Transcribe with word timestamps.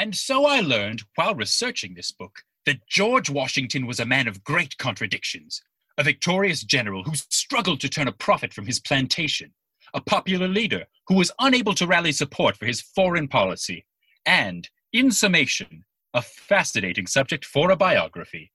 And 0.00 0.16
so 0.16 0.46
I 0.46 0.60
learned, 0.60 1.02
while 1.16 1.34
researching 1.34 1.92
this 1.92 2.10
book, 2.10 2.42
that 2.64 2.86
George 2.88 3.28
Washington 3.28 3.86
was 3.86 4.00
a 4.00 4.06
man 4.06 4.28
of 4.28 4.42
great 4.42 4.78
contradictions, 4.78 5.60
a 5.98 6.02
victorious 6.02 6.62
general 6.62 7.04
who 7.04 7.12
struggled 7.14 7.80
to 7.80 7.88
turn 7.90 8.08
a 8.08 8.12
profit 8.12 8.54
from 8.54 8.64
his 8.64 8.80
plantation, 8.80 9.52
a 9.92 10.00
popular 10.00 10.48
leader 10.48 10.86
who 11.06 11.16
was 11.16 11.30
unable 11.38 11.74
to 11.74 11.86
rally 11.86 12.12
support 12.12 12.56
for 12.56 12.64
his 12.64 12.80
foreign 12.80 13.28
policy, 13.28 13.84
and, 14.24 14.70
in 14.94 15.10
summation, 15.10 15.84
a 16.14 16.22
fascinating 16.22 17.06
subject 17.06 17.44
for 17.44 17.70
a 17.70 17.76
biography. 17.76 18.50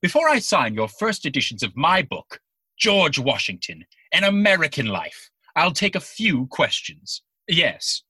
Before 0.00 0.30
I 0.30 0.38
sign 0.38 0.72
your 0.72 0.88
first 0.88 1.26
editions 1.26 1.62
of 1.62 1.76
my 1.76 2.00
book, 2.00 2.40
George 2.78 3.18
Washington, 3.18 3.84
An 4.12 4.24
American 4.24 4.86
Life, 4.86 5.30
I'll 5.56 5.72
take 5.72 5.94
a 5.94 6.00
few 6.00 6.46
questions. 6.46 7.20
Yes. 7.48 8.02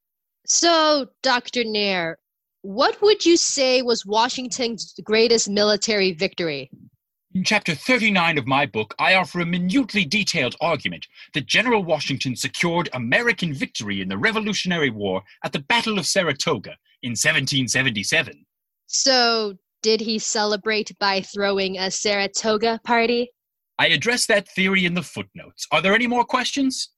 So, 0.46 1.08
Dr. 1.24 1.64
Nair, 1.64 2.18
what 2.66 3.00
would 3.00 3.24
you 3.24 3.36
say 3.36 3.80
was 3.80 4.04
Washington's 4.04 4.92
greatest 5.04 5.48
military 5.48 6.12
victory? 6.12 6.68
In 7.32 7.44
chapter 7.44 7.76
39 7.76 8.38
of 8.38 8.46
my 8.48 8.66
book, 8.66 8.92
I 8.98 9.14
offer 9.14 9.38
a 9.38 9.46
minutely 9.46 10.04
detailed 10.04 10.56
argument 10.60 11.06
that 11.34 11.46
General 11.46 11.84
Washington 11.84 12.34
secured 12.34 12.88
American 12.92 13.54
victory 13.54 14.00
in 14.00 14.08
the 14.08 14.18
Revolutionary 14.18 14.90
War 14.90 15.22
at 15.44 15.52
the 15.52 15.60
Battle 15.60 15.96
of 15.96 16.06
Saratoga 16.06 16.70
in 17.02 17.10
1777. 17.10 18.44
So, 18.88 19.54
did 19.82 20.00
he 20.00 20.18
celebrate 20.18 20.90
by 20.98 21.20
throwing 21.20 21.78
a 21.78 21.88
Saratoga 21.92 22.80
party? 22.82 23.30
I 23.78 23.88
address 23.88 24.26
that 24.26 24.48
theory 24.48 24.86
in 24.86 24.94
the 24.94 25.02
footnotes. 25.04 25.68
Are 25.70 25.80
there 25.80 25.94
any 25.94 26.08
more 26.08 26.24
questions? 26.24 26.88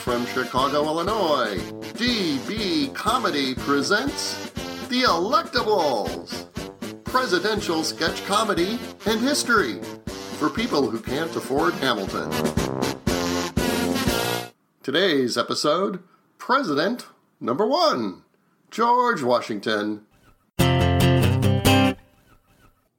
From 0.00 0.24
Chicago, 0.24 0.84
Illinois, 0.84 1.58
DB 1.92 2.92
Comedy 2.94 3.54
presents 3.54 4.50
The 4.88 5.02
Electables 5.02 6.46
Presidential 7.04 7.84
Sketch 7.84 8.24
Comedy 8.24 8.78
and 9.04 9.20
History 9.20 9.78
for 10.38 10.48
people 10.48 10.88
who 10.88 11.00
can't 11.00 11.36
afford 11.36 11.74
Hamilton. 11.74 12.30
Today's 14.82 15.36
episode 15.36 16.02
President 16.38 17.04
number 17.38 17.66
one, 17.66 18.22
George 18.70 19.22
Washington. 19.22 20.06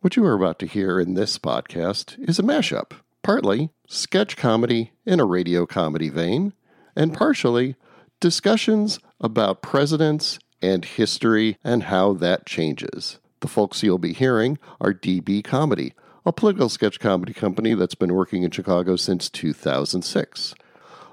What 0.01 0.15
you 0.15 0.23
are 0.23 0.33
about 0.33 0.59
to 0.59 0.67
hear 0.67 0.99
in 0.99 1.15
this 1.15 1.39
podcast 1.39 2.19
is 2.29 2.37
a 2.37 2.43
mashup, 2.43 2.91
partly 3.23 3.71
sketch 3.87 4.37
comedy 4.37 4.91
in 5.03 5.19
a 5.19 5.25
radio 5.25 5.65
comedy 5.65 6.09
vein, 6.09 6.53
and 6.95 7.13
partially 7.13 7.75
discussions 8.19 8.99
about 9.19 9.61
presidents 9.61 10.39
and 10.61 10.85
history 10.85 11.57
and 11.63 11.83
how 11.83 12.13
that 12.13 12.45
changes. 12.45 13.19
The 13.41 13.47
folks 13.47 13.81
you'll 13.81 13.97
be 13.97 14.13
hearing 14.13 14.59
are 14.79 14.93
DB 14.93 15.43
Comedy, 15.43 15.93
a 16.25 16.31
political 16.31 16.69
sketch 16.69 16.99
comedy 16.99 17.33
company 17.33 17.73
that's 17.73 17.95
been 17.95 18.13
working 18.13 18.43
in 18.43 18.51
Chicago 18.51 18.95
since 18.95 19.29
2006, 19.29 20.53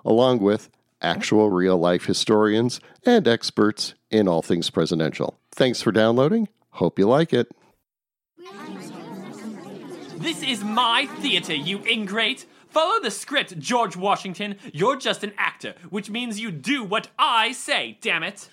along 0.04 0.40
with 0.40 0.68
actual 1.00 1.50
real 1.50 1.78
life 1.78 2.04
historians 2.04 2.80
and 3.04 3.26
experts 3.26 3.94
in 4.10 4.28
all 4.28 4.42
things 4.42 4.68
presidential. 4.68 5.38
Thanks 5.52 5.80
for 5.80 5.92
downloading. 5.92 6.48
Hope 6.70 6.98
you 6.98 7.08
like 7.08 7.32
it. 7.32 7.48
This 10.16 10.42
is 10.42 10.64
my 10.64 11.06
theater, 11.20 11.54
you 11.54 11.82
ingrate! 11.86 12.44
Follow 12.70 13.00
the 13.00 13.10
script, 13.10 13.58
George 13.58 13.96
Washington. 13.96 14.56
You're 14.72 14.96
just 14.96 15.24
an 15.24 15.32
actor, 15.38 15.74
which 15.90 16.10
means 16.10 16.38
you 16.38 16.50
do 16.50 16.84
what 16.84 17.08
I 17.18 17.52
say, 17.52 17.98
damn 18.00 18.22
it! 18.22 18.50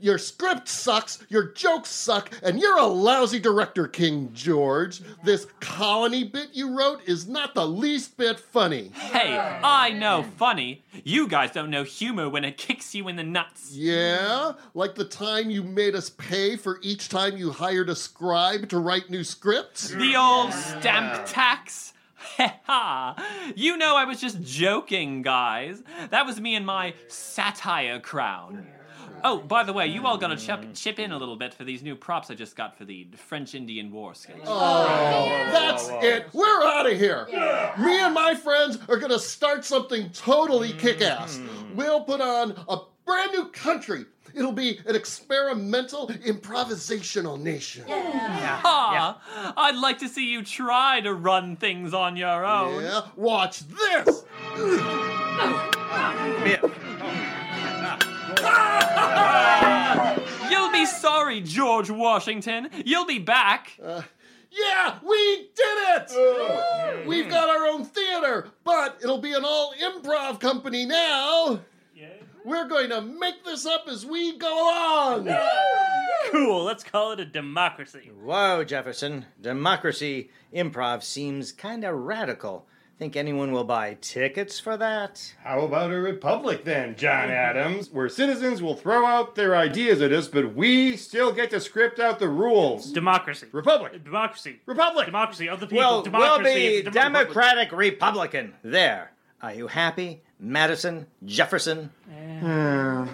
Your 0.00 0.18
script 0.18 0.68
sucks, 0.68 1.18
your 1.28 1.52
jokes 1.52 1.90
suck, 1.90 2.30
and 2.42 2.58
you're 2.58 2.78
a 2.78 2.86
lousy 2.86 3.38
director, 3.38 3.86
King 3.86 4.30
George. 4.32 5.02
This 5.24 5.46
colony 5.60 6.24
bit 6.24 6.48
you 6.52 6.76
wrote 6.76 7.00
is 7.06 7.28
not 7.28 7.54
the 7.54 7.66
least 7.66 8.16
bit 8.16 8.38
funny. 8.38 8.88
Hey, 8.94 9.36
I 9.36 9.90
know 9.90 10.22
funny. 10.22 10.84
You 11.04 11.28
guys 11.28 11.50
don't 11.52 11.70
know 11.70 11.82
humor 11.82 12.28
when 12.28 12.44
it 12.44 12.56
kicks 12.56 12.94
you 12.94 13.08
in 13.08 13.16
the 13.16 13.24
nuts. 13.24 13.72
Yeah? 13.72 14.52
Like 14.74 14.94
the 14.94 15.04
time 15.04 15.50
you 15.50 15.62
made 15.62 15.94
us 15.94 16.10
pay 16.10 16.56
for 16.56 16.78
each 16.82 17.08
time 17.08 17.36
you 17.36 17.50
hired 17.50 17.90
a 17.90 17.96
scribe 17.96 18.68
to 18.70 18.78
write 18.78 19.10
new 19.10 19.24
scripts? 19.24 19.88
The 19.88 20.16
old 20.16 20.52
stamp 20.52 21.26
tax? 21.26 21.93
Ha 22.64 23.52
You 23.54 23.76
know 23.76 23.96
I 23.96 24.04
was 24.04 24.20
just 24.20 24.42
joking, 24.42 25.22
guys. 25.22 25.82
That 26.10 26.26
was 26.26 26.40
me 26.40 26.54
and 26.54 26.66
my 26.66 26.94
satire 27.08 28.00
crown. 28.00 28.66
Oh, 29.26 29.38
by 29.38 29.64
the 29.64 29.72
way, 29.72 29.86
you 29.86 30.06
all 30.06 30.18
gonna 30.18 30.36
chip, 30.36 30.62
chip 30.74 30.98
in 30.98 31.10
a 31.10 31.16
little 31.16 31.36
bit 31.36 31.54
for 31.54 31.64
these 31.64 31.82
new 31.82 31.96
props 31.96 32.30
I 32.30 32.34
just 32.34 32.56
got 32.56 32.76
for 32.76 32.84
the 32.84 33.06
French 33.16 33.54
Indian 33.54 33.90
War 33.90 34.14
sketch. 34.14 34.36
Oh, 34.44 34.46
oh 34.46 35.50
that's 35.50 35.88
it. 36.04 36.26
We're 36.34 36.62
out 36.62 36.90
of 36.90 36.98
here. 36.98 37.26
Me 37.78 38.00
and 38.00 38.12
my 38.12 38.34
friends 38.34 38.76
are 38.86 38.98
going 38.98 39.12
to 39.12 39.18
start 39.18 39.64
something 39.64 40.10
totally 40.10 40.74
kick 40.74 41.00
ass. 41.00 41.38
Mm. 41.38 41.74
We'll 41.74 42.04
put 42.04 42.20
on 42.20 42.54
a 42.68 42.78
brand 43.04 43.32
new 43.32 43.46
country. 43.46 44.06
It'll 44.34 44.52
be 44.52 44.80
an 44.86 44.96
experimental 44.96 46.08
improvisational 46.08 47.40
nation. 47.40 47.84
Ha! 47.88 49.54
I'd 49.56 49.76
like 49.76 49.98
to 49.98 50.08
see 50.08 50.28
you 50.28 50.42
try 50.42 51.00
to 51.02 51.14
run 51.14 51.56
things 51.56 51.94
on 51.94 52.16
your 52.16 52.44
own. 52.44 52.82
Yeah, 52.82 53.02
watch 53.16 53.60
this. 53.68 54.24
You'll 60.50 60.72
be 60.72 60.86
sorry, 60.86 61.40
George 61.40 61.90
Washington. 61.90 62.70
You'll 62.84 63.06
be 63.06 63.20
back. 63.20 63.78
Uh, 63.80 64.02
yeah, 64.50 64.98
we 65.06 65.50
did 65.54 65.56
it! 65.56 67.06
We've 67.06 67.24
hmm. 67.24 67.30
got 67.30 67.48
our 67.48 67.68
own 67.68 67.84
theater, 67.84 68.48
but 68.64 68.98
it'll 69.02 69.18
be 69.18 69.32
an 69.32 69.44
all 69.44 69.74
improv 69.80 70.40
company 70.40 70.86
now. 70.86 71.60
We're 72.44 72.68
going 72.68 72.90
to 72.90 73.00
make 73.00 73.44
this 73.44 73.64
up 73.66 73.84
as 73.88 74.04
we 74.04 74.36
go 74.36 74.52
along. 74.52 75.34
Cool, 76.30 76.64
let's 76.64 76.84
call 76.84 77.12
it 77.12 77.20
a 77.20 77.24
democracy. 77.24 78.10
Whoa, 78.22 78.64
Jefferson. 78.64 79.26
Democracy 79.40 80.30
improv 80.54 81.02
seems 81.02 81.52
kinda 81.52 81.92
radical. 81.94 82.66
Think 82.98 83.16
anyone 83.16 83.50
will 83.50 83.64
buy 83.64 83.96
tickets 84.00 84.60
for 84.60 84.76
that? 84.76 85.34
How 85.42 85.62
about 85.62 85.90
a 85.90 85.96
republic 85.96 86.64
then, 86.64 86.94
John 86.96 87.28
Adams, 87.28 87.90
where 87.90 88.08
citizens 88.08 88.62
will 88.62 88.76
throw 88.76 89.04
out 89.04 89.34
their 89.34 89.56
ideas 89.56 90.00
at 90.00 90.12
us, 90.12 90.28
but 90.28 90.54
we 90.54 90.96
still 90.96 91.32
get 91.32 91.50
to 91.50 91.60
script 91.60 91.98
out 91.98 92.20
the 92.20 92.28
rules? 92.28 92.92
Democracy. 92.92 93.48
Republic. 93.52 94.04
Democracy. 94.04 94.60
Republic. 94.66 95.06
Democracy 95.06 95.48
of 95.48 95.58
the 95.60 95.66
people. 95.66 96.02
Well, 96.12 96.38
we'll 96.38 96.38
be 96.44 96.50
It's 96.76 96.88
a 96.88 96.90
demo- 96.92 97.18
Democratic 97.20 97.72
Republican. 97.72 98.54
There. 98.62 99.10
Are 99.44 99.52
you 99.52 99.66
happy? 99.66 100.22
Madison? 100.40 101.06
Jefferson? 101.26 101.90
Yeah. 102.10 103.06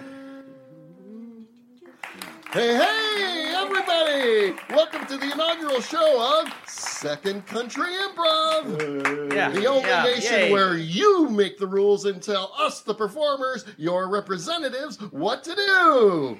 Hey, 2.53 2.73
hey, 2.73 3.53
everybody! 3.57 4.55
Welcome 4.69 5.05
to 5.07 5.17
the 5.17 5.33
inaugural 5.33 5.81
show 5.81 6.41
of 6.41 6.53
Second 6.65 7.45
Country 7.47 7.83
Improv. 7.83 9.33
Yeah. 9.33 9.49
The 9.49 9.65
only 9.65 9.89
yeah, 9.89 10.03
nation 10.03 10.39
yay. 10.39 10.51
where 10.53 10.77
you 10.77 11.27
make 11.29 11.57
the 11.57 11.67
rules 11.67 12.05
and 12.05 12.23
tell 12.23 12.53
us, 12.57 12.79
the 12.79 12.95
performers, 12.95 13.65
your 13.75 14.07
representatives, 14.07 15.01
what 15.11 15.43
to 15.43 15.53
do. 15.53 16.39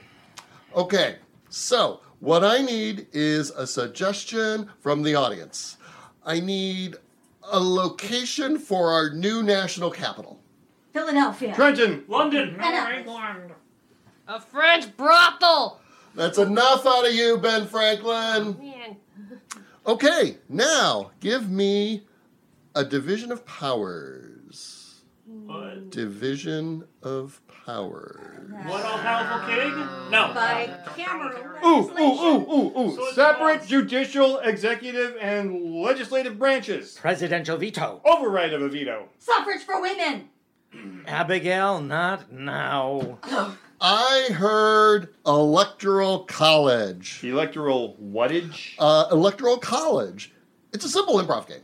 Okay, 0.73 1.17
so 1.49 1.99
what 2.21 2.45
I 2.45 2.61
need 2.61 3.07
is 3.11 3.49
a 3.49 3.67
suggestion 3.67 4.69
from 4.79 5.03
the 5.03 5.15
audience. 5.15 5.75
I 6.25 6.39
need 6.39 6.95
a 7.51 7.59
location 7.59 8.57
for 8.57 8.91
our 8.91 9.11
new 9.11 9.43
national 9.43 9.91
capital. 9.91 10.39
Philadelphia. 10.93 11.53
Trenton. 11.53 12.03
London. 12.07 12.55
A 14.27 14.39
French 14.39 14.95
brothel! 14.97 15.79
That's 16.15 16.37
enough 16.37 16.85
out 16.85 17.07
of 17.07 17.13
you, 17.13 17.37
Ben 17.37 17.67
Franklin. 17.67 18.57
Okay, 19.85 20.37
now 20.49 21.11
give 21.19 21.49
me 21.49 22.03
a 22.75 22.83
division 22.83 23.31
of 23.31 23.45
powers. 23.45 24.30
Division 25.91 26.85
of 27.03 27.41
powers. 27.65 28.17
One 28.65 28.81
all 28.81 28.97
powerful 28.99 29.53
king? 29.53 29.75
No. 30.09 30.31
By 30.33 30.73
Cameron. 30.95 31.37
Ooh, 31.65 31.91
ooh, 31.99 31.99
ooh, 31.99 32.51
ooh, 32.51 32.79
ooh. 32.79 33.11
Separate 33.13 33.67
judicial, 33.67 34.39
executive, 34.39 35.17
and 35.19 35.75
legislative 35.81 36.39
branches. 36.39 36.97
Presidential 36.99 37.57
veto. 37.57 38.01
Override 38.05 38.53
of 38.53 38.61
a 38.61 38.69
veto. 38.69 39.09
Suffrage 39.19 39.61
for 39.61 39.81
women. 39.81 40.29
Abigail, 41.07 41.81
not 41.81 42.31
now. 42.31 43.19
I 43.81 44.29
heard 44.31 45.13
electoral 45.25 46.19
college. 46.19 47.21
Electoral 47.23 47.97
whattage. 47.99 48.75
Uh, 48.79 49.07
electoral 49.11 49.57
college. 49.57 50.31
It's 50.71 50.85
a 50.85 50.89
simple 50.89 51.15
improv 51.15 51.47
game. 51.47 51.61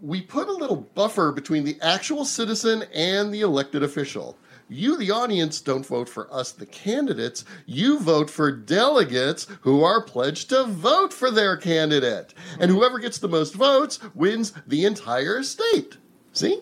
We 0.00 0.20
put 0.20 0.48
a 0.48 0.52
little 0.52 0.88
buffer 0.94 1.32
between 1.32 1.64
the 1.64 1.78
actual 1.80 2.24
citizen 2.24 2.84
and 2.94 3.32
the 3.32 3.40
elected 3.40 3.82
official. 3.82 4.36
You, 4.68 4.96
the 4.96 5.10
audience, 5.10 5.60
don't 5.60 5.86
vote 5.86 6.08
for 6.08 6.32
us, 6.32 6.50
the 6.52 6.66
candidates. 6.66 7.44
You 7.66 7.98
vote 7.98 8.30
for 8.30 8.50
delegates 8.50 9.46
who 9.60 9.84
are 9.84 10.02
pledged 10.02 10.48
to 10.48 10.64
vote 10.64 11.12
for 11.12 11.30
their 11.30 11.56
candidate. 11.56 12.32
And 12.58 12.70
whoever 12.70 12.98
gets 12.98 13.18
the 13.18 13.28
most 13.28 13.54
votes 13.54 14.00
wins 14.14 14.52
the 14.66 14.84
entire 14.84 15.42
state. 15.42 15.98
See? 16.32 16.60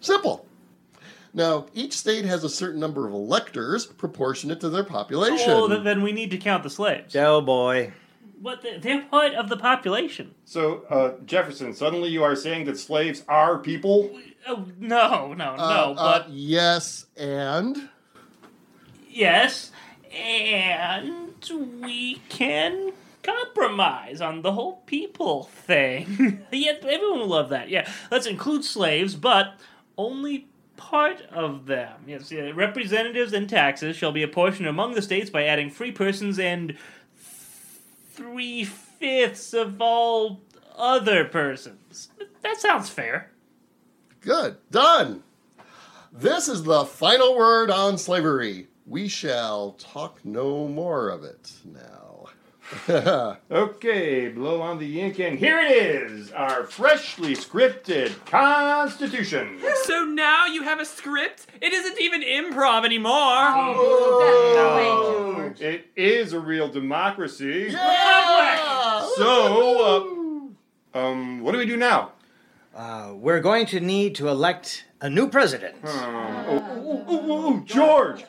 Simple. 0.00 0.46
Now, 1.32 1.66
each 1.74 1.96
state 1.96 2.24
has 2.24 2.44
a 2.44 2.48
certain 2.48 2.80
number 2.80 3.06
of 3.06 3.12
electors 3.12 3.86
proportionate 3.86 4.60
to 4.60 4.68
their 4.68 4.84
population. 4.84 5.50
Oh, 5.50 5.68
then 5.68 6.02
we 6.02 6.12
need 6.12 6.30
to 6.30 6.38
count 6.38 6.62
the 6.62 6.70
slaves. 6.70 7.14
Oh 7.14 7.40
boy. 7.40 7.92
What? 8.40 8.62
The, 8.62 8.78
they're 8.80 9.02
part 9.02 9.34
of 9.34 9.48
the 9.48 9.56
population. 9.56 10.34
So, 10.46 10.82
uh, 10.88 11.22
Jefferson, 11.26 11.74
suddenly 11.74 12.08
you 12.08 12.22
are 12.22 12.34
saying 12.34 12.64
that 12.64 12.78
slaves 12.78 13.22
are 13.28 13.58
people? 13.58 14.18
Oh, 14.48 14.66
no, 14.78 15.34
no, 15.34 15.56
no. 15.56 15.62
Uh, 15.62 15.94
uh, 15.96 16.18
but 16.18 16.30
yes, 16.30 17.06
and 17.18 17.90
yes, 19.08 19.72
and 20.10 21.34
we 21.82 22.22
can 22.30 22.92
compromise 23.22 24.22
on 24.22 24.40
the 24.40 24.52
whole 24.52 24.76
people 24.86 25.44
thing. 25.44 26.46
yeah, 26.52 26.72
everyone 26.82 27.20
will 27.20 27.28
love 27.28 27.50
that. 27.50 27.68
Yeah, 27.68 27.90
let's 28.10 28.26
include 28.26 28.64
slaves, 28.64 29.14
but 29.14 29.54
only 29.98 30.48
part 30.78 31.20
of 31.30 31.66
them. 31.66 32.04
Yes, 32.06 32.32
yeah, 32.32 32.52
representatives 32.54 33.34
and 33.34 33.48
taxes 33.48 33.96
shall 33.96 34.12
be 34.12 34.22
apportioned 34.22 34.66
among 34.66 34.94
the 34.94 35.02
states 35.02 35.28
by 35.28 35.44
adding 35.44 35.68
free 35.68 35.92
persons 35.92 36.38
and 36.38 36.76
three 38.10 38.64
fifths 38.64 39.54
of 39.54 39.80
all 39.80 40.40
other 40.76 41.24
persons. 41.24 42.08
That 42.42 42.60
sounds 42.60 42.88
fair. 42.88 43.30
Good. 44.20 44.56
Done. 44.70 45.22
This 46.12 46.48
is 46.48 46.64
the 46.64 46.84
final 46.84 47.36
word 47.36 47.70
on 47.70 47.96
slavery. 47.96 48.68
We 48.86 49.08
shall 49.08 49.72
talk 49.72 50.24
no 50.24 50.66
more 50.66 51.08
of 51.08 51.22
it 51.22 51.52
now. 51.64 51.99
Okay, 53.50 54.28
blow 54.28 54.62
on 54.62 54.78
the 54.78 55.00
ink, 55.00 55.18
and 55.18 55.38
here 55.38 55.58
it 55.58 55.70
is 55.72 56.30
our 56.32 56.64
freshly 56.64 57.34
scripted 57.34 58.12
Constitution. 58.26 59.58
So 59.84 60.04
now 60.04 60.46
you 60.46 60.62
have 60.62 60.80
a 60.80 60.84
script? 60.84 61.46
It 61.60 61.72
isn't 61.72 62.00
even 62.00 62.22
improv 62.22 62.84
anymore. 62.84 63.10
Oh, 63.12 64.52
no 64.54 65.42
way, 65.42 65.54
It 65.60 65.86
is 65.96 66.32
a 66.32 66.40
real 66.40 66.68
democracy. 66.68 67.68
Yeah! 67.70 69.08
So, 69.16 70.52
uh, 70.94 70.98
um, 70.98 71.40
what 71.40 71.52
do 71.52 71.58
we 71.58 71.66
do 71.66 71.76
now? 71.76 72.12
Uh, 72.74 73.12
we're 73.14 73.40
going 73.40 73.66
to 73.66 73.80
need 73.80 74.14
to 74.14 74.28
elect 74.28 74.84
a 75.00 75.10
new 75.10 75.28
president. 75.28 75.74
Oh, 75.84 76.78
ooh, 76.78 77.12
ooh, 77.12 77.32
ooh, 77.32 77.48
ooh, 77.48 77.64
George! 77.64 78.24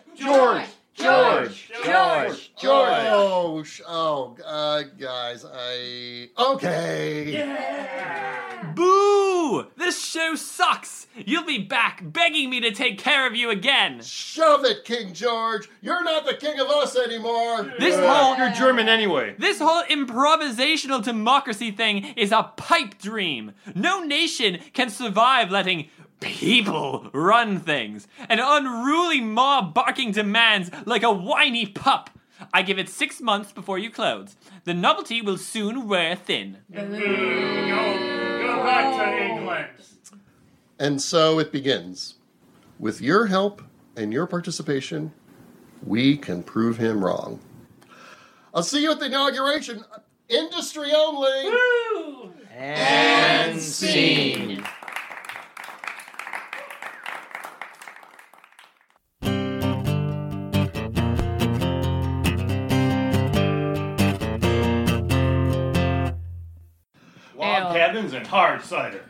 George! 1.01 1.71
George! 1.83 1.85
George! 1.85 2.51
George! 2.61 3.81
Oh, 3.87 4.35
oh, 4.37 4.43
uh, 4.45 4.83
guys, 4.99 5.45
I. 5.45 6.29
Okay. 6.37 7.31
Yeah. 7.33 8.73
Boo! 8.75 9.67
This 9.77 10.03
show 10.03 10.35
sucks. 10.35 11.07
You'll 11.15 11.45
be 11.45 11.57
back 11.57 12.01
begging 12.03 12.49
me 12.49 12.59
to 12.61 12.71
take 12.71 12.97
care 12.97 13.27
of 13.27 13.35
you 13.35 13.49
again. 13.49 14.01
Shove 14.01 14.63
it, 14.65 14.85
King 14.85 15.13
George. 15.13 15.67
You're 15.81 16.03
not 16.03 16.25
the 16.25 16.35
king 16.35 16.59
of 16.59 16.67
us 16.67 16.95
anymore. 16.97 17.73
This 17.79 17.97
Uh, 17.97 18.07
whole 18.13 18.37
you're 18.37 18.51
German 18.51 18.87
anyway. 18.87 19.35
This 19.37 19.59
whole 19.59 19.83
improvisational 19.83 21.03
democracy 21.03 21.71
thing 21.71 22.13
is 22.15 22.31
a 22.31 22.43
pipe 22.55 22.97
dream. 22.99 23.53
No 23.75 24.03
nation 24.03 24.59
can 24.73 24.89
survive 24.89 25.51
letting 25.51 25.89
people 26.21 27.09
run 27.11 27.59
things. 27.59 28.07
An 28.29 28.39
unruly 28.41 29.19
mob 29.19 29.73
barking 29.73 30.13
demands 30.13 30.71
like 30.85 31.03
a 31.03 31.11
whiny 31.11 31.65
pup. 31.65 32.09
I 32.53 32.61
give 32.61 32.79
it 32.79 32.89
six 32.89 33.19
months 33.19 33.51
before 33.51 33.77
you 33.77 33.91
close. 33.91 34.35
The 34.63 34.73
novelty 34.73 35.21
will 35.21 35.37
soon 35.37 35.87
wear 35.87 36.15
thin. 36.15 36.57
Go, 36.71 36.81
go 36.81 38.63
back 38.63 38.95
to 38.97 39.23
England. 39.23 39.67
And 40.79 41.01
so 41.01 41.37
it 41.39 41.51
begins. 41.51 42.15
With 42.79 43.01
your 43.01 43.27
help 43.27 43.61
and 43.95 44.11
your 44.11 44.25
participation, 44.25 45.13
we 45.85 46.17
can 46.17 46.41
prove 46.41 46.77
him 46.77 47.03
wrong. 47.05 47.39
I'll 48.53 48.63
see 48.63 48.81
you 48.81 48.91
at 48.91 48.99
the 48.99 49.05
inauguration. 49.05 49.85
Industry 50.27 50.91
only. 50.95 51.43
Woo! 51.45 52.33
And 52.55 53.61
scene. 53.61 54.63
Log 68.01 68.13
and 68.13 68.27
hard 68.27 68.63
cider. 68.63 69.03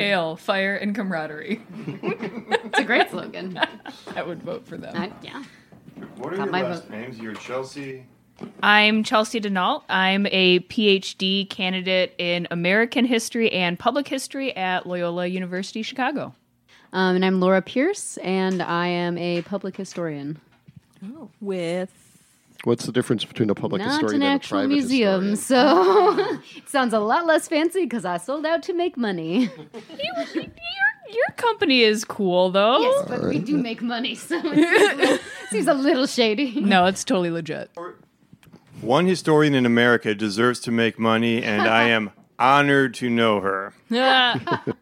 Ale, 0.00 0.36
fire, 0.36 0.76
and 0.76 0.94
camaraderie. 0.94 1.60
It's 1.86 2.78
a 2.78 2.84
great 2.84 3.10
slogan. 3.10 3.60
I 4.16 4.22
would 4.22 4.42
vote 4.42 4.66
for 4.66 4.76
them. 4.76 4.96
I, 4.96 5.12
yeah. 5.22 5.44
What 6.16 6.32
are 6.32 6.36
Got 6.36 6.44
your 6.44 6.52
my 6.52 6.62
last 6.62 6.84
vote. 6.84 6.90
names? 6.90 7.18
You're 7.18 7.34
Chelsea. 7.34 8.04
I'm 8.62 9.02
Chelsea 9.04 9.40
Denault. 9.40 9.84
I'm 9.88 10.26
a 10.30 10.60
PhD 10.60 11.48
candidate 11.48 12.14
in 12.18 12.48
American 12.50 13.04
history 13.04 13.50
and 13.52 13.78
public 13.78 14.08
history 14.08 14.54
at 14.56 14.86
Loyola 14.86 15.26
University 15.26 15.82
Chicago. 15.82 16.34
Um, 16.92 17.16
and 17.16 17.24
I'm 17.24 17.40
Laura 17.40 17.62
Pierce, 17.62 18.16
and 18.18 18.62
I 18.62 18.88
am 18.88 19.16
a 19.18 19.42
public 19.42 19.76
historian. 19.76 20.40
Oh. 21.04 21.30
With 21.40 21.92
What's 22.66 22.84
the 22.84 22.90
difference 22.90 23.24
between 23.24 23.48
a 23.48 23.54
public 23.54 23.80
Not 23.80 23.92
historian 23.92 24.22
an 24.22 24.26
and 24.26 24.32
a 24.32 24.34
actual 24.34 24.56
private 24.58 24.68
museum, 24.72 25.30
historian? 25.30 25.36
so 25.36 26.38
it 26.56 26.68
sounds 26.68 26.92
a 26.92 26.98
lot 26.98 27.24
less 27.24 27.46
fancy 27.46 27.84
because 27.84 28.04
I 28.04 28.16
sold 28.16 28.44
out 28.44 28.64
to 28.64 28.72
make 28.72 28.96
money. 28.96 29.42
your, 29.42 30.34
your 30.34 31.26
company 31.36 31.82
is 31.82 32.04
cool, 32.04 32.50
though. 32.50 32.80
yes, 32.80 33.04
but 33.06 33.22
we 33.22 33.38
do 33.38 33.56
make 33.56 33.82
money, 33.82 34.16
so 34.16 34.40
it 34.42 34.42
seems 34.42 34.90
a 34.90 34.96
little, 34.96 35.18
seems 35.50 35.68
a 35.68 35.74
little 35.74 36.06
shady. 36.08 36.60
No, 36.60 36.86
it's 36.86 37.04
totally 37.04 37.30
legit. 37.30 37.70
One 38.80 39.06
historian 39.06 39.54
in 39.54 39.64
America 39.64 40.12
deserves 40.12 40.58
to 40.62 40.72
make 40.72 40.98
money, 40.98 41.44
and 41.44 41.62
I 41.62 41.84
am 41.90 42.10
honored 42.40 42.94
to 42.94 43.08
know 43.08 43.38
her. 43.42 43.74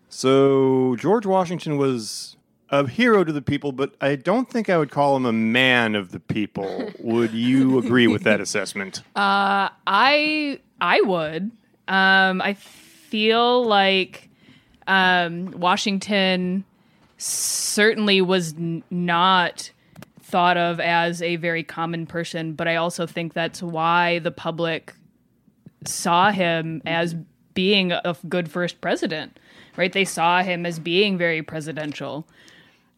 So, 0.08 0.96
George 0.96 1.26
Washington 1.26 1.76
was 1.76 2.38
a 2.70 2.86
hero 2.86 3.24
to 3.24 3.32
the 3.32 3.42
people, 3.42 3.72
but 3.72 3.94
I 4.00 4.16
don't 4.16 4.48
think 4.48 4.68
I 4.68 4.78
would 4.78 4.90
call 4.90 5.16
him 5.16 5.26
a 5.26 5.32
man 5.32 5.94
of 5.94 6.10
the 6.10 6.20
people. 6.20 6.90
Would 7.00 7.32
you 7.32 7.78
agree 7.78 8.06
with 8.06 8.22
that 8.24 8.40
assessment? 8.40 9.02
Uh, 9.14 9.68
I 9.86 10.58
I 10.80 11.00
would. 11.02 11.50
Um, 11.86 12.40
I 12.40 12.54
feel 12.54 13.64
like 13.64 14.28
um, 14.86 15.50
Washington 15.52 16.64
certainly 17.18 18.20
was 18.20 18.54
n- 18.54 18.82
not 18.90 19.70
thought 20.20 20.56
of 20.56 20.80
as 20.80 21.22
a 21.22 21.36
very 21.36 21.62
common 21.62 22.06
person, 22.06 22.54
but 22.54 22.66
I 22.66 22.76
also 22.76 23.06
think 23.06 23.34
that's 23.34 23.62
why 23.62 24.18
the 24.20 24.30
public 24.30 24.94
saw 25.84 26.30
him 26.30 26.82
as 26.86 27.14
being 27.52 27.92
a 27.92 28.16
good 28.28 28.50
first 28.50 28.80
president. 28.80 29.38
Right? 29.76 29.92
They 29.92 30.04
saw 30.04 30.42
him 30.42 30.66
as 30.66 30.78
being 30.78 31.18
very 31.18 31.42
presidential. 31.42 32.26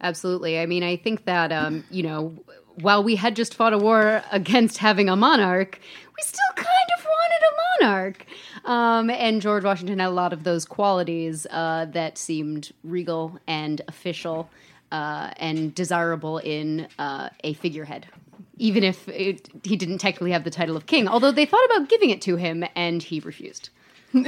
Absolutely. 0.01 0.59
I 0.59 0.65
mean, 0.65 0.83
I 0.83 0.95
think 0.97 1.25
that, 1.25 1.51
um, 1.51 1.83
you 1.89 2.03
know, 2.03 2.33
while 2.81 3.03
we 3.03 3.15
had 3.15 3.35
just 3.35 3.55
fought 3.55 3.73
a 3.73 3.77
war 3.77 4.23
against 4.31 4.77
having 4.77 5.09
a 5.09 5.15
monarch, 5.15 5.79
we 6.15 6.21
still 6.23 6.53
kind 6.55 6.67
of 6.97 7.05
wanted 7.05 7.41
a 7.41 7.85
monarch. 7.85 8.25
Um, 8.65 9.09
and 9.09 9.41
George 9.41 9.63
Washington 9.63 9.99
had 9.99 10.09
a 10.09 10.11
lot 10.11 10.33
of 10.33 10.43
those 10.43 10.65
qualities 10.65 11.47
uh, 11.49 11.85
that 11.91 12.17
seemed 12.17 12.71
regal 12.83 13.39
and 13.47 13.81
official 13.87 14.49
uh, 14.91 15.31
and 15.37 15.73
desirable 15.73 16.37
in 16.39 16.87
uh, 16.99 17.29
a 17.43 17.53
figurehead. 17.53 18.07
Even 18.59 18.83
if 18.83 19.07
it, 19.09 19.49
he 19.63 19.75
didn't 19.75 19.97
technically 19.99 20.31
have 20.31 20.43
the 20.43 20.49
title 20.51 20.77
of 20.77 20.85
king, 20.85 21.07
although 21.07 21.31
they 21.31 21.45
thought 21.45 21.65
about 21.65 21.89
giving 21.89 22.09
it 22.11 22.21
to 22.23 22.35
him 22.35 22.63
and 22.75 23.01
he 23.03 23.19
refused. 23.19 23.69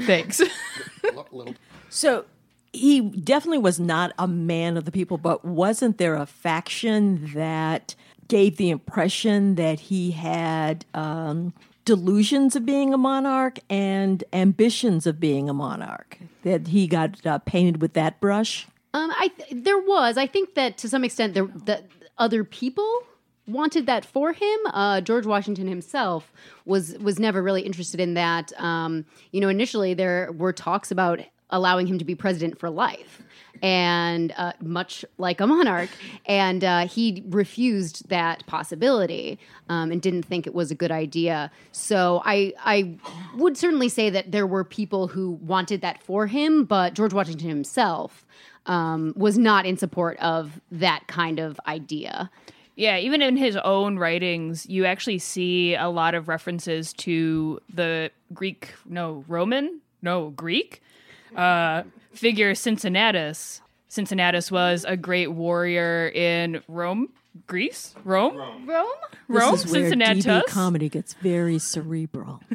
Thanks. 0.00 0.40
L- 1.04 1.26
little- 1.32 1.54
so 1.88 2.24
he 2.72 3.00
definitely 3.00 3.58
was 3.58 3.80
not 3.80 4.12
a 4.18 4.28
man 4.28 4.76
of 4.76 4.84
the 4.84 4.92
people, 4.92 5.18
but 5.18 5.44
wasn't 5.44 5.98
there 5.98 6.14
a 6.14 6.26
faction 6.26 7.32
that 7.34 7.94
gave 8.28 8.56
the 8.56 8.70
impression 8.70 9.54
that 9.54 9.80
he 9.80 10.10
had 10.10 10.84
um, 10.94 11.54
delusions 11.84 12.54
of 12.54 12.66
being 12.66 12.92
a 12.92 12.98
monarch 12.98 13.58
and 13.70 14.22
ambitions 14.32 15.06
of 15.06 15.18
being 15.18 15.48
a 15.48 15.54
monarch? 15.54 16.18
That 16.42 16.68
he 16.68 16.86
got 16.86 17.24
uh, 17.26 17.38
painted 17.38 17.80
with 17.80 17.94
that 17.94 18.20
brush? 18.20 18.66
Um, 18.94 19.10
I 19.12 19.28
th- 19.28 19.64
there 19.64 19.78
was. 19.78 20.16
I 20.16 20.26
think 20.26 20.54
that 20.54 20.78
to 20.78 20.88
some 20.88 21.04
extent 21.04 21.34
there 21.34 21.46
that 21.64 21.84
other 22.18 22.44
people 22.44 23.02
wanted 23.46 23.86
that 23.86 24.04
for 24.04 24.32
him. 24.32 24.58
Uh, 24.66 25.00
George 25.00 25.26
Washington 25.26 25.66
himself 25.66 26.32
was 26.64 26.96
was 26.98 27.18
never 27.18 27.42
really 27.42 27.62
interested 27.62 28.00
in 28.00 28.14
that. 28.14 28.52
Um, 28.60 29.06
you 29.32 29.40
know, 29.40 29.48
initially 29.48 29.94
there 29.94 30.30
were 30.32 30.52
talks 30.52 30.90
about 30.90 31.20
allowing 31.50 31.86
him 31.86 31.98
to 31.98 32.04
be 32.04 32.14
president 32.14 32.58
for 32.58 32.70
life. 32.70 33.22
And 33.60 34.32
uh, 34.36 34.52
much 34.60 35.04
like 35.16 35.40
a 35.40 35.46
monarch, 35.46 35.90
and 36.26 36.62
uh, 36.62 36.86
he 36.86 37.24
refused 37.28 38.08
that 38.08 38.46
possibility 38.46 39.36
um, 39.68 39.90
and 39.90 40.00
didn't 40.00 40.22
think 40.22 40.46
it 40.46 40.54
was 40.54 40.70
a 40.70 40.76
good 40.76 40.92
idea. 40.92 41.50
So 41.72 42.22
I, 42.24 42.52
I 42.60 42.96
would 43.34 43.56
certainly 43.56 43.88
say 43.88 44.10
that 44.10 44.30
there 44.30 44.46
were 44.46 44.62
people 44.62 45.08
who 45.08 45.32
wanted 45.42 45.80
that 45.80 46.00
for 46.04 46.28
him, 46.28 46.66
but 46.66 46.94
George 46.94 47.12
Washington 47.12 47.48
himself 47.48 48.24
um, 48.66 49.12
was 49.16 49.36
not 49.36 49.66
in 49.66 49.76
support 49.76 50.16
of 50.18 50.60
that 50.70 51.08
kind 51.08 51.40
of 51.40 51.58
idea. 51.66 52.30
Yeah, 52.76 52.98
even 52.98 53.22
in 53.22 53.36
his 53.36 53.56
own 53.56 53.98
writings, 53.98 54.66
you 54.66 54.84
actually 54.84 55.18
see 55.18 55.74
a 55.74 55.88
lot 55.88 56.14
of 56.14 56.28
references 56.28 56.92
to 56.92 57.60
the 57.74 58.12
Greek, 58.32 58.72
no, 58.86 59.24
Roman, 59.26 59.80
no, 60.00 60.30
Greek 60.30 60.80
uh, 61.36 61.82
figure 62.12 62.54
Cincinnatus. 62.54 63.60
Cincinnatus 63.88 64.50
was 64.50 64.84
a 64.86 64.96
great 64.96 65.28
warrior 65.28 66.08
in 66.08 66.62
Rome, 66.68 67.08
Greece, 67.46 67.94
Rome, 68.04 68.36
Rome, 68.36 68.68
Rome, 69.28 69.52
This 69.52 69.64
is 69.64 69.72
where 69.72 69.90
Cincinnatus. 69.90 70.26
DB 70.26 70.46
comedy 70.46 70.88
gets 70.88 71.14
very 71.14 71.58
cerebral. 71.58 72.40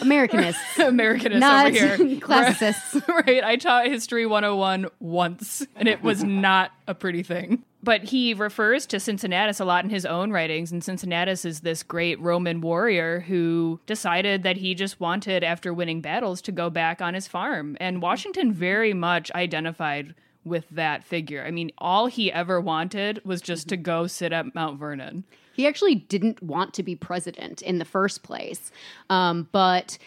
Americanists, 0.00 0.54
Americanists 0.76 1.38
not 1.38 1.66
over 1.66 1.96
here. 2.04 2.20
classicists. 2.20 2.96
right. 3.08 3.44
I 3.44 3.56
taught 3.56 3.86
History 3.86 4.26
101 4.26 4.86
once, 5.00 5.66
and 5.76 5.86
it 5.88 6.02
was 6.02 6.24
not 6.24 6.72
a 6.86 6.94
pretty 6.94 7.22
thing. 7.22 7.64
But 7.82 8.04
he 8.04 8.34
refers 8.34 8.84
to 8.86 9.00
Cincinnatus 9.00 9.58
a 9.58 9.64
lot 9.64 9.84
in 9.84 9.90
his 9.90 10.04
own 10.04 10.32
writings, 10.32 10.70
and 10.70 10.84
Cincinnatus 10.84 11.44
is 11.44 11.60
this 11.60 11.82
great 11.82 12.20
Roman 12.20 12.60
warrior 12.60 13.20
who 13.20 13.80
decided 13.86 14.42
that 14.42 14.58
he 14.58 14.74
just 14.74 15.00
wanted, 15.00 15.42
after 15.42 15.72
winning 15.72 16.00
battles, 16.02 16.42
to 16.42 16.52
go 16.52 16.68
back 16.68 17.00
on 17.00 17.14
his 17.14 17.26
farm. 17.26 17.76
And 17.80 18.02
Washington 18.02 18.52
very 18.52 18.92
much 18.92 19.30
identified 19.32 20.14
with 20.44 20.68
that 20.70 21.04
figure. 21.04 21.44
I 21.44 21.50
mean, 21.50 21.70
all 21.78 22.06
he 22.06 22.32
ever 22.32 22.60
wanted 22.60 23.20
was 23.24 23.40
just 23.40 23.68
to 23.68 23.76
go 23.76 24.06
sit 24.06 24.32
at 24.32 24.54
Mount 24.54 24.78
Vernon. 24.78 25.24
He 25.52 25.66
actually 25.66 25.96
didn't 25.96 26.42
want 26.42 26.74
to 26.74 26.82
be 26.82 26.96
president 26.96 27.60
in 27.62 27.78
the 27.78 27.84
first 27.84 28.22
place, 28.22 28.70
um, 29.10 29.48
but 29.52 29.98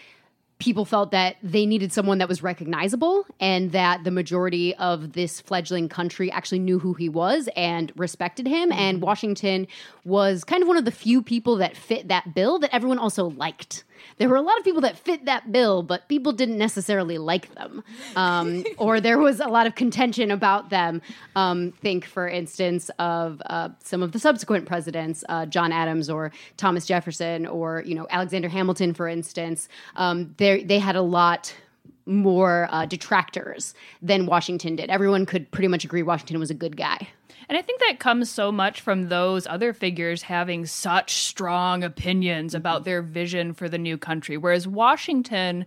people 0.63 0.85
felt 0.85 1.11
that 1.11 1.35
they 1.43 1.65
needed 1.65 1.91
someone 1.91 2.19
that 2.19 2.29
was 2.29 2.41
recognizable 2.41 3.25
and 3.41 3.73
that 3.73 4.05
the 4.05 4.11
majority 4.11 4.73
of 4.75 5.11
this 5.11 5.41
fledgling 5.41 5.89
country 5.89 6.31
actually 6.31 6.59
knew 6.59 6.79
who 6.79 6.93
he 6.93 7.09
was 7.09 7.49
and 7.55 7.91
respected 7.97 8.47
him. 8.47 8.71
And 8.71 9.01
Washington 9.01 9.67
was 10.05 10.45
kind 10.45 10.61
of 10.61 10.69
one 10.69 10.77
of 10.77 10.85
the 10.85 10.91
few 10.91 11.21
people 11.21 11.57
that 11.57 11.75
fit 11.75 12.07
that 12.07 12.33
bill 12.33 12.59
that 12.59 12.73
everyone 12.73 12.97
also 12.97 13.25
liked. 13.31 13.83
There 14.17 14.29
were 14.29 14.35
a 14.35 14.41
lot 14.41 14.57
of 14.57 14.63
people 14.63 14.81
that 14.81 14.97
fit 14.97 15.25
that 15.25 15.51
bill, 15.51 15.83
but 15.83 16.07
people 16.09 16.31
didn't 16.31 16.57
necessarily 16.57 17.17
like 17.17 17.53
them. 17.55 17.83
Um, 18.15 18.63
or 18.77 18.99
there 18.99 19.19
was 19.19 19.39
a 19.39 19.47
lot 19.47 19.67
of 19.67 19.75
contention 19.75 20.31
about 20.31 20.69
them. 20.69 21.01
Um, 21.35 21.71
think, 21.71 22.05
for 22.05 22.27
instance, 22.27 22.89
of 22.99 23.41
uh, 23.45 23.69
some 23.83 24.03
of 24.03 24.11
the 24.11 24.19
subsequent 24.19 24.65
presidents, 24.65 25.23
uh, 25.29 25.45
John 25.45 25.71
Adams 25.71 26.09
or 26.09 26.31
Thomas 26.57 26.85
Jefferson 26.85 27.45
or, 27.45 27.83
you 27.85 27.95
know, 27.95 28.07
Alexander 28.09 28.49
Hamilton, 28.49 28.93
for 28.93 29.07
instance. 29.07 29.67
Um, 29.95 30.33
they 30.37 30.63
they 30.63 30.79
had 30.79 30.95
a 30.95 31.01
lot 31.01 31.53
more 32.05 32.67
uh, 32.69 32.85
detractors 32.85 33.73
than 34.01 34.25
Washington 34.25 34.75
did. 34.75 34.89
Everyone 34.89 35.25
could 35.25 35.49
pretty 35.51 35.67
much 35.67 35.85
agree 35.85 36.03
Washington 36.03 36.39
was 36.39 36.51
a 36.51 36.53
good 36.53 36.75
guy. 36.75 37.07
And 37.49 37.57
I 37.57 37.61
think 37.61 37.79
that 37.81 37.99
comes 37.99 38.29
so 38.29 38.51
much 38.51 38.81
from 38.81 39.09
those 39.09 39.47
other 39.47 39.73
figures 39.73 40.23
having 40.23 40.65
such 40.65 41.13
strong 41.13 41.83
opinions 41.83 42.53
about 42.55 42.83
their 42.83 43.01
vision 43.01 43.53
for 43.53 43.67
the 43.67 43.77
new 43.77 43.97
country. 43.97 44.37
Whereas 44.37 44.67
Washington 44.67 45.65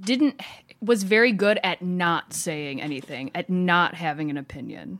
didn't 0.00 0.40
was 0.80 1.04
very 1.04 1.32
good 1.32 1.60
at 1.62 1.80
not 1.82 2.32
saying 2.32 2.82
anything, 2.82 3.30
at 3.34 3.48
not 3.48 3.94
having 3.94 4.30
an 4.30 4.36
opinion. 4.36 4.98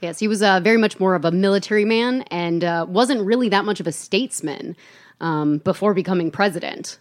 Yes, 0.00 0.18
he 0.18 0.28
was 0.28 0.42
uh, 0.42 0.60
very 0.60 0.76
much 0.76 1.00
more 1.00 1.14
of 1.14 1.24
a 1.24 1.30
military 1.32 1.84
man 1.84 2.22
and 2.30 2.62
uh, 2.62 2.86
wasn't 2.88 3.24
really 3.24 3.48
that 3.48 3.64
much 3.64 3.80
of 3.80 3.86
a 3.86 3.92
statesman 3.92 4.76
um, 5.20 5.58
before 5.58 5.94
becoming 5.94 6.30
president. 6.30 6.98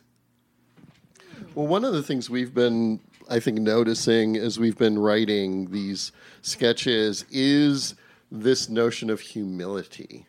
Well, 1.53 1.67
one 1.67 1.83
of 1.83 1.93
the 1.93 2.01
things 2.01 2.29
we've 2.29 2.53
been, 2.53 2.99
I 3.29 3.39
think, 3.39 3.59
noticing 3.59 4.35
as 4.35 4.59
we've 4.59 4.77
been 4.77 4.99
writing 4.99 5.71
these 5.71 6.11
sketches 6.41 7.25
is 7.31 7.95
this 8.31 8.69
notion 8.69 9.09
of 9.09 9.19
humility 9.19 10.25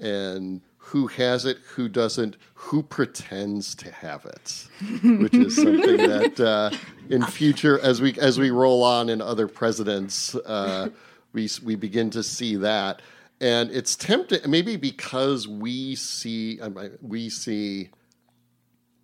and 0.00 0.62
who 0.88 1.06
has 1.06 1.44
it, 1.44 1.58
who 1.74 1.88
doesn't, 1.88 2.36
who 2.54 2.82
pretends 2.82 3.74
to 3.74 3.92
have 3.92 4.24
it, 4.24 4.66
which 5.20 5.34
is 5.34 5.56
something 5.56 5.98
that 5.98 6.40
uh, 6.40 6.70
in 7.10 7.22
future, 7.24 7.78
as 7.80 8.00
we 8.00 8.14
as 8.18 8.38
we 8.38 8.50
roll 8.50 8.82
on 8.82 9.10
in 9.10 9.20
other 9.20 9.46
presidents, 9.46 10.34
uh, 10.34 10.88
we 11.32 11.48
we 11.62 11.74
begin 11.74 12.08
to 12.10 12.22
see 12.22 12.56
that, 12.56 13.02
and 13.40 13.70
it's 13.70 13.96
tempting 13.96 14.40
maybe 14.50 14.76
because 14.76 15.46
we 15.46 15.94
see 15.94 16.58
um, 16.60 16.78
we 17.02 17.28
see 17.28 17.90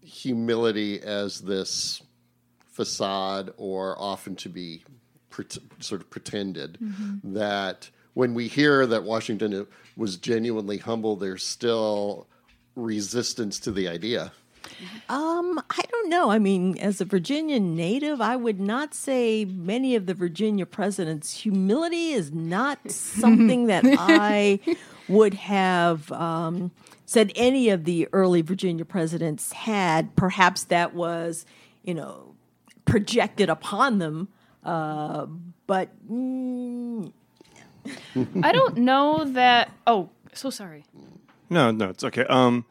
humility 0.01 1.03
as 1.03 1.41
this 1.41 2.03
facade 2.75 3.53
or 3.57 3.97
often 3.99 4.35
to 4.35 4.49
be 4.49 4.85
pret- 5.31 5.59
sort 5.79 6.01
of 6.01 6.11
pretended 6.11 6.77
that 7.23 7.89
when 8.15 8.35
we 8.35 8.49
hear 8.49 8.85
that 8.87 9.05
Washington 9.05 9.67
was 9.97 10.17
genuinely 10.17 10.79
humble, 10.79 11.17
there's 11.17 11.47
still 11.47 12.27
resistance 12.75 13.61
to 13.61 13.71
the 13.71 13.89
idea. 13.89 14.33
Um, 15.09 15.63
I 15.71 15.83
don't 15.91 16.09
know. 16.09 16.31
I 16.31 16.39
mean, 16.39 16.79
as 16.79 17.01
a 17.01 17.05
Virginia 17.05 17.61
native, 17.61 18.21
I 18.21 18.35
would 18.35 18.59
not 18.59 18.95
say 18.95 19.45
many 19.45 19.95
of 19.95 20.07
the 20.07 20.15
Virginia 20.15 20.67
presidents' 20.67 21.33
humility 21.33 22.13
is 22.13 22.33
not 22.33 22.79
something 22.91 23.67
that 23.67 23.85
I 23.87 24.59
would 25.09 25.35
have 25.35 26.11
um, 26.11 26.73
said 27.07 27.31
any 27.37 27.69
of 27.69 27.85
the 27.85 28.09
early 28.13 28.43
Virginia 28.43 28.85
presidents 28.85 29.53
had. 29.53 30.17
Perhaps 30.17 30.65
that 30.65 30.95
was, 30.95 31.45
you 31.83 31.95
know, 31.95 32.34
projected 32.85 33.49
upon 33.49 33.99
them. 33.99 34.29
Uh, 34.63 35.27
but 35.67 35.91
mm, 36.11 37.13
I 38.43 38.53
don't 38.53 38.79
know 38.79 39.25
that. 39.25 39.71
Oh, 39.87 40.11
so 40.33 40.51
sorry. 40.51 40.85
No, 41.51 41.71
no, 41.71 41.91
it's 41.91 42.05
okay. 42.05 42.25
Um, 42.27 42.65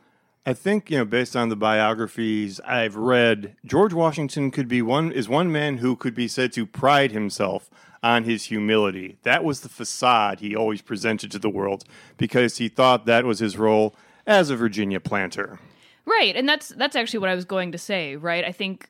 I 0.45 0.53
think 0.53 0.91
you 0.91 0.97
know, 0.97 1.05
based 1.05 1.35
on 1.35 1.49
the 1.49 1.55
biographies 1.55 2.59
I've 2.61 2.95
read, 2.95 3.55
George 3.65 3.93
Washington 3.93 4.51
could 4.51 4.67
be 4.67 4.81
one 4.81 5.11
is 5.11 5.29
one 5.29 5.51
man 5.51 5.77
who 5.77 5.95
could 5.95 6.15
be 6.15 6.27
said 6.27 6.51
to 6.53 6.65
pride 6.65 7.11
himself 7.11 7.69
on 8.01 8.25
his 8.25 8.45
humility. 8.45 9.17
That 9.23 9.43
was 9.43 9.61
the 9.61 9.69
facade 9.69 10.41
he 10.41 10.55
always 10.55 10.81
presented 10.81 11.31
to 11.31 11.39
the 11.39 11.49
world 11.49 11.85
because 12.17 12.57
he 12.57 12.67
thought 12.67 13.05
that 13.05 13.23
was 13.23 13.39
his 13.39 13.57
role 13.57 13.95
as 14.27 14.49
a 14.49 14.57
Virginia 14.57 14.99
planter. 14.99 15.59
Right, 16.05 16.35
and 16.35 16.47
that's 16.47 16.69
that's 16.69 16.97
actually 16.97 17.19
what 17.19 17.29
I 17.29 17.35
was 17.35 17.45
going 17.45 17.71
to 17.71 17.77
say, 17.77 18.17
right? 18.17 18.43
I 18.43 18.51
think 18.51 18.89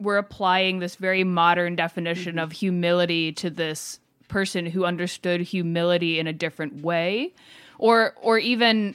we're 0.00 0.16
applying 0.16 0.78
this 0.78 0.96
very 0.96 1.24
modern 1.24 1.76
definition 1.76 2.38
of 2.38 2.52
humility 2.52 3.32
to 3.32 3.50
this 3.50 4.00
person 4.28 4.64
who 4.66 4.84
understood 4.84 5.40
humility 5.40 6.18
in 6.18 6.26
a 6.26 6.32
different 6.32 6.82
way 6.82 7.32
or 7.78 8.14
or 8.22 8.38
even 8.38 8.94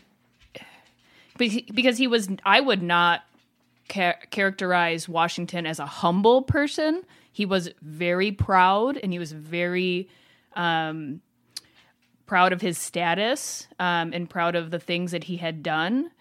because 1.38 1.98
he 1.98 2.08
was 2.08 2.30
I 2.46 2.62
would 2.62 2.82
not 2.82 3.24
cha- 3.90 4.16
characterize 4.30 5.08
Washington 5.10 5.66
as 5.66 5.80
a 5.80 5.86
humble 5.86 6.42
person. 6.42 7.04
He 7.32 7.46
was 7.46 7.70
very 7.82 8.32
proud 8.32 8.98
and 8.98 9.12
he 9.12 9.20
was 9.20 9.32
very 9.32 10.08
um, 10.54 11.22
proud 12.26 12.54
of 12.54 12.62
his 12.62 12.78
status 12.78 13.68
um, 13.80 14.14
and 14.14 14.30
proud 14.30 14.56
of 14.56 14.72
the 14.72 14.80
things 14.80 15.12
that 15.12 15.26
he 15.26 15.38
had 15.38 15.62
done. 15.62 16.12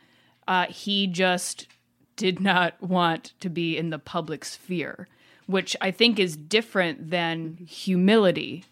Uh, 0.47 0.67
he 0.67 1.07
just 1.07 1.69
did 2.17 2.41
not 2.41 2.81
want 2.83 3.33
to 3.41 3.49
be 3.49 3.77
in 3.77 3.91
the 3.91 3.99
public 3.99 4.45
sphere, 4.45 5.09
which 5.47 5.77
I 5.81 5.91
think 5.91 6.19
is 6.19 6.37
different 6.37 7.11
than 7.11 7.57
humility. 7.69 8.65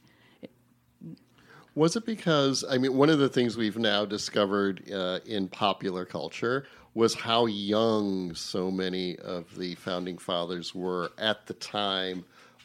Was 1.75 1.97
it 1.97 2.05
because, 2.05 2.65
I 2.69 2.77
mean, 2.77 2.95
one 2.97 3.09
of 3.09 3.19
the 3.19 3.29
things 3.29 3.57
we've 3.57 3.79
now 3.79 4.05
discovered 4.05 4.91
uh, 4.93 5.21
in 5.25 5.49
popular 5.49 6.05
culture 6.05 6.67
was 6.95 7.15
how 7.15 7.47
young 7.47 8.35
so 8.35 8.71
many 8.71 9.17
of 9.19 9.57
the 9.57 9.75
founding 9.77 10.19
fathers 10.19 10.75
were 10.75 11.13
at 11.17 11.47
the 11.47 11.55
time 11.55 12.25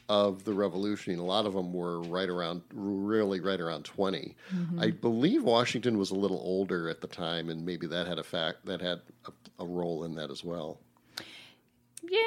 of 0.09 0.43
the 0.43 0.53
revolution. 0.53 1.17
A 1.19 1.23
lot 1.23 1.45
of 1.45 1.53
them 1.53 1.73
were 1.73 2.01
right 2.01 2.29
around, 2.29 2.61
really 2.73 3.39
right 3.39 3.59
around 3.59 3.83
20. 3.85 4.35
I 4.79 4.91
believe 4.91 5.43
Washington 5.43 5.97
was 5.97 6.11
a 6.11 6.15
little 6.15 6.39
older 6.39 6.89
at 6.89 7.01
the 7.01 7.07
time, 7.07 7.49
and 7.49 7.65
maybe 7.65 7.87
that 7.87 8.07
had 8.07 8.19
a 8.19 8.23
fact, 8.23 8.65
that 8.65 8.81
had 8.81 9.01
a, 9.25 9.31
a 9.59 9.65
role 9.65 10.03
in 10.03 10.15
that 10.15 10.31
as 10.31 10.43
well. 10.43 10.79
Yeah. 12.03 12.19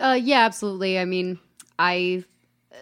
Uh, 0.00 0.14
yeah, 0.14 0.44
absolutely. 0.44 0.98
I 0.98 1.04
mean, 1.04 1.38
I 1.78 2.24
uh, 2.72 2.76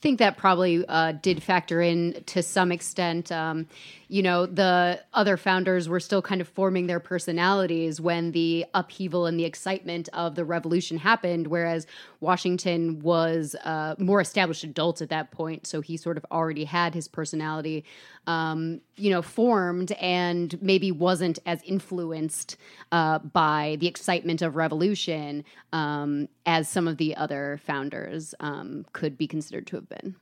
think 0.00 0.18
that 0.18 0.36
probably 0.36 0.84
uh, 0.86 1.12
did 1.12 1.42
factor 1.42 1.80
in 1.80 2.22
to 2.26 2.42
some 2.42 2.70
extent. 2.70 3.32
Um, 3.32 3.66
you 4.14 4.22
know, 4.22 4.46
the 4.46 5.02
other 5.12 5.36
founders 5.36 5.88
were 5.88 5.98
still 5.98 6.22
kind 6.22 6.40
of 6.40 6.46
forming 6.46 6.86
their 6.86 7.00
personalities 7.00 8.00
when 8.00 8.30
the 8.30 8.64
upheaval 8.72 9.26
and 9.26 9.40
the 9.40 9.44
excitement 9.44 10.08
of 10.12 10.36
the 10.36 10.44
revolution 10.44 10.98
happened, 10.98 11.48
whereas 11.48 11.84
Washington 12.20 13.00
was 13.00 13.56
a 13.64 13.96
more 13.98 14.20
established 14.20 14.62
adult 14.62 15.02
at 15.02 15.08
that 15.08 15.32
point. 15.32 15.66
So 15.66 15.80
he 15.80 15.96
sort 15.96 16.16
of 16.16 16.24
already 16.30 16.62
had 16.62 16.94
his 16.94 17.08
personality, 17.08 17.84
um, 18.28 18.80
you 18.94 19.10
know, 19.10 19.20
formed 19.20 19.90
and 20.00 20.62
maybe 20.62 20.92
wasn't 20.92 21.40
as 21.44 21.60
influenced 21.64 22.56
uh, 22.92 23.18
by 23.18 23.78
the 23.80 23.88
excitement 23.88 24.42
of 24.42 24.54
revolution 24.54 25.44
um, 25.72 26.28
as 26.46 26.68
some 26.68 26.86
of 26.86 26.98
the 26.98 27.16
other 27.16 27.58
founders 27.66 28.32
um, 28.38 28.86
could 28.92 29.18
be 29.18 29.26
considered 29.26 29.66
to 29.66 29.74
have 29.74 29.88
been. 29.88 30.14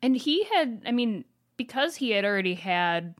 And 0.00 0.16
he 0.16 0.44
had, 0.44 0.80
I 0.86 0.92
mean, 0.92 1.26
because 1.58 1.96
he 1.96 2.10
had 2.10 2.24
already 2.24 2.54
had 2.54 3.14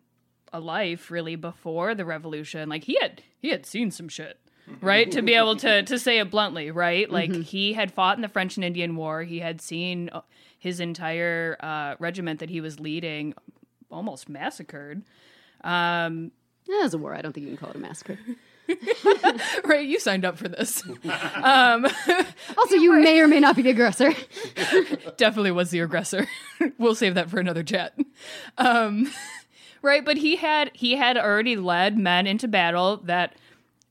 a 0.57 0.61
life 0.61 1.11
really 1.11 1.37
before 1.37 1.95
the 1.95 2.05
revolution, 2.05 2.69
like 2.69 2.85
he 2.85 2.99
had 3.01 3.23
he 3.41 3.51
had 3.51 3.67
seen 3.67 3.91
some 3.91 4.09
shit. 4.09 4.39
Right? 4.81 5.09
to 5.13 5.23
be 5.23 5.35
able 5.35 5.55
to 5.57 5.85
to 5.85 5.97
say 5.99 6.19
it 6.19 6.29
bluntly, 6.31 6.73
right? 6.73 7.09
Like 7.09 7.33
he 7.33 7.73
had 7.75 7.93
fought 7.93 8.19
in 8.19 8.23
the 8.23 8.29
French 8.29 8.57
and 8.57 8.65
Indian 8.65 8.97
War. 8.97 9.23
He 9.23 9.39
had 9.39 9.61
seen 9.61 10.11
uh, 10.13 10.23
his 10.59 10.81
entire 10.81 11.57
uh, 11.61 11.95
regiment 12.01 12.41
that 12.41 12.51
he 12.51 12.61
was 12.61 12.81
leading 12.81 13.35
almost 13.93 14.29
massacred. 14.29 15.05
Um, 15.63 16.33
That 16.67 16.81
was 16.83 16.95
a 16.95 16.99
war. 16.99 17.15
I 17.15 17.23
don't 17.23 17.33
think 17.33 17.47
you 17.47 17.57
can 17.57 17.59
call 17.59 17.71
it 17.71 17.77
a 17.77 17.79
massacre. 17.79 18.19
right, 19.65 19.87
you 19.87 20.01
signed 20.01 20.25
up 20.25 20.37
for 20.37 20.49
this. 20.49 20.83
um, 21.35 21.87
Also, 22.59 22.75
you 22.75 23.01
may 23.01 23.21
or 23.21 23.29
may 23.29 23.39
not 23.39 23.55
be 23.55 23.63
the 23.63 23.71
aggressor. 23.71 24.13
definitely 25.17 25.53
was 25.53 25.71
the 25.71 25.79
aggressor. 25.81 26.27
we'll 26.79 26.97
save 26.97 27.15
that 27.15 27.31
for 27.31 27.39
another 27.39 27.63
chat. 27.63 27.97
Um, 28.59 29.09
right, 29.87 30.05
but 30.05 30.16
he 30.19 30.37
had 30.37 30.71
he 30.75 30.97
had 30.97 31.16
already 31.16 31.57
led 31.57 31.97
men 31.99 32.26
into 32.26 32.49
battle 32.49 32.99
that 33.05 33.35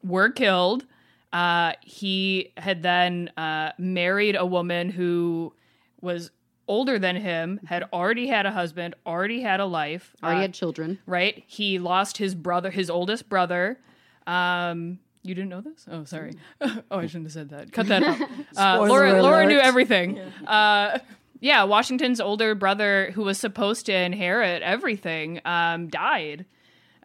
were 0.03 0.29
killed. 0.29 0.85
Uh, 1.33 1.73
he 1.81 2.51
had 2.57 2.83
then 2.83 3.29
uh, 3.37 3.71
married 3.77 4.35
a 4.35 4.45
woman 4.45 4.89
who 4.89 5.53
was 6.01 6.31
older 6.67 6.97
than 6.97 7.15
him, 7.15 7.59
had 7.65 7.83
already 7.91 8.27
had 8.27 8.45
a 8.45 8.51
husband, 8.51 8.95
already 9.05 9.41
had 9.41 9.59
a 9.59 9.65
life, 9.65 10.15
Already 10.23 10.37
uh, 10.37 10.41
had 10.41 10.53
children. 10.53 10.99
right? 11.05 11.43
He 11.47 11.77
lost 11.79 12.17
his 12.17 12.33
brother, 12.35 12.71
his 12.71 12.89
oldest 12.89 13.27
brother. 13.29 13.77
Um, 14.25 14.99
you 15.23 15.35
didn't 15.35 15.49
know 15.49 15.61
this? 15.61 15.85
Oh, 15.91 16.03
sorry. 16.05 16.33
oh, 16.61 16.81
I 16.89 17.05
shouldn't 17.07 17.25
have 17.25 17.33
said 17.33 17.49
that. 17.49 17.71
Cut 17.71 17.87
that 17.87 18.03
out. 18.03 18.19
Uh, 18.57 18.85
Laura, 18.87 19.21
Laura 19.21 19.45
knew 19.45 19.55
alert. 19.57 19.63
everything. 19.65 20.19
Uh, 20.47 20.99
yeah, 21.39 21.63
Washington's 21.63 22.19
older 22.19 22.55
brother, 22.55 23.11
who 23.13 23.23
was 23.23 23.37
supposed 23.37 23.85
to 23.87 23.93
inherit 23.93 24.61
everything, 24.61 25.41
um, 25.45 25.87
died. 25.87 26.45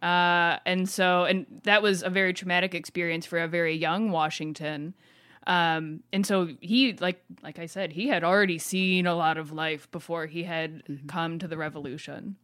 Uh, 0.02 0.56
and 0.64 0.88
so, 0.88 1.25
and 1.25 1.46
that 1.64 1.82
was 1.82 2.02
a 2.02 2.10
very 2.10 2.32
traumatic 2.32 2.75
experience 2.75 3.26
for 3.26 3.38
a 3.38 3.49
very 3.49 3.76
young 3.76 4.10
Washington. 4.10 4.94
Um, 5.46 6.02
and 6.12 6.26
so 6.26 6.49
he, 6.60 6.94
like, 6.94 7.22
like 7.42 7.58
I 7.58 7.66
said, 7.66 7.92
he 7.92 8.08
had 8.08 8.25
already 8.25 8.58
seen 8.58 9.06
a 9.06 9.14
lot 9.14 9.37
of 9.37 9.52
life 9.52 9.90
before 9.90 10.26
he 10.26 10.44
had 10.44 10.82
come 11.06 11.38
to 11.38 11.49
the 11.49 11.56
revolution. 11.56 12.37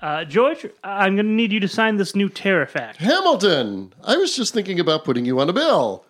Uh, 0.00 0.24
George, 0.24 0.66
I'm 0.84 1.16
going 1.16 1.26
to 1.26 1.32
need 1.32 1.52
you 1.52 1.60
to 1.60 1.68
sign 1.68 1.96
this 1.96 2.14
new 2.14 2.28
tariff 2.28 2.76
act. 2.76 2.98
Hamilton, 2.98 3.92
I 4.04 4.16
was 4.16 4.36
just 4.36 4.54
thinking 4.54 4.78
about 4.78 5.04
putting 5.04 5.24
you 5.24 5.40
on 5.40 5.48
a 5.48 5.52
bill. 5.52 6.04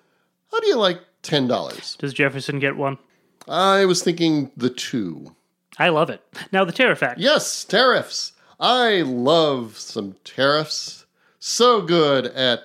How 0.50 0.60
do 0.60 0.66
you 0.68 0.76
like 0.76 1.00
$10? 1.26 1.98
Does 1.98 2.12
Jefferson 2.12 2.58
get 2.58 2.76
one? 2.76 2.98
I 3.48 3.84
was 3.84 4.02
thinking 4.02 4.50
the 4.56 4.70
two. 4.70 5.34
I 5.78 5.90
love 5.90 6.10
it. 6.10 6.22
Now, 6.52 6.64
the 6.64 6.72
tariff 6.72 7.02
act. 7.02 7.20
Yes, 7.20 7.64
tariffs. 7.64 8.32
I 8.58 9.02
love 9.02 9.76
some 9.78 10.16
tariffs. 10.24 11.06
So 11.38 11.82
good 11.82 12.26
at 12.26 12.60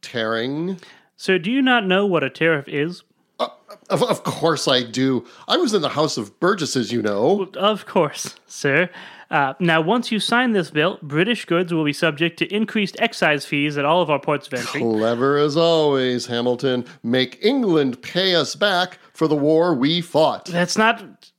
tearing. 0.00 0.80
So, 1.16 1.38
do 1.38 1.50
you 1.50 1.62
not 1.62 1.86
know 1.86 2.06
what 2.06 2.24
a 2.24 2.30
tariff 2.30 2.66
is? 2.68 3.02
Uh, 3.38 3.48
of, 3.90 4.02
of 4.02 4.24
course 4.24 4.66
I 4.66 4.82
do. 4.82 5.26
I 5.46 5.56
was 5.56 5.74
in 5.74 5.82
the 5.82 5.90
House 5.90 6.16
of 6.16 6.38
Burgesses, 6.40 6.92
you 6.92 7.02
know. 7.02 7.48
Of 7.56 7.86
course, 7.86 8.36
sir. 8.46 8.88
Uh, 9.34 9.52
now, 9.58 9.80
once 9.80 10.12
you 10.12 10.20
sign 10.20 10.52
this 10.52 10.70
bill, 10.70 10.96
British 11.02 11.44
goods 11.44 11.74
will 11.74 11.84
be 11.84 11.92
subject 11.92 12.38
to 12.38 12.46
increased 12.54 12.94
excise 13.00 13.44
fees 13.44 13.76
at 13.76 13.84
all 13.84 14.00
of 14.00 14.08
our 14.08 14.20
ports 14.20 14.46
of 14.46 14.54
entry. 14.54 14.80
Clever 14.80 15.38
as 15.38 15.56
always, 15.56 16.26
Hamilton. 16.26 16.84
Make 17.02 17.40
England 17.42 18.00
pay 18.00 18.36
us 18.36 18.54
back 18.54 19.00
for 19.12 19.26
the 19.26 19.34
war 19.34 19.74
we 19.74 20.00
fought. 20.00 20.44
That's 20.44 20.78
not. 20.78 21.32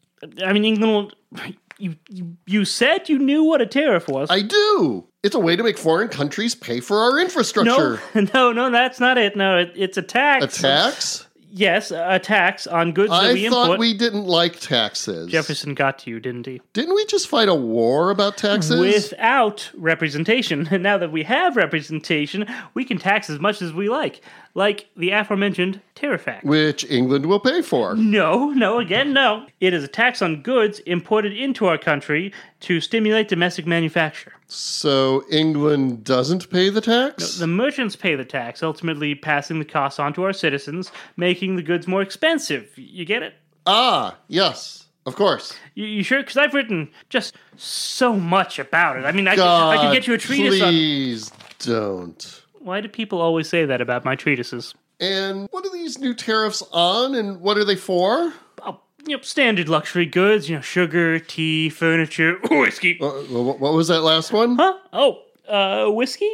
I 0.44 0.52
mean, 0.52 0.66
England 0.66 0.94
will. 1.32 1.52
You, 1.78 1.96
you, 2.10 2.36
you 2.46 2.66
said 2.66 3.08
you 3.08 3.18
knew 3.18 3.46
what 3.46 3.62
a 3.62 3.66
tariff 3.66 4.10
was. 4.10 4.30
I 4.30 4.42
do. 4.42 5.08
It's 5.24 5.36
a 5.36 5.40
way 5.40 5.56
to 5.56 5.64
make 5.64 5.78
foreign 5.78 6.10
countries 6.10 6.54
pay 6.54 6.82
for 6.82 6.98
our 6.98 7.18
infrastructure. 7.18 8.02
no, 8.14 8.28
no, 8.34 8.52
no, 8.52 8.72
that's 8.72 9.00
not 9.00 9.18
it. 9.18 9.38
No, 9.38 9.58
it, 9.60 9.72
it's 9.74 9.98
a 9.98 10.02
tax. 10.02 10.58
A 10.58 10.62
tax? 10.62 11.25
Yes, 11.58 11.90
uh, 11.90 12.06
a 12.10 12.20
tax 12.20 12.68
on 12.68 12.92
goods 12.92 13.12
that 13.12 13.24
I 13.24 13.34
we 13.34 13.48
thought 13.48 13.62
import. 13.64 13.80
we 13.80 13.94
didn't 13.94 14.26
like 14.26 14.60
taxes. 14.60 15.32
Jefferson 15.32 15.74
got 15.74 16.00
to 16.00 16.10
you, 16.10 16.20
didn't 16.20 16.46
he? 16.46 16.60
Didn't 16.74 16.94
we 16.94 17.06
just 17.06 17.30
fight 17.30 17.48
a 17.48 17.56
war 17.56 18.10
about 18.10 18.36
taxes? 18.36 18.78
Without 18.78 19.72
representation. 19.74 20.68
And 20.70 20.84
now 20.84 20.98
that 20.98 21.14
we 21.14 21.24
have 21.24 21.56
representation, 21.56 22.46
we 22.74 22.84
can 22.84 22.98
tax 22.98 23.30
as 23.30 23.40
much 23.40 23.62
as 23.62 23.72
we 23.72 23.88
like. 23.88 24.20
Like 24.58 24.88
the 24.96 25.12
aforementioned 25.12 25.82
tariff 25.96 26.28
act. 26.30 26.46
Which 26.46 26.90
England 26.90 27.26
will 27.26 27.42
pay 27.42 27.62
for. 27.62 27.94
No, 27.94 28.52
no, 28.52 28.80
again, 28.80 29.12
no. 29.12 29.46
It 29.60 29.74
is 29.74 29.84
a 29.84 29.88
tax 29.88 30.22
on 30.22 30.42
goods 30.42 30.80
imported 30.80 31.34
into 31.34 31.66
our 31.68 31.78
country 31.78 32.32
to 32.62 32.80
stimulate 32.80 33.28
domestic 33.28 33.68
manufacture. 33.68 34.32
So 34.48 35.26
England 35.30 36.06
doesn't 36.06 36.50
pay 36.50 36.70
the 36.70 36.80
tax? 36.80 37.38
The 37.38 37.48
merchants 37.48 37.98
pay 37.98 38.16
the 38.16 38.24
tax, 38.24 38.64
ultimately 38.64 39.14
passing 39.14 39.60
the 39.60 39.66
costs 39.66 40.00
on 40.00 40.14
to 40.14 40.24
our 40.24 40.34
citizens, 40.34 40.90
making 41.18 41.58
the 41.58 41.62
goods 41.64 41.86
more 41.86 42.02
expensive. 42.02 42.72
You 42.78 43.04
get 43.06 43.22
it? 43.24 43.34
ah, 43.68 44.16
yes, 44.28 44.86
of 45.06 45.16
course. 45.16 45.54
You, 45.74 45.86
you 45.86 46.04
sure? 46.04 46.20
Because 46.22 46.38
I've 46.38 46.54
written 46.54 46.90
just 47.10 47.36
so 47.58 48.16
much 48.16 48.58
about 48.60 48.98
it. 48.98 49.06
I 49.06 49.12
mean, 49.12 49.28
I, 49.28 49.32
could, 49.32 49.42
God, 49.42 49.78
I 49.78 49.82
could 49.82 49.94
get 49.94 50.08
you 50.08 50.14
a 50.14 50.18
treatise 50.18 50.62
on. 50.62 50.70
please 50.70 51.32
don't. 51.60 52.42
Why 52.66 52.82
do 52.82 52.88
people 52.88 53.22
always 53.22 53.48
say 53.48 53.64
that 53.66 53.80
about 53.80 54.04
my 54.04 54.16
treatises? 54.16 54.74
And 55.00 55.48
what 55.52 55.64
are 55.68 55.72
these 55.72 56.00
new 56.00 56.16
tariffs 56.16 56.64
on, 56.72 57.14
and 57.14 57.40
what 57.40 57.60
are 57.60 57.64
they 57.64 57.76
for? 57.76 58.34
Oh, 58.64 58.80
you 59.06 59.18
know, 59.18 59.22
standard 59.22 59.70
luxury 59.70 60.08
goods. 60.08 60.50
You 60.50 60.56
know, 60.56 60.62
sugar, 60.62 61.20
tea, 61.20 61.70
furniture, 61.70 62.40
whiskey. 62.50 62.98
Uh, 63.00 63.10
what 63.10 63.74
was 63.74 63.88
that 63.90 64.02
last 64.02 64.34
one? 64.34 64.56
Huh? 64.56 64.80
Oh, 64.94 65.22
uh, 65.48 65.92
whiskey? 65.92 66.28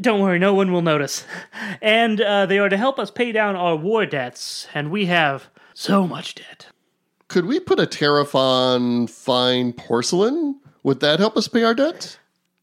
Don't 0.00 0.20
worry, 0.20 0.40
no 0.40 0.52
one 0.52 0.72
will 0.72 0.82
notice. 0.82 1.24
And 1.80 2.20
uh, 2.20 2.46
they 2.46 2.58
are 2.58 2.68
to 2.68 2.76
help 2.76 2.98
us 2.98 3.12
pay 3.12 3.30
down 3.30 3.54
our 3.54 3.76
war 3.76 4.04
debts, 4.04 4.66
and 4.74 4.90
we 4.90 5.06
have 5.06 5.48
so 5.74 6.08
much 6.08 6.34
debt. 6.34 6.66
Could 7.28 7.46
we 7.46 7.60
put 7.60 7.78
a 7.78 7.86
tariff 7.86 8.34
on 8.34 9.06
fine 9.06 9.72
porcelain? 9.74 10.58
Would 10.82 10.98
that 11.00 11.20
help 11.20 11.36
us 11.36 11.46
pay 11.46 11.62
our 11.62 11.74
debt? 11.74 12.18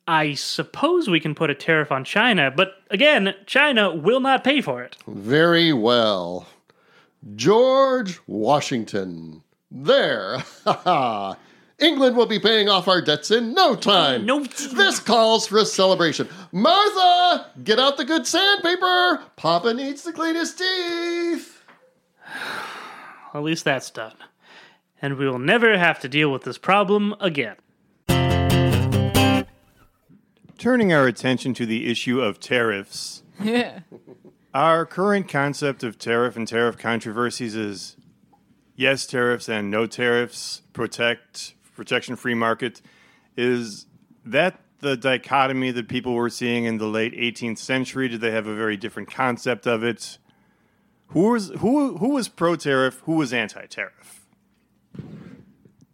I 0.08 0.36
suppose 0.36 1.10
we 1.10 1.20
can 1.20 1.34
put 1.34 1.50
a 1.50 1.56
tariff 1.56 1.91
on 1.91 2.04
China, 2.04 2.52
but 2.52 2.76
again, 2.91 3.34
China 3.46 3.94
will 3.94 4.20
not 4.20 4.44
pay 4.44 4.62
for 4.62 4.84
it. 4.84 4.96
Very 5.08 5.74
well. 5.74 6.48
George 7.36 8.20
Washington. 8.28 9.41
There. 9.72 10.44
England 11.80 12.15
will 12.15 12.28
be 12.28 12.39
paying 12.39 12.70
off 12.70 12.88
our 12.88 13.02
debts 13.02 13.32
in 13.32 13.54
no 13.54 13.76
time. 13.76 14.26
No. 14.26 14.44
This 14.44 15.00
calls 15.00 15.48
for 15.48 15.58
a 15.58 15.65
celebration. 15.65 16.30
Martha, 16.52 17.48
get 17.63 17.80
out 17.80 17.98
the 17.98 18.06
good 18.06 18.26
sandpaper. 18.26 19.22
Papa 19.36 19.74
needs 19.74 20.04
to 20.04 20.13
clean 20.13 20.36
his 20.36 20.54
teeth. 20.54 21.63
At 23.34 23.44
least 23.44 23.65
that's 23.65 23.89
done. 23.89 24.15
And 25.02 25.18
we 25.18 25.28
will 25.28 25.39
never 25.39 25.78
have 25.78 26.00
to 26.02 26.08
deal 26.08 26.32
with 26.32 26.44
this 26.44 26.58
problem 26.58 27.13
again. 27.20 27.58
Turning 30.58 30.94
our 30.94 31.06
attention 31.08 31.54
to 31.54 31.65
the 31.65 31.89
issue 31.89 32.22
of 32.22 32.39
tariffs, 32.39 33.24
Yeah. 33.44 33.80
our 34.54 34.86
current 34.86 35.28
concept 35.28 35.84
of 35.84 36.00
tariff 36.00 36.38
and 36.38 36.48
tariff 36.48 36.78
controversies 36.78 37.56
is 37.56 37.98
yes 38.76 39.06
tariffs 39.06 39.50
and 39.50 39.70
no 39.70 39.86
tariffs, 39.86 40.62
protect 40.74 41.56
protection 41.76 42.15
free 42.15 42.34
market. 42.36 42.82
Is 43.36 43.86
that 44.26 44.62
the 44.80 44.96
dichotomy 44.96 45.72
that 45.72 45.89
people 45.89 46.13
were 46.13 46.30
seeing 46.30 46.63
in 46.63 46.78
the 46.78 46.88
late 46.88 47.13
18th 47.13 47.58
century? 47.58 48.08
Did 48.08 48.22
they 48.22 48.32
have 48.32 48.48
a 48.48 48.56
very 48.56 48.78
different 48.78 49.12
concept 49.12 49.68
of 49.68 49.84
it? 49.84 50.18
Who 51.08 51.32
was 51.32 51.50
who 51.60 51.98
who 51.98 52.10
was 52.10 52.30
pro 52.30 52.56
tariff? 52.56 53.02
Who 53.06 53.13
was 53.13 53.34
anti 53.34 53.65
tariff? 53.68 54.26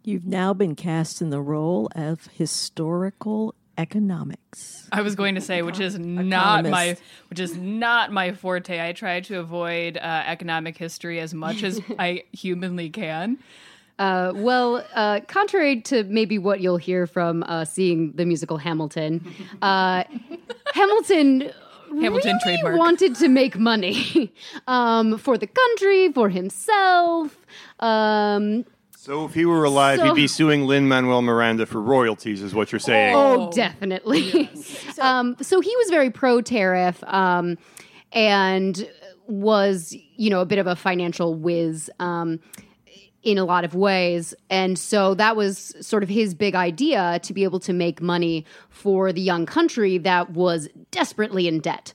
You've 0.04 0.26
now 0.26 0.52
been 0.54 0.74
cast 0.74 1.20
in 1.20 1.30
the 1.30 1.40
role 1.40 1.88
of 1.94 2.26
historical 2.32 3.54
economics. 3.82 4.88
I 4.92 5.02
was 5.02 5.14
going 5.14 5.34
to 5.34 5.40
say, 5.40 5.62
which 5.62 5.80
is 5.80 5.98
not 5.98 6.64
my, 6.64 6.96
which 7.28 7.40
is 7.40 7.56
not 7.56 8.12
my 8.12 8.32
forte. 8.32 8.80
I 8.80 8.92
try 8.92 9.20
to 9.20 9.40
avoid 9.40 9.96
uh, 9.96 10.22
economic 10.26 10.78
history 10.78 11.18
as 11.20 11.34
much 11.34 11.62
as 11.64 11.80
I 11.98 12.22
humanly 12.32 12.88
can. 12.90 13.38
Uh, 13.98 14.32
well, 14.34 14.84
uh, 14.94 15.20
contrary 15.26 15.80
to 15.82 16.04
maybe 16.04 16.38
what 16.38 16.60
you'll 16.60 16.76
hear 16.90 17.06
from 17.06 17.42
uh, 17.42 17.64
seeing 17.64 18.12
the 18.12 18.24
musical 18.24 18.56
Hamilton, 18.56 19.12
uh, 19.60 20.04
Hamilton. 20.74 21.50
Hamilton 22.00 22.32
really 22.32 22.40
trademark. 22.42 22.78
wanted 22.78 23.14
to 23.16 23.28
make 23.28 23.58
money 23.58 24.32
um, 24.66 25.18
for 25.18 25.36
the 25.36 25.46
country, 25.46 26.10
for 26.12 26.30
himself. 26.30 27.36
Um, 27.80 28.64
So 29.02 29.24
if 29.24 29.34
he 29.34 29.44
were 29.44 29.64
alive, 29.64 29.98
So- 29.98 30.04
he'd 30.04 30.14
be 30.14 30.28
suing 30.28 30.64
Lin 30.68 30.86
Manuel 30.86 31.22
Miranda 31.22 31.66
for 31.66 31.80
royalties, 31.80 32.40
is 32.40 32.54
what 32.54 32.70
you're 32.70 32.78
saying. 32.78 33.16
Oh, 33.16 33.50
definitely. 33.50 34.48
um, 35.00 35.34
so 35.40 35.60
he 35.60 35.74
was 35.74 35.90
very 35.90 36.08
pro 36.08 36.40
tariff 36.40 37.02
um, 37.08 37.58
and 38.12 38.88
was, 39.26 39.92
you 40.14 40.30
know, 40.30 40.40
a 40.40 40.46
bit 40.46 40.60
of 40.60 40.68
a 40.68 40.76
financial 40.76 41.34
whiz 41.34 41.90
um, 41.98 42.38
in 43.24 43.38
a 43.38 43.44
lot 43.44 43.64
of 43.64 43.74
ways. 43.74 44.34
And 44.50 44.78
so 44.78 45.14
that 45.14 45.34
was 45.34 45.74
sort 45.84 46.04
of 46.04 46.08
his 46.08 46.32
big 46.32 46.54
idea 46.54 47.18
to 47.24 47.34
be 47.34 47.42
able 47.42 47.58
to 47.58 47.72
make 47.72 48.00
money 48.00 48.46
for 48.70 49.12
the 49.12 49.20
young 49.20 49.46
country 49.46 49.98
that 49.98 50.30
was 50.30 50.68
desperately 50.92 51.48
in 51.48 51.58
debt. 51.58 51.92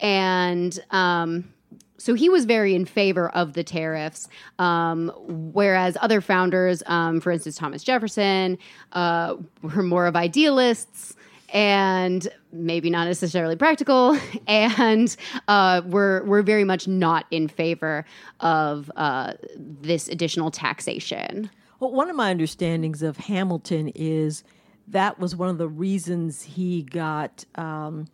And 0.00 0.76
um, 0.90 1.52
so 1.98 2.14
he 2.14 2.28
was 2.28 2.44
very 2.44 2.74
in 2.74 2.84
favor 2.84 3.28
of 3.30 3.52
the 3.52 3.64
tariffs, 3.64 4.28
um, 4.58 5.12
whereas 5.26 5.96
other 6.00 6.20
founders, 6.20 6.82
um, 6.86 7.20
for 7.20 7.32
instance, 7.32 7.56
Thomas 7.56 7.82
Jefferson, 7.82 8.56
uh, 8.92 9.34
were 9.62 9.82
more 9.82 10.06
of 10.06 10.16
idealists 10.16 11.14
and 11.50 12.28
maybe 12.52 12.90
not 12.90 13.06
necessarily 13.06 13.56
practical, 13.56 14.18
and 14.46 15.16
uh, 15.48 15.82
were 15.86 16.22
were 16.24 16.42
very 16.42 16.64
much 16.64 16.86
not 16.86 17.26
in 17.30 17.48
favor 17.48 18.04
of 18.40 18.90
uh, 18.96 19.34
this 19.56 20.08
additional 20.08 20.50
taxation. 20.50 21.50
Well, 21.80 21.92
one 21.92 22.10
of 22.10 22.16
my 22.16 22.30
understandings 22.30 23.02
of 23.02 23.16
Hamilton 23.16 23.88
is 23.94 24.44
that 24.88 25.18
was 25.18 25.36
one 25.36 25.48
of 25.48 25.58
the 25.58 25.68
reasons 25.68 26.42
he 26.42 26.82
got 26.82 27.44
um, 27.54 28.06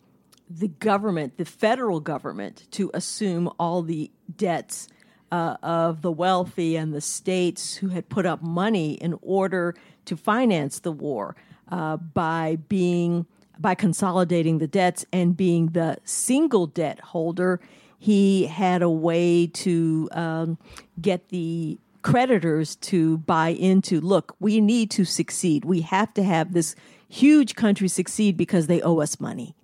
the 0.49 0.67
government, 0.67 1.37
the 1.37 1.45
federal 1.45 1.99
government, 1.99 2.67
to 2.71 2.91
assume 2.93 3.49
all 3.59 3.81
the 3.81 4.11
debts 4.35 4.87
uh, 5.31 5.57
of 5.63 6.01
the 6.01 6.11
wealthy 6.11 6.75
and 6.75 6.93
the 6.93 7.01
states 7.01 7.75
who 7.75 7.89
had 7.89 8.07
put 8.09 8.25
up 8.25 8.41
money 8.41 8.93
in 8.93 9.17
order 9.21 9.75
to 10.05 10.15
finance 10.15 10.79
the 10.79 10.91
war 10.91 11.35
uh, 11.69 11.97
by 11.97 12.57
being 12.69 13.25
by 13.57 13.73
consolidating 13.73 14.57
the 14.57 14.67
debts 14.67 15.05
and 15.13 15.37
being 15.37 15.67
the 15.67 15.97
single 16.03 16.67
debt 16.67 16.99
holder. 16.99 17.61
He 17.97 18.45
had 18.47 18.81
a 18.81 18.89
way 18.89 19.47
to 19.47 20.09
um, 20.11 20.57
get 20.99 21.29
the 21.29 21.79
creditors 22.01 22.75
to 22.75 23.17
buy 23.19 23.49
into 23.49 23.99
look, 23.99 24.35
we 24.39 24.61
need 24.61 24.91
to 24.91 25.05
succeed. 25.05 25.65
We 25.65 25.81
have 25.81 26.13
to 26.13 26.23
have 26.23 26.53
this 26.53 26.75
huge 27.09 27.55
country 27.55 27.87
succeed 27.87 28.37
because 28.37 28.67
they 28.67 28.81
owe 28.81 28.99
us 28.99 29.19
money. 29.19 29.55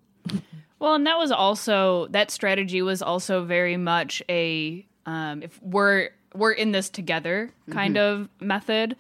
Well, 0.82 0.96
and 0.96 1.06
that 1.06 1.20
was 1.20 1.32
also 1.32 2.08
that 2.08 2.32
strategy 2.32 2.82
was 2.82 3.04
also 3.04 3.46
very 3.46 3.78
much 3.78 4.24
a 4.28 4.84
um, 5.06 5.44
if 5.44 5.62
we're 5.62 6.10
we're 6.34 6.54
in 6.54 6.72
this 6.72 6.90
together 6.90 7.52
kind 7.70 8.00
of 8.00 8.30
method, 8.40 8.96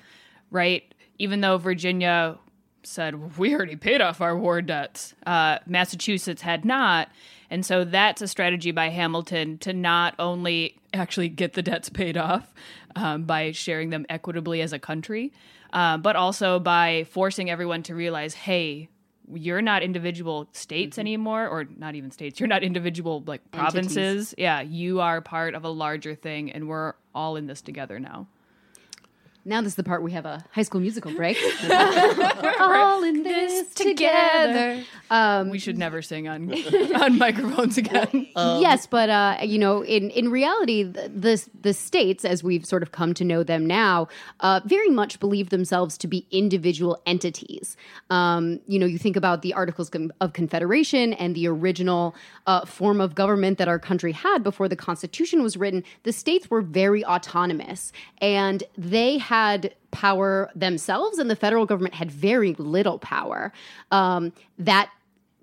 right? 0.51 0.83
Even 1.17 1.41
though 1.41 1.57
Virginia 1.57 2.37
said 2.83 3.35
we 3.35 3.55
already 3.55 3.75
paid 3.75 3.99
off 3.99 4.21
our 4.21 4.37
war 4.37 4.61
debts, 4.61 5.15
uh, 5.25 5.57
Massachusetts 5.65 6.43
had 6.43 6.65
not, 6.65 7.09
and 7.49 7.65
so 7.65 7.83
that's 7.83 8.21
a 8.21 8.27
strategy 8.27 8.69
by 8.69 8.89
Hamilton 8.89 9.57
to 9.57 9.73
not 9.73 10.13
only 10.19 10.77
actually 10.93 11.29
get 11.29 11.53
the 11.53 11.63
debts 11.63 11.89
paid 11.89 12.15
off 12.15 12.53
um, 12.95 13.23
by 13.23 13.51
sharing 13.53 13.89
them 13.89 14.05
equitably 14.07 14.61
as 14.61 14.71
a 14.71 14.77
country, 14.77 15.33
uh, 15.73 15.97
but 15.97 16.15
also 16.15 16.59
by 16.59 17.05
forcing 17.05 17.49
everyone 17.49 17.81
to 17.81 17.95
realize, 17.95 18.35
hey, 18.35 18.87
you're 19.33 19.61
not 19.61 19.83
individual 19.83 20.47
states 20.51 20.95
mm-hmm. 20.95 21.01
anymore 21.01 21.47
or 21.47 21.65
not 21.77 21.95
even 21.95 22.11
states 22.11 22.39
you're 22.39 22.47
not 22.47 22.63
individual 22.63 23.23
like 23.25 23.49
provinces. 23.51 24.33
Yeah 24.37 24.61
you 24.61 24.99
are 24.99 25.21
part 25.21 25.55
of 25.55 25.63
a 25.63 25.69
larger 25.69 26.15
thing 26.15 26.51
and 26.51 26.67
we're 26.67 26.93
all 27.13 27.35
in 27.35 27.47
this 27.47 27.61
together 27.61 27.99
now 27.99 28.27
Now 29.43 29.61
this 29.61 29.71
is 29.71 29.75
the 29.75 29.83
part 29.83 30.03
we 30.03 30.11
have 30.11 30.25
a 30.25 30.43
High 30.51 30.63
School 30.63 30.81
Musical 30.81 31.13
break. 31.13 31.37
We're 31.67 32.53
all 32.59 33.03
in 33.03 33.23
this 33.23 33.73
together. 33.73 34.83
Um, 35.09 35.49
we 35.49 35.59
should 35.59 35.77
never 35.77 36.01
sing 36.01 36.27
on 36.27 36.53
on 36.95 37.17
microphones 37.17 37.77
again 37.77 38.27
yes, 38.61 38.87
but 38.87 39.09
uh, 39.09 39.37
you 39.43 39.59
know, 39.59 39.83
in 39.83 40.09
in 40.11 40.29
reality, 40.29 40.83
the, 40.83 41.09
the 41.09 41.47
the 41.61 41.73
states, 41.73 42.23
as 42.23 42.43
we've 42.43 42.65
sort 42.65 42.83
of 42.83 42.91
come 42.91 43.13
to 43.15 43.25
know 43.25 43.43
them 43.43 43.65
now, 43.65 44.07
uh, 44.39 44.61
very 44.65 44.89
much 44.89 45.19
believe 45.19 45.49
themselves 45.49 45.97
to 45.99 46.07
be 46.07 46.25
individual 46.31 47.01
entities. 47.05 47.75
Um, 48.09 48.59
you 48.67 48.79
know, 48.79 48.85
you 48.85 48.97
think 48.97 49.15
about 49.15 49.41
the 49.41 49.53
Articles 49.53 49.91
of 50.21 50.33
Confederation 50.33 51.13
and 51.13 51.35
the 51.35 51.47
original 51.47 52.15
uh, 52.47 52.65
form 52.65 53.01
of 53.01 53.15
government 53.15 53.57
that 53.57 53.67
our 53.67 53.79
country 53.79 54.11
had 54.11 54.43
before 54.43 54.67
the 54.67 54.75
Constitution 54.75 55.43
was 55.43 55.57
written. 55.57 55.83
The 56.03 56.13
states 56.13 56.49
were 56.49 56.61
very 56.61 57.03
autonomous, 57.05 57.91
and 58.19 58.63
they 58.77 59.17
had 59.31 59.73
power 59.91 60.49
themselves, 60.55 61.17
and 61.17 61.29
the 61.29 61.37
federal 61.37 61.65
government 61.65 61.95
had 61.95 62.11
very 62.11 62.53
little 62.55 62.99
power. 62.99 63.53
Um, 63.89 64.33
that 64.59 64.89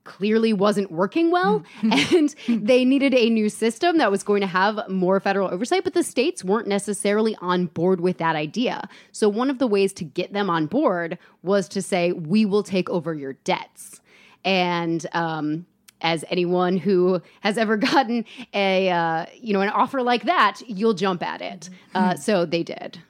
clearly 0.04 0.52
wasn't 0.52 0.90
working 0.90 1.30
well 1.30 1.62
and 1.82 2.34
they 2.48 2.82
needed 2.82 3.12
a 3.12 3.28
new 3.28 3.50
system 3.50 3.98
that 3.98 4.10
was 4.10 4.22
going 4.22 4.40
to 4.40 4.46
have 4.46 4.80
more 4.88 5.20
federal 5.20 5.52
oversight 5.52 5.84
but 5.84 5.92
the 5.92 6.02
states 6.02 6.42
weren't 6.42 6.66
necessarily 6.66 7.36
on 7.42 7.66
board 7.66 8.00
with 8.00 8.16
that 8.16 8.34
idea. 8.34 8.88
So 9.12 9.28
one 9.28 9.50
of 9.50 9.58
the 9.58 9.66
ways 9.66 9.92
to 9.94 10.04
get 10.04 10.32
them 10.32 10.48
on 10.48 10.64
board 10.64 11.18
was 11.42 11.68
to 11.68 11.82
say 11.82 12.12
we 12.12 12.46
will 12.46 12.62
take 12.62 12.88
over 12.88 13.12
your 13.14 13.34
debts. 13.44 14.00
And 14.44 15.06
um, 15.12 15.66
as 16.00 16.24
anyone 16.30 16.78
who 16.78 17.20
has 17.40 17.58
ever 17.58 17.76
gotten 17.90 18.24
a 18.54 18.88
uh, 18.88 19.26
you 19.34 19.52
know 19.52 19.60
an 19.60 19.68
offer 19.68 20.02
like 20.02 20.22
that 20.24 20.62
you'll 20.66 20.94
jump 20.94 21.22
at 21.22 21.42
it. 21.42 21.68
Uh, 21.94 22.14
so 22.14 22.46
they 22.46 22.62
did 22.62 23.02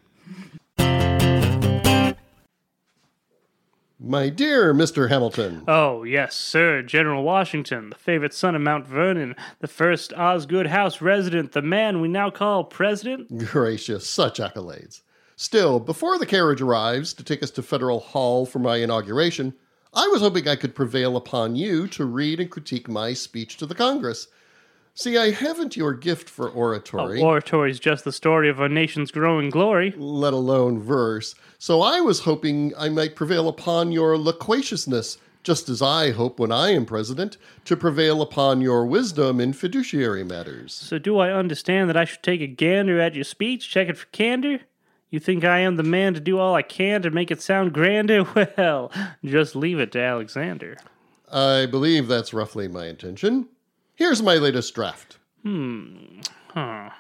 My 4.01 4.29
dear 4.29 4.73
Mr. 4.73 5.09
Hamilton, 5.09 5.65
Oh, 5.67 6.05
yes, 6.05 6.37
sir. 6.37 6.83
General 6.83 7.25
Washington, 7.25 7.91
the 7.91 7.97
favorite 7.97 8.33
son 8.33 8.55
of 8.55 8.63
Mount 8.63 8.87
Vernon, 8.87 9.35
the 9.59 9.67
first 9.67 10.13
Osgood 10.13 10.69
House 10.69 11.01
resident, 11.01 11.51
the 11.51 11.63
man 11.63 12.01
we 12.01 12.07
now 12.07 12.31
call 12.31 12.63
President. 12.63 13.27
gracious, 13.47 14.09
such 14.09 14.39
accolades. 14.39 15.03
Still, 15.35 15.81
before 15.81 16.17
the 16.17 16.27
carriage 16.27 16.61
arrives 16.61 17.13
to 17.15 17.25
take 17.25 17.43
us 17.43 17.51
to 17.53 17.63
Federal 17.63 17.99
Hall 17.99 18.47
for 18.47 18.61
my 18.61 18.77
inauguration, 18.77 19.53
I 19.93 20.07
was 20.09 20.21
hoping 20.21 20.47
I 20.47 20.55
could 20.57 20.77
prevail 20.77 21.17
upon 21.17 21.57
you 21.57 21.89
to 21.89 22.05
read 22.05 22.39
and 22.39 22.51
critique 22.51 22.89
my 22.89 23.15
speech 23.15 23.57
to 23.57 23.67
the 23.67 23.75
Congress. 23.75 24.29
See, 24.99 25.17
I 25.17 25.31
haven't 25.31 25.77
your 25.77 25.95
gift 25.95 26.29
for 26.29 26.49
oratory. 26.49 27.23
Oh, 27.23 27.27
oratory 27.27 27.71
is 27.71 27.79
just 27.79 28.05
the 28.05 28.11
story 28.11 28.49
of 28.49 28.61
our 28.61 28.69
nation's 28.69 29.13
growing 29.13 29.49
glory. 29.49 29.95
let 29.97 30.33
alone 30.33 30.81
verse. 30.81 31.37
So 31.57 31.83
I 31.83 32.01
was 32.01 32.19
hoping 32.19 32.73
I 32.77 32.89
might 32.89 33.15
prevail 33.15 33.47
upon 33.47 33.93
your 33.93 34.19
loquaciousness, 34.19 35.19
just 35.45 35.69
as 35.69 35.81
I 35.81 36.11
hope 36.11 36.41
when 36.41 36.51
I 36.51 36.71
am 36.73 36.85
president 36.85 37.37
to 37.67 37.77
prevail 37.77 38.21
upon 38.21 38.61
your 38.61 38.87
wisdom 38.87 39.39
in 39.41 39.53
fiduciary 39.53 40.25
matters. 40.25 40.75
So, 40.75 40.99
do 40.99 41.19
I 41.19 41.31
understand 41.31 41.89
that 41.89 41.97
I 41.97 42.05
should 42.05 42.25
take 42.25 42.41
a 42.41 42.49
gander 42.49 43.01
at 43.01 43.15
your 43.15 43.23
speech, 43.23 43.71
check 43.71 43.89
it 43.89 43.97
for 43.97 44.07
candor? 44.07 44.63
You 45.11 45.21
think 45.21 45.45
I 45.45 45.61
am 45.61 45.77
the 45.77 45.85
man 45.85 46.15
to 46.15 46.21
do 46.21 46.41
all 46.41 46.57
I 46.57 46.63
can 46.63 47.03
to 47.03 47.11
make 47.13 47.31
it 47.31 47.41
sound 47.41 47.73
grander? 47.73 48.25
Well, 48.59 48.91
just 49.25 49.55
leave 49.55 49.79
it 49.79 49.93
to 49.93 50.01
Alexander. 50.01 50.77
I 51.33 51.67
believe 51.67 52.09
that's 52.09 52.35
roughly 52.35 52.67
my 52.67 52.87
intention. 52.87 53.47
Here's 53.99 54.23
my 54.23 54.37
latest 54.37 54.77
draft. 54.77 55.19
Hmm. 55.43 56.21
Huh. 56.55 56.91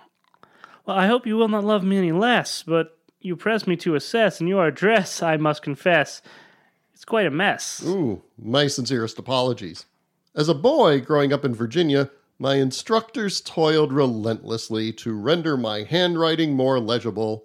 Well, 0.84 0.96
I 0.96 1.06
hope 1.06 1.28
you 1.28 1.36
will 1.36 1.46
not 1.46 1.62
love 1.62 1.84
me 1.84 1.96
any 1.96 2.10
less, 2.10 2.64
but 2.64 2.98
you 3.20 3.36
press 3.36 3.68
me 3.68 3.76
to 3.76 3.94
assess, 3.94 4.40
and 4.40 4.48
your 4.48 4.66
address, 4.66 5.22
I 5.22 5.36
must 5.36 5.62
confess, 5.62 6.22
it's 6.92 7.04
quite 7.04 7.26
a 7.26 7.30
mess. 7.30 7.84
Ooh, 7.86 8.22
my 8.36 8.66
sincerest 8.66 9.16
apologies. 9.16 9.86
As 10.34 10.48
a 10.48 10.54
boy 10.54 11.00
growing 11.00 11.32
up 11.32 11.44
in 11.44 11.54
Virginia, 11.54 12.10
my 12.36 12.56
instructors 12.56 13.40
toiled 13.42 13.92
relentlessly 13.92 14.92
to 14.94 15.12
render 15.12 15.56
my 15.56 15.84
handwriting 15.84 16.54
more 16.54 16.80
legible, 16.80 17.44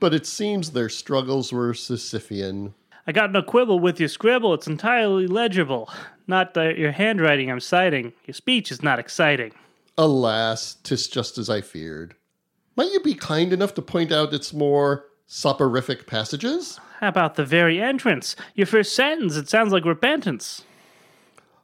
but 0.00 0.12
it 0.12 0.26
seems 0.26 0.72
their 0.72 0.88
struggles 0.88 1.52
were 1.52 1.74
Sisyphean. 1.74 2.74
I 3.06 3.12
got 3.12 3.30
no 3.30 3.42
quibble 3.42 3.78
with 3.78 4.00
your 4.00 4.08
scribble, 4.08 4.52
it's 4.52 4.66
entirely 4.66 5.28
legible. 5.28 5.88
Not 6.30 6.54
the, 6.54 6.78
your 6.78 6.92
handwriting 6.92 7.50
I'm 7.50 7.58
citing. 7.58 8.12
Your 8.24 8.34
speech 8.34 8.70
is 8.70 8.84
not 8.84 9.00
exciting. 9.00 9.50
Alas, 9.98 10.76
'tis 10.84 11.08
just 11.08 11.38
as 11.38 11.50
I 11.50 11.60
feared. 11.60 12.14
Might 12.76 12.92
you 12.92 13.00
be 13.00 13.14
kind 13.14 13.52
enough 13.52 13.74
to 13.74 13.82
point 13.82 14.12
out 14.12 14.32
its 14.32 14.52
more 14.52 15.06
soporific 15.26 16.06
passages? 16.06 16.78
How 17.00 17.08
about 17.08 17.34
the 17.34 17.44
very 17.44 17.82
entrance? 17.82 18.36
Your 18.54 18.68
first 18.68 18.94
sentence, 18.94 19.36
it 19.36 19.48
sounds 19.48 19.72
like 19.72 19.84
repentance. 19.84 20.62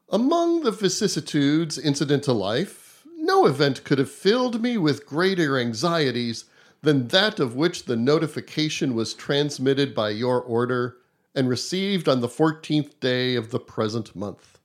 Among 0.09 0.65
the 0.65 0.73
vicissitudes 0.73 1.79
incident 1.79 2.25
to 2.25 2.33
life, 2.33 3.05
no 3.17 3.47
event 3.47 3.85
could 3.85 3.99
have 3.99 4.11
filled 4.11 4.61
me 4.61 4.77
with 4.77 5.07
greater 5.07 5.61
anxieties 5.61 6.45
than 6.83 7.07
that 7.09 7.39
of 7.39 7.55
which 7.55 7.85
the 7.85 7.97
notification 7.97 8.97
was 8.97 9.15
transmitted 9.15 9.95
by 9.95 10.11
your 10.11 10.41
order 10.41 10.97
and 11.37 11.49
received 11.49 12.09
on 12.09 12.21
the 12.21 12.29
14th 12.29 12.99
day 12.99 13.37
of 13.37 13.53
the 13.53 13.61
present 13.61 14.17
month. 14.17 14.56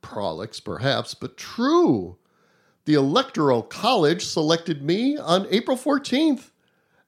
Prolix, 0.00 0.60
perhaps, 0.60 1.14
but 1.14 1.36
true. 1.36 2.16
The 2.84 2.94
Electoral 2.94 3.62
College 3.62 4.24
selected 4.24 4.82
me 4.82 5.18
on 5.18 5.46
April 5.50 5.76
14th, 5.76 6.50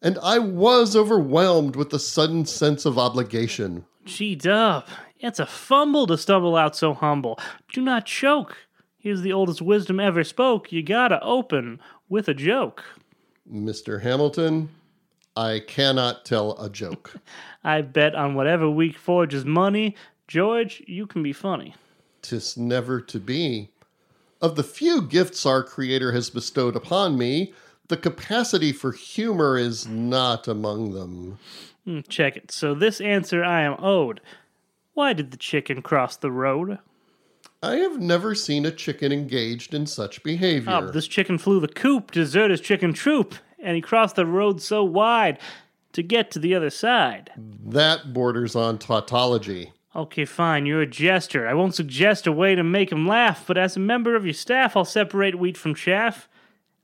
and 0.02 0.18
I 0.22 0.38
was 0.38 0.96
overwhelmed 0.96 1.76
with 1.76 1.90
the 1.90 1.98
sudden 1.98 2.46
sense 2.46 2.84
of 2.84 2.98
obligation. 2.98 3.84
Gee, 4.04 4.34
Dub, 4.34 4.86
it's 5.20 5.38
a 5.38 5.46
fumble 5.46 6.06
to 6.06 6.18
stumble 6.18 6.56
out 6.56 6.74
so 6.74 6.94
humble. 6.94 7.38
Do 7.72 7.80
not 7.80 8.06
choke. 8.06 8.56
Here's 8.98 9.22
the 9.22 9.32
oldest 9.32 9.62
wisdom 9.62 10.00
ever 10.00 10.24
spoke. 10.24 10.72
You 10.72 10.82
gotta 10.82 11.22
open 11.22 11.80
with 12.08 12.28
a 12.28 12.34
joke. 12.34 12.84
Mr. 13.50 14.02
Hamilton, 14.02 14.68
I 15.36 15.60
cannot 15.60 16.24
tell 16.24 16.60
a 16.60 16.68
joke. 16.68 17.14
I 17.64 17.82
bet 17.82 18.14
on 18.16 18.34
whatever 18.34 18.68
week 18.68 18.98
forges 18.98 19.44
money. 19.44 19.94
George, 20.26 20.82
you 20.86 21.06
can 21.06 21.22
be 21.22 21.32
funny. 21.32 21.74
Tis 22.22 22.56
never 22.56 23.00
to 23.00 23.18
be. 23.20 23.70
Of 24.40 24.56
the 24.56 24.62
few 24.62 25.02
gifts 25.02 25.44
our 25.44 25.62
Creator 25.62 26.12
has 26.12 26.30
bestowed 26.30 26.76
upon 26.76 27.18
me, 27.18 27.52
the 27.88 27.96
capacity 27.96 28.72
for 28.72 28.92
humor 28.92 29.56
is 29.56 29.86
not 29.86 30.46
among 30.46 30.92
them. 30.92 31.38
Hmm, 31.84 32.00
Check 32.08 32.36
it. 32.36 32.50
So 32.50 32.74
this 32.74 33.00
answer 33.00 33.42
I 33.42 33.62
am 33.62 33.76
owed. 33.78 34.20
Why 34.94 35.12
did 35.12 35.30
the 35.30 35.36
chicken 35.36 35.80
cross 35.82 36.16
the 36.16 36.30
road? 36.30 36.78
I 37.62 37.76
have 37.76 37.98
never 38.00 38.34
seen 38.34 38.66
a 38.66 38.70
chicken 38.70 39.10
engaged 39.10 39.74
in 39.74 39.86
such 39.86 40.22
behavior. 40.22 40.72
Oh, 40.72 40.90
this 40.90 41.08
chicken 41.08 41.38
flew 41.38 41.58
the 41.60 41.66
coop 41.68 42.12
to 42.12 42.20
desert 42.20 42.50
his 42.52 42.60
chicken 42.60 42.92
troop, 42.92 43.34
and 43.58 43.74
he 43.74 43.80
crossed 43.82 44.14
the 44.16 44.26
road 44.26 44.62
so 44.62 44.84
wide 44.84 45.38
to 45.92 46.02
get 46.02 46.30
to 46.32 46.38
the 46.38 46.54
other 46.54 46.70
side. 46.70 47.30
That 47.36 48.12
borders 48.12 48.54
on 48.54 48.78
tautology. 48.78 49.72
Okay, 49.98 50.24
fine, 50.24 50.64
you're 50.64 50.82
a 50.82 50.86
jester. 50.86 51.48
I 51.48 51.54
won't 51.54 51.74
suggest 51.74 52.28
a 52.28 52.30
way 52.30 52.54
to 52.54 52.62
make 52.62 52.92
him 52.92 53.08
laugh, 53.08 53.42
but 53.48 53.58
as 53.58 53.76
a 53.76 53.80
member 53.80 54.14
of 54.14 54.24
your 54.24 54.32
staff, 54.32 54.76
I'll 54.76 54.84
separate 54.84 55.40
wheat 55.40 55.56
from 55.56 55.74
chaff. 55.74 56.28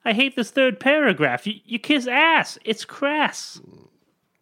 I 0.05 0.13
hate 0.13 0.35
this 0.35 0.51
third 0.51 0.81
paragraph. 0.81 1.47
You, 1.47 1.61
you 1.65 1.79
kiss 1.79 2.09
ass. 2.09 2.59
It's 2.65 2.85
crass. 2.85 3.61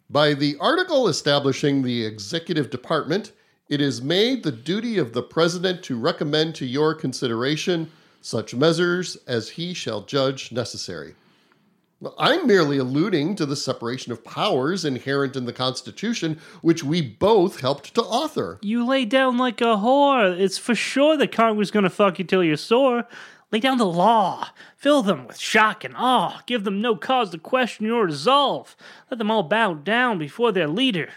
By 0.09 0.33
the 0.33 0.57
article 0.59 1.07
establishing 1.07 1.83
the 1.83 2.03
executive 2.03 2.71
department, 2.71 3.33
it 3.69 3.79
is 3.79 4.01
made 4.01 4.41
the 4.41 4.51
duty 4.51 4.97
of 4.97 5.13
the 5.13 5.21
President 5.21 5.83
to 5.83 5.95
recommend 5.95 6.55
to 6.55 6.65
your 6.65 6.95
consideration 6.95 7.91
such 8.21 8.55
measures 8.55 9.17
as 9.27 9.49
he 9.49 9.75
shall 9.75 10.01
judge 10.01 10.51
necessary. 10.51 11.13
I'm 12.17 12.47
merely 12.47 12.77
alluding 12.77 13.35
to 13.35 13.45
the 13.45 13.55
separation 13.55 14.11
of 14.11 14.23
powers 14.23 14.85
inherent 14.85 15.35
in 15.35 15.45
the 15.45 15.53
Constitution, 15.53 16.39
which 16.61 16.83
we 16.83 17.01
both 17.01 17.61
helped 17.61 17.93
to 17.95 18.01
author. 18.01 18.59
You 18.61 18.85
lay 18.85 19.05
down 19.05 19.37
like 19.37 19.61
a 19.61 19.75
whore. 19.77 20.37
It's 20.37 20.57
for 20.57 20.75
sure 20.75 21.17
that 21.17 21.31
Congress 21.31 21.71
gonna 21.71 21.89
fuck 21.89 22.19
you 22.19 22.25
till 22.25 22.43
you're 22.43 22.57
sore. 22.57 23.05
Lay 23.51 23.59
down 23.59 23.77
the 23.77 23.85
law. 23.85 24.49
Fill 24.75 25.03
them 25.03 25.27
with 25.27 25.37
shock 25.37 25.83
and 25.83 25.93
awe. 25.95 26.41
Give 26.47 26.63
them 26.63 26.81
no 26.81 26.95
cause 26.95 27.29
to 27.29 27.37
question 27.37 27.85
your 27.85 28.05
resolve. 28.05 28.75
Let 29.11 29.19
them 29.19 29.29
all 29.29 29.43
bow 29.43 29.75
down 29.75 30.17
before 30.17 30.51
their 30.51 30.67
leader. 30.67 31.09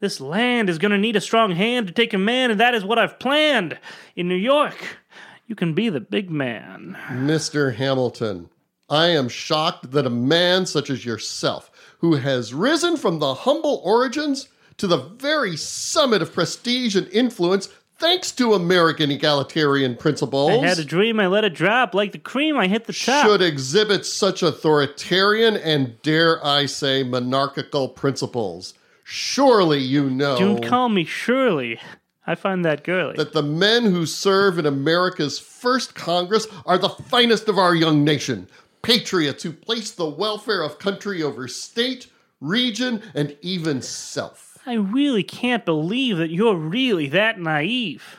This 0.00 0.20
land 0.20 0.68
is 0.68 0.78
gonna 0.78 0.98
need 0.98 1.16
a 1.16 1.20
strong 1.20 1.52
hand 1.52 1.86
to 1.86 1.92
take 1.92 2.10
command, 2.10 2.52
and 2.52 2.60
that 2.60 2.74
is 2.74 2.84
what 2.84 2.98
I've 2.98 3.18
planned. 3.18 3.78
In 4.14 4.28
New 4.28 4.34
York, 4.34 4.98
you 5.46 5.54
can 5.54 5.74
be 5.74 5.88
the 5.88 6.00
big 6.00 6.28
man. 6.28 6.96
Mr. 7.08 7.74
Hamilton, 7.76 8.50
I 8.88 9.08
am 9.08 9.28
shocked 9.28 9.90
that 9.92 10.06
a 10.06 10.10
man 10.10 10.66
such 10.66 10.90
as 10.90 11.04
yourself, 11.04 11.70
who 11.98 12.14
has 12.14 12.54
risen 12.54 12.96
from 12.96 13.18
the 13.18 13.34
humble 13.34 13.80
origins 13.84 14.48
to 14.76 14.86
the 14.86 14.98
very 14.98 15.56
summit 15.56 16.22
of 16.22 16.32
prestige 16.32 16.94
and 16.94 17.08
influence 17.08 17.68
thanks 17.98 18.30
to 18.32 18.54
American 18.54 19.10
egalitarian 19.10 19.96
principles, 19.96 20.50
I 20.50 20.66
had 20.66 20.78
a 20.78 20.84
dream, 20.84 21.18
I 21.18 21.26
let 21.26 21.44
it 21.44 21.54
drop. 21.54 21.94
Like 21.94 22.12
the 22.12 22.18
cream, 22.18 22.56
I 22.56 22.68
hit 22.68 22.86
the 22.86 22.92
top. 22.92 23.26
should 23.26 23.42
exhibit 23.42 24.06
such 24.06 24.42
authoritarian 24.42 25.56
and, 25.56 26.00
dare 26.02 26.44
I 26.44 26.66
say, 26.66 27.02
monarchical 27.02 27.88
principles. 27.88 28.74
Surely 29.02 29.78
you 29.78 30.10
know 30.10 30.38
Don't 30.38 30.64
call 30.64 30.88
me 30.88 31.04
Shirley. 31.04 31.80
I 32.28 32.34
find 32.34 32.64
that 32.64 32.82
girly. 32.82 33.16
that 33.16 33.32
the 33.32 33.42
men 33.42 33.84
who 33.84 34.04
serve 34.04 34.58
in 34.58 34.66
America's 34.66 35.38
first 35.38 35.94
Congress 35.94 36.48
are 36.66 36.76
the 36.76 36.88
finest 36.88 37.48
of 37.48 37.56
our 37.56 37.72
young 37.72 38.02
nation, 38.02 38.48
patriots 38.82 39.42
who 39.42 39.52
place 39.52 39.90
the 39.90 40.08
welfare 40.08 40.62
of 40.62 40.78
country 40.78 41.22
over 41.22 41.48
state, 41.48 42.08
region, 42.40 43.02
and 43.14 43.36
even 43.42 43.82
self. 43.82 44.58
I 44.66 44.74
really 44.74 45.22
can't 45.22 45.64
believe 45.64 46.16
that 46.18 46.30
you're 46.30 46.56
really 46.56 47.08
that 47.08 47.38
naive. 47.38 48.16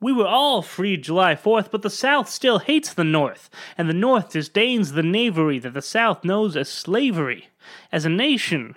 We 0.00 0.12
were 0.12 0.26
all 0.26 0.62
freed 0.62 1.02
July 1.02 1.34
4th, 1.34 1.70
but 1.70 1.82
the 1.82 1.90
South 1.90 2.30
still 2.30 2.58
hates 2.58 2.94
the 2.94 3.04
North, 3.04 3.50
and 3.76 3.88
the 3.88 3.94
North 3.94 4.30
disdains 4.30 4.92
the 4.92 5.02
knavery 5.02 5.58
that 5.58 5.74
the 5.74 5.82
South 5.82 6.24
knows 6.24 6.56
as 6.56 6.70
slavery. 6.70 7.48
As 7.92 8.06
a 8.06 8.08
nation, 8.08 8.76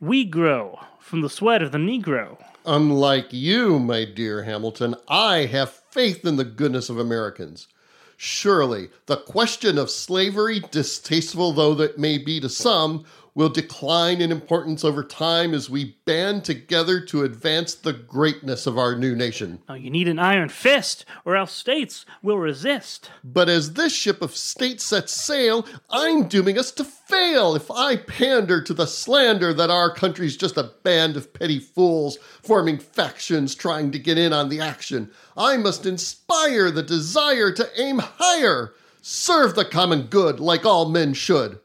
we 0.00 0.24
grow 0.24 0.80
from 1.00 1.20
the 1.20 1.28
sweat 1.28 1.60
of 1.60 1.70
the 1.70 1.78
Negro. 1.78 2.38
Unlike 2.64 3.26
you, 3.32 3.78
my 3.78 4.06
dear 4.06 4.44
Hamilton, 4.44 4.94
I 5.06 5.44
have 5.46 5.82
faith 5.90 6.24
in 6.24 6.36
the 6.36 6.44
goodness 6.44 6.88
of 6.88 6.98
Americans. 6.98 7.68
Surely, 8.16 8.90
the 9.06 9.16
question 9.16 9.78
of 9.78 9.90
slavery, 9.90 10.60
distasteful 10.70 11.52
though 11.52 11.74
that 11.74 11.98
may 11.98 12.18
be 12.18 12.40
to 12.40 12.48
some, 12.48 13.04
will 13.34 13.48
decline 13.48 14.20
in 14.20 14.30
importance 14.30 14.84
over 14.84 15.02
time 15.02 15.52
as 15.54 15.68
we 15.68 15.96
band 16.04 16.44
together 16.44 17.00
to 17.00 17.24
advance 17.24 17.74
the 17.74 17.92
greatness 17.92 18.66
of 18.66 18.78
our 18.78 18.94
new 18.94 19.16
nation. 19.16 19.58
Now, 19.68 19.74
you 19.74 19.90
need 19.90 20.06
an 20.06 20.20
iron 20.20 20.48
fist, 20.48 21.04
or 21.24 21.36
else 21.36 21.52
states 21.52 22.06
will 22.22 22.38
resist. 22.38 23.10
But 23.24 23.48
as 23.48 23.72
this 23.72 23.92
ship 23.92 24.22
of 24.22 24.36
state 24.36 24.80
sets 24.80 25.12
sail, 25.12 25.66
I'm 25.90 26.28
dooming 26.28 26.58
us 26.58 26.70
to 26.72 26.84
fail 26.84 27.56
if 27.56 27.70
I 27.70 27.96
pander 27.96 28.62
to 28.62 28.74
the 28.74 28.86
slander 28.86 29.52
that 29.54 29.70
our 29.70 29.92
country's 29.92 30.36
just 30.36 30.56
a 30.56 30.70
band 30.84 31.16
of 31.16 31.32
petty 31.32 31.58
fools 31.58 32.18
forming 32.42 32.78
factions 32.78 33.54
trying 33.54 33.90
to 33.92 33.98
get 33.98 34.16
in 34.16 34.32
on 34.32 34.48
the 34.48 34.60
action. 34.60 35.10
I 35.36 35.56
must 35.56 35.86
inspire 35.86 36.70
the 36.70 36.82
desire 36.82 37.50
to 37.52 37.68
aim 37.76 37.98
higher, 37.98 38.74
serve 39.02 39.56
the 39.56 39.64
common 39.64 40.02
good 40.02 40.38
like 40.38 40.64
all 40.64 40.88
men 40.88 41.14
should. 41.14 41.58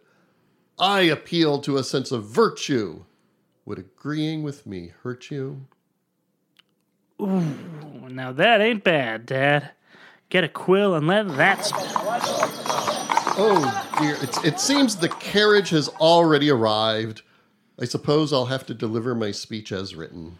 I 0.79 1.01
appeal 1.01 1.59
to 1.61 1.77
a 1.77 1.83
sense 1.83 2.11
of 2.11 2.25
virtue. 2.25 3.03
Would 3.65 3.79
agreeing 3.79 4.43
with 4.43 4.65
me 4.65 4.93
hurt 5.03 5.29
you? 5.29 5.65
Ooh, 7.21 8.07
now, 8.09 8.31
that 8.31 8.61
ain't 8.61 8.83
bad, 8.83 9.25
Dad. 9.25 9.71
Get 10.29 10.43
a 10.43 10.49
quill 10.49 10.95
and 10.95 11.07
let 11.07 11.27
that 11.37 11.65
sp- 11.65 11.75
Oh 13.41 13.89
dear, 13.99 14.17
it's, 14.21 14.43
it 14.43 14.59
seems 14.59 14.95
the 14.95 15.09
carriage 15.09 15.69
has 15.69 15.87
already 15.87 16.49
arrived. 16.49 17.21
I 17.79 17.85
suppose 17.85 18.33
I'll 18.33 18.47
have 18.47 18.65
to 18.67 18.73
deliver 18.73 19.15
my 19.15 19.31
speech 19.31 19.71
as 19.71 19.95
written. 19.95 20.39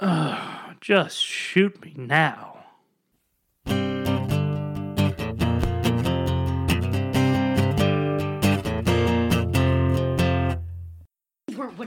Ugh, 0.00 0.74
just 0.80 1.18
shoot 1.18 1.82
me 1.84 1.94
now. 1.96 2.53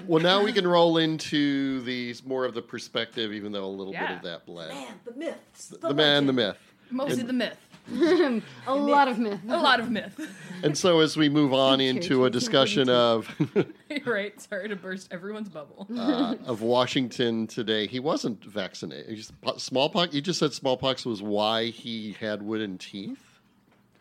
Well, 0.08 0.22
now 0.24 0.44
we 0.44 0.54
can 0.54 0.68
roll 0.68 0.98
into 0.98 1.82
these 1.82 2.26
more 2.26 2.46
of 2.46 2.54
the 2.54 2.62
perspective, 2.62 3.34
even 3.34 3.52
though 3.52 3.66
a 3.66 3.68
little 3.68 3.94
bit 3.94 4.10
of 4.12 4.22
that 4.24 4.46
bled. 4.46 4.72
the 5.06 5.14
myths. 5.14 5.68
The 5.68 5.94
man, 5.94 6.26
the 6.26 6.34
myth. 6.34 6.58
Mostly 6.90 7.24
the 7.24 7.34
myth. 7.34 7.58
A 8.68 8.76
lot 8.76 9.08
of 9.08 9.18
myth. 9.18 9.40
A 9.48 9.58
lot 9.58 9.80
of 9.80 9.90
myth. 9.90 10.20
And 10.62 10.78
so, 10.78 11.00
as 11.00 11.16
we 11.16 11.30
move 11.30 11.54
on 11.68 11.80
into 11.80 12.26
a 12.26 12.30
discussion 12.30 12.90
of 12.90 13.30
right. 14.06 14.40
Sorry 14.42 14.68
to 14.68 14.76
burst 14.76 15.12
everyone's 15.12 15.48
bubble. 15.50 15.88
uh, 15.98 16.36
of 16.46 16.62
Washington 16.62 17.48
today, 17.48 17.88
he 17.88 18.00
wasn't 18.00 18.44
vaccinated. 18.44 19.10
He 19.10 19.16
just- 19.16 19.32
smallpox. 19.58 20.14
You 20.14 20.22
just 20.22 20.40
said 20.40 20.54
smallpox 20.54 21.06
was 21.06 21.22
why 21.22 21.66
he 21.68 22.16
had 22.20 22.42
wooden 22.42 22.78
teeth. 22.78 23.24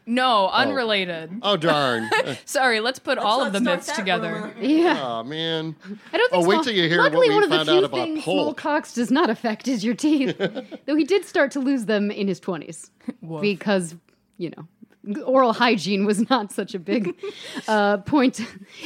No, 0.09 0.49
unrelated. 0.51 1.31
Oh 1.43 1.57
darn! 1.57 2.09
Sorry, 2.45 2.79
let's 2.81 3.01
put 3.01 3.19
all 3.19 3.43
of 3.43 3.53
the 3.53 3.59
start 3.61 3.79
myths 3.79 3.93
together. 3.93 4.33
rumor. 4.35 4.55
Yeah. 4.61 5.03
oh 5.03 5.25
man! 5.25 5.75
I 6.13 6.17
don't 6.17 6.31
think 6.31 6.45
Oh, 6.45 6.47
wait 6.49 6.55
small- 6.55 6.65
till 6.65 6.75
you 6.75 6.89
hear 6.89 6.99
what 6.99 7.13
we 7.13 7.29
one 7.29 7.43
of 7.43 7.51
the 7.51 7.57
found 7.57 7.69
few 7.69 7.79
out 7.79 7.85
about 7.85 7.97
things 8.05 8.23
Polk. 8.25 8.61
smallpox 8.61 8.93
does 8.95 9.11
not 9.11 9.31
affect 9.31 9.67
is 9.67 9.85
your 9.85 9.95
teeth. 9.95 10.37
Though 10.87 10.95
he 10.95 11.03
did 11.05 11.25
start 11.25 11.51
to 11.53 11.61
lose 11.61 11.87
them 11.87 12.11
in 12.13 12.29
his 12.29 12.41
20s 12.41 12.91
because, 13.41 13.97
you 14.39 14.51
know, 14.57 15.23
oral 15.25 15.53
hygiene 15.53 16.05
was 16.05 16.29
not 16.31 16.53
such 16.53 16.75
a 16.75 16.79
big 16.79 17.15
uh, 17.69 17.97
point 17.99 18.41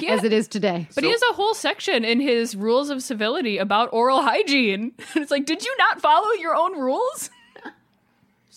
as 0.09 0.25
it 0.25 0.33
is 0.33 0.49
today. 0.49 0.89
But 0.95 1.05
he 1.05 1.11
has 1.11 1.23
a 1.31 1.35
whole 1.35 1.55
section 1.55 2.05
in 2.05 2.21
his 2.21 2.57
rules 2.57 2.89
of 2.91 3.03
civility 3.03 3.59
about 3.59 3.91
oral 3.93 4.23
hygiene. 4.23 4.93
it's 5.15 5.31
like, 5.31 5.45
did 5.47 5.63
you 5.65 5.75
not 5.79 6.01
follow 6.01 6.31
your 6.33 6.55
own 6.55 6.79
rules? 6.79 7.29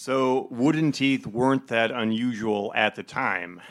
So 0.03 0.49
wooden 0.51 0.91
teeth 0.91 1.25
weren't 1.25 1.69
that 1.69 1.89
unusual 1.89 2.73
at 2.75 2.95
the 2.95 3.03
time. 3.03 3.61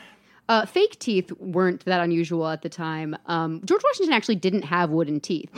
Uh, 0.49 0.65
fake 0.65 0.97
teeth 0.97 1.31
weren't 1.33 1.85
that 1.85 2.01
unusual 2.01 2.47
at 2.47 2.63
the 2.63 2.69
time. 2.69 3.15
Um, 3.27 3.61
George 3.63 3.83
Washington 3.83 4.13
actually 4.13 4.37
didn't 4.37 4.63
have 4.63 4.89
wooden 4.89 5.19
teeth. 5.19 5.51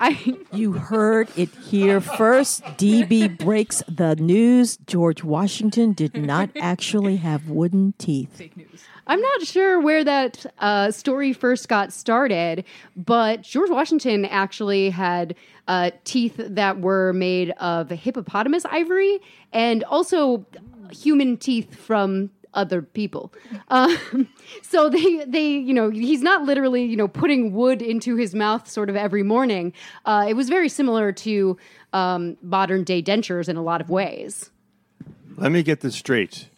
I 0.00 0.38
You 0.52 0.74
heard 0.74 1.36
it 1.36 1.48
here 1.56 2.00
first. 2.00 2.62
DB 2.78 3.36
breaks 3.36 3.82
the 3.88 4.14
news. 4.14 4.76
George 4.86 5.24
Washington 5.24 5.94
did 5.94 6.16
not 6.16 6.50
actually 6.60 7.16
have 7.16 7.48
wooden 7.48 7.94
teeth. 7.98 8.40
I'm 9.06 9.20
not 9.20 9.42
sure 9.42 9.80
where 9.80 10.04
that 10.04 10.46
uh, 10.58 10.90
story 10.90 11.32
first 11.32 11.68
got 11.68 11.92
started, 11.92 12.64
but 12.96 13.42
George 13.42 13.70
Washington 13.70 14.24
actually 14.24 14.90
had 14.90 15.34
uh, 15.68 15.90
teeth 16.04 16.34
that 16.38 16.80
were 16.80 17.12
made 17.12 17.50
of 17.58 17.90
hippopotamus 17.90 18.64
ivory 18.66 19.20
and 19.52 19.84
also 19.84 20.46
human 20.90 21.36
teeth 21.36 21.74
from 21.74 22.30
other 22.54 22.82
people. 22.82 23.32
Um, 23.68 24.28
so 24.60 24.90
they, 24.90 25.24
they, 25.24 25.48
you 25.52 25.72
know, 25.72 25.88
he's 25.88 26.20
not 26.20 26.42
literally, 26.42 26.84
you 26.84 26.96
know, 26.96 27.08
putting 27.08 27.54
wood 27.54 27.80
into 27.80 28.16
his 28.16 28.34
mouth 28.34 28.68
sort 28.68 28.90
of 28.90 28.96
every 28.96 29.22
morning. 29.22 29.72
Uh, 30.04 30.26
it 30.28 30.34
was 30.34 30.50
very 30.50 30.68
similar 30.68 31.10
to 31.12 31.56
um, 31.94 32.36
modern 32.42 32.84
day 32.84 33.02
dentures 33.02 33.48
in 33.48 33.56
a 33.56 33.62
lot 33.62 33.80
of 33.80 33.88
ways. 33.88 34.50
Let 35.38 35.52
me 35.52 35.62
get 35.62 35.80
this 35.80 35.94
straight. 35.94 36.50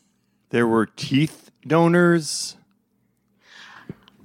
There 0.51 0.67
were 0.67 0.87
teeth 0.87 1.44
donors. 1.67 2.57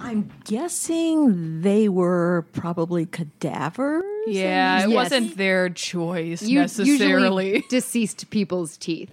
I'm 0.02 0.32
guessing 0.46 1.62
they 1.62 1.90
were 1.90 2.46
probably 2.54 3.06
cadavers. 3.06 4.04
Yeah, 4.28 4.84
it 4.86 4.90
Yes. 4.90 4.96
wasn't 4.96 5.36
their 5.38 5.70
choice 5.70 6.42
U- 6.42 6.60
necessarily. 6.60 7.66
Deceased 7.70 8.30
people's 8.30 8.78
teeth. 8.78 9.12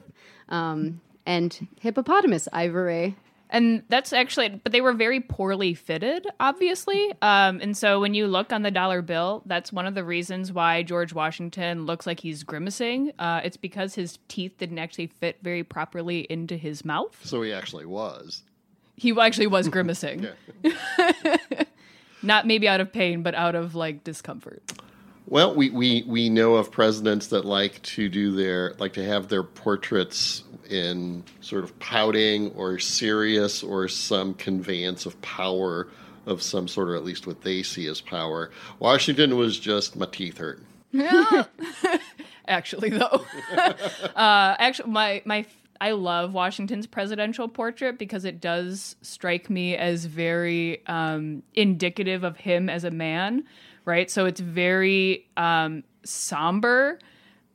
Um, 0.48 1.00
and 1.26 1.66
hippopotamus 1.80 2.46
ivory. 2.52 3.16
And 3.50 3.84
that's 3.88 4.12
actually, 4.12 4.48
but 4.48 4.72
they 4.72 4.80
were 4.80 4.92
very 4.92 5.20
poorly 5.20 5.74
fitted, 5.74 6.26
obviously. 6.40 7.12
Um, 7.22 7.60
and 7.60 7.76
so 7.76 8.00
when 8.00 8.14
you 8.14 8.26
look 8.26 8.52
on 8.52 8.62
the 8.62 8.70
dollar 8.70 9.02
bill, 9.02 9.42
that's 9.46 9.72
one 9.72 9.86
of 9.86 9.94
the 9.94 10.02
reasons 10.04 10.52
why 10.52 10.82
George 10.82 11.12
Washington 11.12 11.86
looks 11.86 12.06
like 12.06 12.20
he's 12.20 12.42
grimacing. 12.42 13.12
Uh, 13.18 13.40
it's 13.44 13.56
because 13.56 13.94
his 13.94 14.18
teeth 14.28 14.58
didn't 14.58 14.78
actually 14.78 15.06
fit 15.06 15.38
very 15.42 15.62
properly 15.62 16.20
into 16.28 16.56
his 16.56 16.84
mouth. 16.84 17.16
So 17.24 17.40
he 17.42 17.52
actually 17.52 17.86
was. 17.86 18.42
He 18.96 19.18
actually 19.18 19.46
was 19.46 19.68
grimacing. 19.68 20.26
Not 22.22 22.46
maybe 22.46 22.66
out 22.66 22.80
of 22.80 22.92
pain, 22.92 23.22
but 23.22 23.34
out 23.34 23.54
of 23.54 23.74
like 23.74 24.02
discomfort. 24.02 24.62
Well, 25.28 25.54
we, 25.54 25.70
we, 25.70 26.04
we 26.06 26.28
know 26.28 26.54
of 26.54 26.70
presidents 26.70 27.28
that 27.28 27.44
like 27.44 27.82
to 27.82 28.08
do 28.08 28.32
their 28.32 28.74
like 28.78 28.92
to 28.94 29.04
have 29.04 29.28
their 29.28 29.42
portraits 29.42 30.44
in 30.70 31.24
sort 31.40 31.64
of 31.64 31.76
pouting 31.78 32.52
or 32.52 32.78
serious 32.78 33.62
or 33.62 33.88
some 33.88 34.34
conveyance 34.34 35.06
of 35.06 35.20
power 35.22 35.88
of 36.26 36.42
some 36.42 36.66
sort, 36.68 36.88
or 36.88 36.96
at 36.96 37.04
least 37.04 37.26
what 37.26 37.42
they 37.42 37.62
see 37.62 37.86
as 37.86 38.00
power. 38.00 38.50
Washington 38.78 39.36
was 39.36 39.58
just 39.58 39.96
my 39.96 40.06
teeth 40.06 40.38
hurt. 40.38 40.60
actually 42.48 42.90
though 42.90 43.24
uh 44.16 44.54
actually 44.58 44.90
my 44.90 45.22
my 45.24 45.44
i 45.80 45.90
love 45.90 46.32
washington's 46.32 46.86
presidential 46.86 47.48
portrait 47.48 47.98
because 47.98 48.24
it 48.24 48.40
does 48.40 48.96
strike 49.02 49.50
me 49.50 49.76
as 49.76 50.04
very 50.04 50.86
um 50.86 51.42
indicative 51.54 52.24
of 52.24 52.36
him 52.36 52.68
as 52.68 52.84
a 52.84 52.90
man 52.90 53.44
right 53.86 54.10
so 54.10 54.26
it's 54.26 54.40
very 54.40 55.26
um 55.38 55.82
somber 56.04 56.98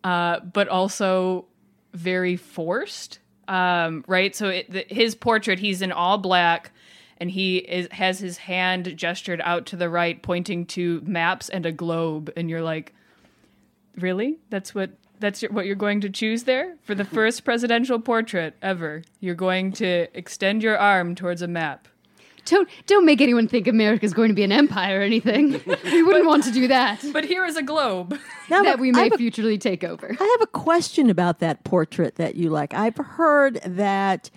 uh 0.04 0.40
but 0.40 0.68
also 0.68 1.46
very 1.94 2.36
forced 2.36 3.20
um 3.48 4.04
right 4.08 4.36
so 4.36 4.48
it, 4.48 4.72
the, 4.72 4.84
his 4.90 5.14
portrait 5.14 5.60
he's 5.60 5.84
in 5.84 5.92
all 5.92 6.18
black 6.18 6.72
and 7.18 7.30
he 7.30 7.58
is, 7.58 7.88
has 7.92 8.18
his 8.18 8.38
hand 8.38 8.98
gestured 8.98 9.42
out 9.44 9.68
to 9.68 9.76
the 9.76 9.88
right 9.88 10.24
pointing 10.24 10.66
to 10.66 11.02
maps 11.06 11.50
and 11.50 11.68
a 11.68 11.72
globe 11.72 12.32
and 12.36 12.50
you're 12.50 12.64
like 12.64 12.96
Really? 13.98 14.40
That's 14.50 14.74
what 14.74 14.92
that's 15.20 15.42
what 15.44 15.68
you're 15.68 15.76
going 15.76 16.02
to 16.02 16.10
choose 16.10 16.44
there 16.44 16.78
for 16.82 16.96
the 16.96 17.06
first 17.06 17.46
presidential 17.46 18.00
portrait 18.00 18.56
ever. 18.62 19.04
You're 19.20 19.36
going 19.36 19.72
to 19.74 20.08
extend 20.18 20.64
your 20.64 20.80
arm 20.80 21.14
towards 21.14 21.44
a 21.44 21.48
map. 21.48 21.88
Don't 22.46 22.68
don't 22.88 23.06
make 23.06 23.22
anyone 23.22 23.48
think 23.48 23.68
America's 23.68 24.14
going 24.14 24.30
to 24.30 24.34
be 24.34 24.44
an 24.44 24.52
empire 24.52 25.00
or 25.00 25.04
anything. 25.04 25.62
we 25.84 26.04
wouldn't 26.04 26.26
want 26.26 26.44
to 26.46 26.52
do 26.52 26.68
that. 26.68 27.04
But 27.14 27.26
here 27.26 27.46
is 27.46 27.56
a 27.56 27.64
globe. 27.64 28.18
Now, 28.50 28.64
that 28.64 28.80
we 28.80 28.90
I 28.90 28.92
may 28.92 29.04
have 29.06 29.14
a- 29.14 29.18
futurely 29.18 29.58
take 29.58 29.84
over. 29.84 30.16
I 30.20 30.38
have 30.40 30.42
a 30.42 30.48
question 30.48 31.10
about 31.10 31.40
that 31.40 31.64
portrait 31.64 32.16
that 32.16 32.36
you 32.36 32.50
like. 32.50 32.74
I've 32.74 32.98
heard 32.98 33.56
that 33.64 34.30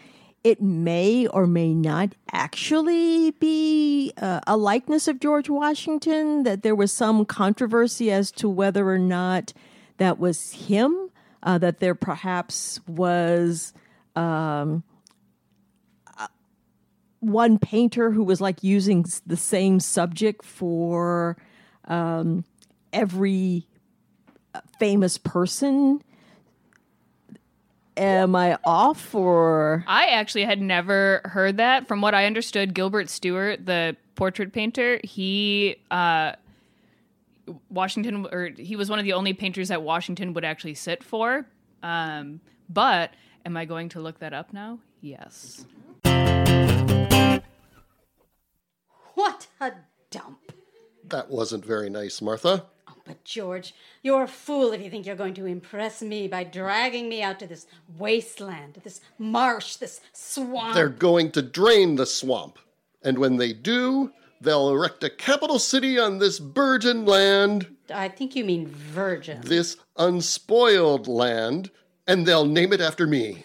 it 0.42 0.60
may 0.60 1.26
or 1.28 1.46
may 1.46 1.72
not 1.72 2.10
actually 2.32 3.30
be 3.32 4.12
uh, 4.18 4.40
a 4.46 4.56
likeness 4.56 5.08
of 5.08 5.18
George 5.18 5.48
Washington, 5.48 6.42
that 6.42 6.62
there 6.62 6.74
was 6.74 6.92
some 6.92 7.24
controversy 7.24 8.10
as 8.10 8.30
to 8.32 8.48
whether 8.48 8.88
or 8.88 8.98
not 8.98 9.54
that 9.96 10.18
was 10.18 10.52
him, 10.52 11.08
uh, 11.42 11.56
that 11.58 11.80
there 11.80 11.94
perhaps 11.94 12.80
was. 12.86 13.72
Um, 14.14 14.84
one 17.24 17.58
painter 17.58 18.10
who 18.10 18.22
was 18.22 18.40
like 18.40 18.62
using 18.62 19.04
the 19.26 19.37
same 19.37 19.80
subject 19.80 20.44
for 20.44 21.37
um, 21.87 22.44
every 22.92 23.66
uh, 24.54 24.60
famous 24.78 25.18
person 25.18 26.02
am 27.96 28.34
i 28.34 28.58
off 28.64 29.14
or 29.14 29.84
I 29.87 30.06
actually 30.06 30.44
had 30.44 30.60
never 30.60 31.20
heard 31.24 31.58
that. 31.58 31.87
From 31.87 32.00
what 32.00 32.14
I 32.14 32.26
understood, 32.26 32.74
Gilbert 32.74 33.08
Stuart, 33.08 33.66
the 33.66 33.96
portrait 34.14 34.52
painter, 34.52 35.00
he 35.04 35.76
uh, 35.90 36.32
Washington 37.70 38.26
or 38.30 38.50
he 38.56 38.76
was 38.76 38.90
one 38.90 38.98
of 38.98 39.04
the 39.04 39.12
only 39.12 39.32
painters 39.32 39.68
that 39.68 39.82
Washington 39.82 40.34
would 40.34 40.44
actually 40.44 40.74
sit 40.74 41.02
for. 41.04 41.46
Um, 41.82 42.40
but 42.68 43.12
am 43.44 43.56
I 43.56 43.64
going 43.64 43.90
to 43.90 44.00
look 44.00 44.20
that 44.20 44.32
up 44.32 44.52
now? 44.52 44.78
Yes. 45.00 45.64
A 49.66 49.74
dump. 50.11 50.53
That 51.09 51.31
wasn't 51.31 51.64
very 51.64 51.90
nice, 51.90 52.22
Martha. 52.22 52.66
Oh, 52.88 52.94
but 53.05 53.24
George, 53.24 53.74
you're 54.03 54.24
a 54.24 54.29
fool 54.29 54.72
if 54.72 54.83
you 54.83 54.90
think 54.90 55.07
you're 55.07 55.16
going 55.16 55.35
to 55.35 55.46
impress 55.46 56.00
me 56.03 56.29
by 56.29 56.44
dragging 56.44 57.09
me 57.09 57.22
out 57.22 57.38
to 57.40 57.46
this 57.46 57.66
wasteland, 57.98 58.81
this 58.85 59.00
marsh, 59.18 59.77
this 59.77 60.00
swamp. 60.12 60.74
They're 60.74 60.88
going 60.88 61.31
to 61.33 61.42
drain 61.42 61.96
the 61.96 62.07
swamp. 62.07 62.59
And 63.03 63.18
when 63.18 63.37
they 63.37 63.53
do, 63.53 64.12
they'll 64.40 64.70
erect 64.70 65.05
a 65.05 65.11
capital 65.11 65.59
city 65.59 65.98
on 65.98 66.18
this 66.18 66.38
virgin 66.38 67.05
land, 67.05 67.74
I 67.92 68.09
think 68.09 68.35
you 68.35 68.44
mean 68.44 68.68
virgin. 68.68 69.42
this 69.42 69.77
unspoiled 69.98 71.07
land, 71.07 71.70
and 72.07 72.24
they'll 72.27 72.46
name 72.46 72.72
it 72.72 72.81
after 72.81 73.07
me. 73.07 73.44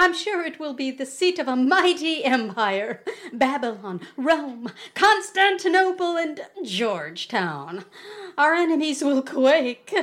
I'm 0.00 0.14
sure 0.14 0.42
it 0.42 0.58
will 0.58 0.72
be 0.72 0.90
the 0.90 1.04
seat 1.04 1.38
of 1.38 1.46
a 1.46 1.54
mighty 1.54 2.24
empire. 2.24 3.04
Babylon, 3.34 4.00
Rome, 4.16 4.72
Constantinople, 4.94 6.16
and 6.16 6.40
Georgetown. 6.64 7.84
Our 8.38 8.54
enemies 8.54 9.04
will 9.04 9.20
quake. 9.22 9.94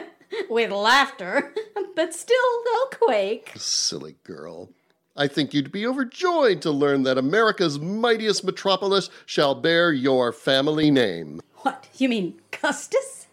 With 0.51 0.71
laughter, 0.71 1.51
but 1.95 2.13
still 2.13 2.63
they'll 2.65 3.07
quake. 3.07 3.53
Silly 3.55 4.17
girl. 4.23 4.69
I 5.15 5.27
think 5.27 5.55
you'd 5.55 5.71
be 5.71 5.87
overjoyed 5.87 6.61
to 6.61 6.69
learn 6.69 7.01
that 7.03 7.17
America's 7.17 7.79
mightiest 7.79 8.43
metropolis 8.43 9.09
shall 9.25 9.55
bear 9.55 9.91
your 9.91 10.31
family 10.31 10.91
name. 10.91 11.41
What, 11.61 11.87
you 11.97 12.07
mean 12.07 12.39
Custis? 12.51 13.26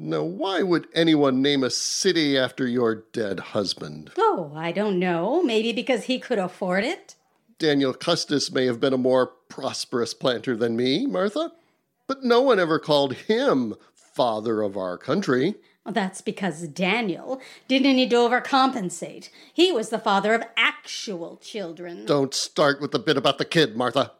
Now, 0.00 0.22
why 0.22 0.62
would 0.62 0.86
anyone 0.94 1.42
name 1.42 1.64
a 1.64 1.70
city 1.70 2.38
after 2.38 2.68
your 2.68 3.04
dead 3.12 3.40
husband? 3.40 4.12
Oh, 4.16 4.52
I 4.54 4.70
don't 4.70 5.00
know. 5.00 5.42
Maybe 5.42 5.72
because 5.72 6.04
he 6.04 6.20
could 6.20 6.38
afford 6.38 6.84
it? 6.84 7.16
Daniel 7.58 7.92
Custis 7.92 8.52
may 8.52 8.66
have 8.66 8.78
been 8.78 8.92
a 8.92 8.98
more 8.98 9.26
prosperous 9.26 10.14
planter 10.14 10.56
than 10.56 10.76
me, 10.76 11.04
Martha, 11.04 11.50
but 12.06 12.22
no 12.22 12.40
one 12.40 12.60
ever 12.60 12.78
called 12.78 13.14
him 13.14 13.74
father 13.92 14.62
of 14.62 14.76
our 14.76 14.96
country. 14.96 15.56
Well, 15.84 15.94
that's 15.94 16.20
because 16.20 16.68
Daniel 16.68 17.40
didn't 17.66 17.96
need 17.96 18.10
to 18.10 18.16
overcompensate. 18.16 19.30
He 19.52 19.72
was 19.72 19.88
the 19.88 19.98
father 19.98 20.32
of 20.32 20.44
actual 20.56 21.38
children. 21.38 22.06
Don't 22.06 22.34
start 22.34 22.80
with 22.80 22.92
the 22.92 23.00
bit 23.00 23.16
about 23.16 23.38
the 23.38 23.44
kid, 23.44 23.76
Martha. 23.76 24.12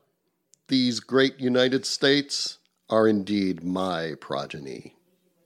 These 0.66 0.98
great 0.98 1.38
United 1.38 1.86
States 1.86 2.58
are 2.90 3.06
indeed 3.06 3.62
my 3.62 4.14
progeny. 4.20 4.96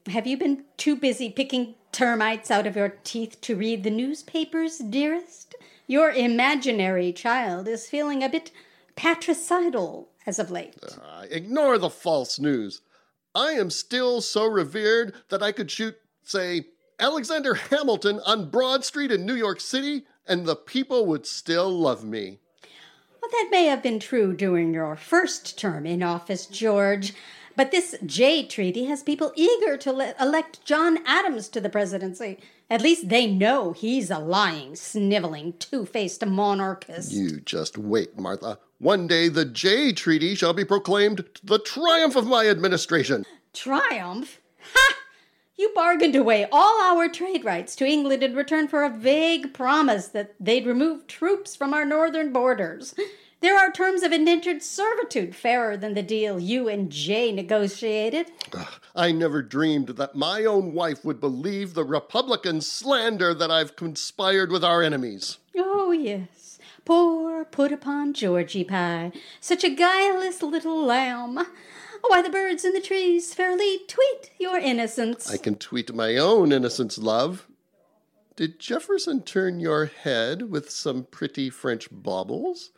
Have 0.09 0.26
you 0.26 0.36
been 0.36 0.64
too 0.76 0.96
busy 0.96 1.30
picking 1.30 1.74
termites 1.92 2.50
out 2.50 2.66
of 2.66 2.74
your 2.74 2.96
teeth 3.05 3.40
to 3.42 3.55
read 3.55 3.84
the 3.84 3.90
newspapers, 3.90 4.78
dearest? 4.78 5.55
Your 5.86 6.11
imaginary 6.11 7.12
child 7.12 7.68
is 7.68 7.88
feeling 7.88 8.22
a 8.22 8.28
bit 8.28 8.50
patricidal 8.96 10.09
as 10.26 10.38
of 10.38 10.50
late. 10.50 10.74
Uh, 10.82 11.26
ignore 11.30 11.78
the 11.78 11.90
false 11.90 12.40
news. 12.40 12.80
I 13.34 13.53
am 13.53 13.70
still 13.70 14.20
so 14.20 14.46
revered 14.46 15.14
that 15.28 15.42
I 15.42 15.53
could 15.53 15.70
shoot, 15.70 15.96
say, 16.24 16.66
Alexander 16.98 17.55
Hamilton 17.55 18.20
on 18.26 18.50
Broad 18.50 18.84
Street 18.84 19.12
in 19.12 19.24
New 19.24 19.34
York 19.34 19.61
City, 19.61 20.05
and 20.26 20.46
the 20.46 20.57
people 20.57 21.07
would 21.07 21.26
still 21.26 21.70
love 21.70 22.05
me. 22.05 22.40
Well, 23.20 23.30
that 23.30 23.48
may 23.50 23.66
have 23.66 23.82
been 23.82 24.00
true 24.00 24.34
during 24.34 24.74
your 24.74 24.96
first 24.96 25.59
term 25.59 25.86
in 25.86 26.03
office, 26.03 26.46
George. 26.46 27.14
But 27.57 27.70
this 27.70 27.96
Jay 28.05 28.44
Treaty 28.44 28.86
has 28.86 29.03
people 29.03 29.32
eager 29.36 29.76
to 29.76 29.92
le- 29.92 30.14
elect 30.20 30.64
John 30.64 30.98
Adams 31.07 31.48
to 31.50 31.61
the 31.61 31.68
presidency. 31.68 32.38
At 32.70 32.80
least 32.80 33.09
they 33.09 33.26
know 33.26 33.72
he's 33.72 34.11
a 34.11 34.18
lying, 34.18 34.76
sniveling, 34.76 35.55
two 35.59 35.84
faced 35.84 36.24
monarchist. 36.24 37.12
You 37.12 37.40
just 37.40 37.76
wait, 37.76 38.18
Martha. 38.18 38.59
One 38.78 39.07
day 39.07 39.28
the 39.28 39.44
Jay 39.44 39.92
Treaty 39.92 40.34
shall 40.34 40.55
be 40.55 40.64
proclaimed 40.64 41.24
the 41.44 41.59
triumph 41.59 42.16
of 42.16 42.26
my 42.26 42.48
administration. 42.48 43.24
Triumph? 43.53 44.40
Ha! 44.74 44.94
You 45.57 45.70
bargained 45.74 46.16
away 46.16 46.48
all 46.50 46.80
our 46.80 47.09
trade 47.09 47.44
rights 47.44 47.76
to 47.76 47.86
England 47.86 48.22
in 48.22 48.34
return 48.34 48.66
for 48.66 48.82
a 48.82 48.90
vague 48.90 49.53
promise 49.53 50.09
that 50.09 50.34
they'd 50.40 50.66
remove 50.66 51.07
troops 51.07 51.55
from 51.55 51.74
our 51.74 51.84
northern 51.84 52.32
borders. 52.32 52.94
There 53.43 53.59
are 53.59 53.72
terms 53.72 54.05
of 54.05 54.12
indentured 54.12 54.62
servitude 54.62 55.34
fairer 55.34 55.76
than 55.76 55.95
the 55.95 56.03
deal 56.03 56.38
you 56.38 56.68
and 56.68 56.88
Jay 56.90 57.32
negotiated. 57.32 58.30
I 58.95 59.11
never 59.11 59.43
dreamed 59.43 59.88
that 59.88 60.14
my 60.14 60.45
own 60.45 60.72
wife 60.72 61.05
would 61.05 61.18
believe 61.18 61.74
the 61.74 61.84
Republican 61.84 62.61
slander 62.61 63.34
that 63.34 63.51
I've 63.51 63.74
conspired 63.74 64.53
with 64.53 64.62
our 64.62 64.80
enemies. 64.80 65.38
Oh, 65.57 65.90
yes. 65.90 66.61
Poor 66.84 67.45
put 67.45 67.72
upon 67.72 68.14
Georgie 68.14 68.62
Pie. 68.62 69.11
Such 69.40 69.64
a 69.64 69.70
guileless 69.70 70.40
little 70.40 70.84
lamb. 70.84 71.45
Why, 72.07 72.22
the 72.22 72.30
birds 72.30 72.64
in 72.64 72.72
the 72.72 72.80
trees 72.80 73.34
fairly 73.34 73.80
tweet 73.88 74.30
your 74.38 74.59
innocence. 74.59 75.28
I 75.28 75.36
can 75.36 75.57
tweet 75.57 75.93
my 75.93 76.16
own 76.16 76.53
innocence, 76.53 76.97
love. 76.97 77.49
Did 78.36 78.61
Jefferson 78.61 79.22
turn 79.22 79.59
your 79.59 79.86
head 79.86 80.49
with 80.49 80.70
some 80.70 81.09
pretty 81.11 81.51
French 81.51 81.88
baubles? 81.90 82.70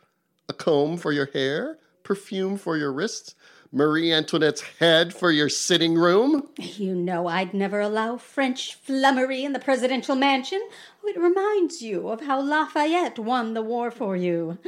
A 0.47 0.53
comb 0.53 0.97
for 0.97 1.11
your 1.11 1.27
hair? 1.27 1.77
Perfume 2.03 2.57
for 2.57 2.77
your 2.77 2.91
wrists? 2.93 3.35
Marie 3.71 4.13
Antoinette's 4.13 4.61
head 4.79 5.13
for 5.13 5.31
your 5.31 5.49
sitting 5.49 5.95
room? 5.95 6.47
You 6.57 6.95
know 6.95 7.27
I'd 7.27 7.53
never 7.53 7.79
allow 7.81 8.15
French 8.17 8.75
flummery 8.75 9.43
in 9.43 9.53
the 9.53 9.59
presidential 9.59 10.15
mansion. 10.15 10.61
Oh, 11.03 11.07
It 11.07 11.19
reminds 11.19 11.81
you 11.81 12.07
of 12.09 12.21
how 12.21 12.41
Lafayette 12.41 13.19
won 13.19 13.53
the 13.53 13.61
war 13.61 13.91
for 13.91 14.15
you. 14.15 14.59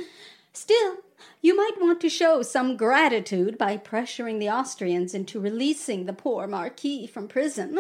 Still, 0.52 0.98
you 1.42 1.56
might 1.56 1.80
want 1.80 2.02
to 2.02 2.10
show 2.10 2.42
some 2.42 2.76
gratitude 2.76 3.58
by 3.58 3.78
pressuring 3.78 4.40
the 4.40 4.50
Austrians 4.50 5.14
into 5.14 5.40
releasing 5.40 6.06
the 6.06 6.14
poor 6.14 6.48
Marquis 6.48 7.08
from 7.08 7.28
prison. 7.28 7.78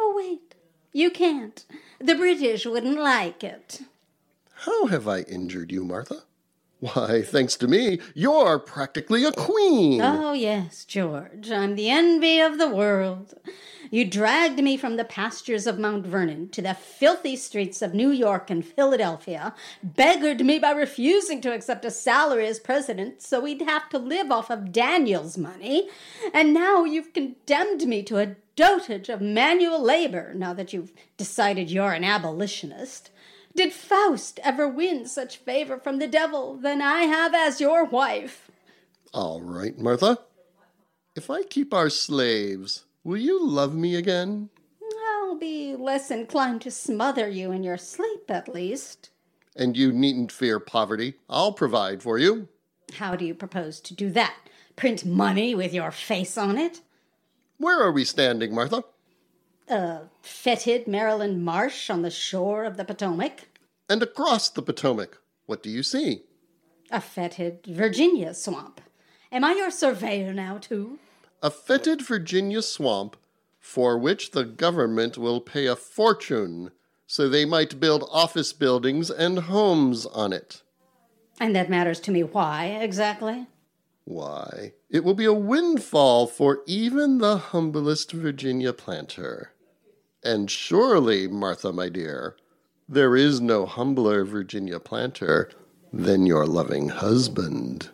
Oh, 0.00 0.14
wait, 0.16 0.54
you 0.92 1.10
can't. 1.10 1.64
The 2.00 2.14
British 2.14 2.66
wouldn't 2.66 2.98
like 2.98 3.44
it. 3.44 3.82
How 4.60 4.86
have 4.86 5.06
I 5.06 5.20
injured 5.20 5.70
you, 5.70 5.84
Martha? 5.84 6.22
Why, 6.78 7.22
thanks 7.22 7.56
to 7.56 7.68
me, 7.68 8.00
you're 8.14 8.58
practically 8.58 9.24
a 9.24 9.32
queen. 9.32 10.02
Oh, 10.02 10.34
yes, 10.34 10.84
George, 10.84 11.50
I'm 11.50 11.74
the 11.74 11.88
envy 11.88 12.38
of 12.38 12.58
the 12.58 12.68
world. 12.68 13.32
You 13.90 14.04
dragged 14.04 14.62
me 14.62 14.76
from 14.76 14.96
the 14.96 15.04
pastures 15.04 15.66
of 15.66 15.78
Mount 15.78 16.06
Vernon 16.06 16.50
to 16.50 16.60
the 16.60 16.74
filthy 16.74 17.34
streets 17.34 17.80
of 17.80 17.94
New 17.94 18.10
York 18.10 18.50
and 18.50 18.62
Philadelphia, 18.62 19.54
beggared 19.82 20.44
me 20.44 20.58
by 20.58 20.72
refusing 20.72 21.40
to 21.40 21.54
accept 21.54 21.86
a 21.86 21.90
salary 21.90 22.46
as 22.46 22.60
president 22.60 23.22
so 23.22 23.40
we'd 23.40 23.62
have 23.62 23.88
to 23.88 23.98
live 23.98 24.30
off 24.30 24.50
of 24.50 24.70
Daniel's 24.70 25.38
money, 25.38 25.88
and 26.34 26.52
now 26.52 26.84
you've 26.84 27.14
condemned 27.14 27.86
me 27.86 28.02
to 28.02 28.18
a 28.18 28.36
dotage 28.54 29.08
of 29.08 29.22
manual 29.22 29.80
labor 29.80 30.34
now 30.34 30.52
that 30.52 30.74
you've 30.74 30.92
decided 31.16 31.70
you're 31.70 31.92
an 31.92 32.04
abolitionist. 32.04 33.10
Did 33.56 33.72
Faust 33.72 34.38
ever 34.44 34.68
win 34.68 35.06
such 35.06 35.38
favor 35.38 35.78
from 35.78 35.98
the 35.98 36.06
devil 36.06 36.58
than 36.58 36.82
I 36.82 37.04
have 37.04 37.32
as 37.34 37.58
your 37.58 37.86
wife? 37.86 38.50
All 39.14 39.40
right, 39.40 39.78
Martha. 39.78 40.18
If 41.14 41.30
I 41.30 41.42
keep 41.42 41.72
our 41.72 41.88
slaves, 41.88 42.84
will 43.02 43.16
you 43.16 43.42
love 43.42 43.74
me 43.74 43.94
again? 43.94 44.50
I'll 45.08 45.36
be 45.36 45.74
less 45.74 46.10
inclined 46.10 46.60
to 46.62 46.70
smother 46.70 47.30
you 47.30 47.50
in 47.50 47.62
your 47.62 47.78
sleep, 47.78 48.30
at 48.30 48.52
least. 48.52 49.08
And 49.56 49.74
you 49.74 49.90
needn't 49.90 50.32
fear 50.32 50.60
poverty. 50.60 51.14
I'll 51.30 51.52
provide 51.52 52.02
for 52.02 52.18
you. 52.18 52.48
How 52.98 53.16
do 53.16 53.24
you 53.24 53.34
propose 53.34 53.80
to 53.80 53.94
do 53.94 54.10
that? 54.10 54.36
Print 54.76 55.06
money 55.06 55.54
with 55.54 55.72
your 55.72 55.90
face 55.90 56.36
on 56.36 56.58
it? 56.58 56.82
Where 57.56 57.80
are 57.80 57.92
we 57.92 58.04
standing, 58.04 58.54
Martha? 58.54 58.84
A 59.68 60.02
fetid 60.22 60.86
Maryland 60.86 61.44
marsh 61.44 61.90
on 61.90 62.02
the 62.02 62.10
shore 62.10 62.64
of 62.64 62.76
the 62.76 62.84
Potomac? 62.84 63.48
And 63.88 64.02
across 64.02 64.48
the 64.48 64.62
Potomac, 64.62 65.18
what 65.46 65.62
do 65.62 65.70
you 65.70 65.82
see? 65.82 66.22
A 66.90 67.00
fetid 67.00 67.66
Virginia 67.66 68.32
swamp. 68.32 68.80
Am 69.32 69.42
I 69.42 69.54
your 69.54 69.72
surveyor 69.72 70.32
now, 70.32 70.58
too? 70.58 71.00
A 71.42 71.50
fetid 71.50 72.00
Virginia 72.00 72.62
swamp 72.62 73.16
for 73.58 73.98
which 73.98 74.30
the 74.30 74.44
government 74.44 75.18
will 75.18 75.40
pay 75.40 75.66
a 75.66 75.74
fortune 75.74 76.70
so 77.08 77.28
they 77.28 77.44
might 77.44 77.80
build 77.80 78.08
office 78.10 78.52
buildings 78.52 79.10
and 79.10 79.40
homes 79.40 80.06
on 80.06 80.32
it. 80.32 80.62
And 81.40 81.54
that 81.56 81.68
matters 81.68 82.00
to 82.00 82.12
me 82.12 82.22
why, 82.22 82.66
exactly? 82.80 83.46
Why, 84.04 84.74
it 84.88 85.02
will 85.02 85.14
be 85.14 85.24
a 85.24 85.32
windfall 85.32 86.28
for 86.28 86.60
even 86.66 87.18
the 87.18 87.36
humblest 87.38 88.12
Virginia 88.12 88.72
planter. 88.72 89.50
And 90.26 90.50
surely, 90.50 91.28
Martha, 91.28 91.72
my 91.72 91.88
dear, 91.88 92.34
there 92.88 93.14
is 93.14 93.40
no 93.40 93.64
humbler 93.64 94.24
Virginia 94.24 94.80
planter 94.80 95.52
than 95.92 96.26
your 96.26 96.44
loving 96.46 96.88
husband. 96.88 97.90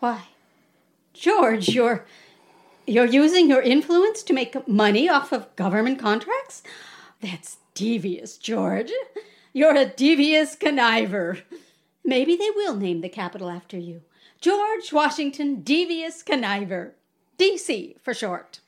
Why? 0.00 0.24
George, 1.14 1.70
you're 1.70 2.04
you're 2.86 3.06
using 3.06 3.48
your 3.48 3.62
influence 3.62 4.22
to 4.24 4.34
make 4.34 4.68
money 4.68 5.08
off 5.08 5.32
of 5.32 5.56
government 5.56 5.98
contracts? 5.98 6.62
That's 7.22 7.56
devious, 7.72 8.36
George. 8.36 8.92
You're 9.54 9.76
a 9.76 9.86
devious 9.86 10.54
conniver. 10.56 11.40
Maybe 12.04 12.36
they 12.36 12.50
will 12.50 12.76
name 12.76 13.00
the 13.00 13.08
capital 13.08 13.48
after 13.48 13.78
you. 13.78 14.02
George 14.42 14.92
Washington 14.92 15.62
Devious 15.62 16.22
Conniver. 16.22 16.92
DC 17.38 17.98
for 18.02 18.12
short. 18.12 18.60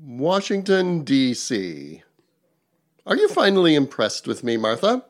Washington, 0.00 1.02
D.C. 1.02 2.02
Are 3.04 3.16
you 3.16 3.28
finally 3.28 3.74
impressed 3.74 4.28
with 4.28 4.44
me, 4.44 4.56
Martha? 4.56 5.04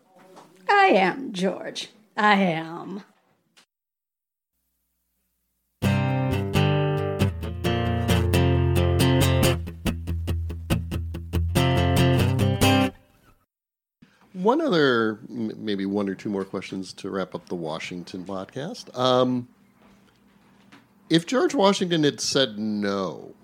I 0.69 0.87
am, 0.87 1.33
George. 1.33 1.89
I 2.17 2.35
am. 2.35 3.03
One 14.33 14.61
other, 14.63 15.19
maybe 15.29 15.85
one 15.85 16.09
or 16.09 16.15
two 16.15 16.31
more 16.31 16.45
questions 16.45 16.95
to 16.95 17.11
wrap 17.11 17.35
up 17.35 17.49
the 17.49 17.57
Washington 17.57 18.25
podcast. 18.25 18.97
Um, 18.97 19.49
if 21.11 21.27
George 21.27 21.55
Washington 21.55 22.05
had 22.05 22.21
said 22.21 22.59
no, 22.59 23.35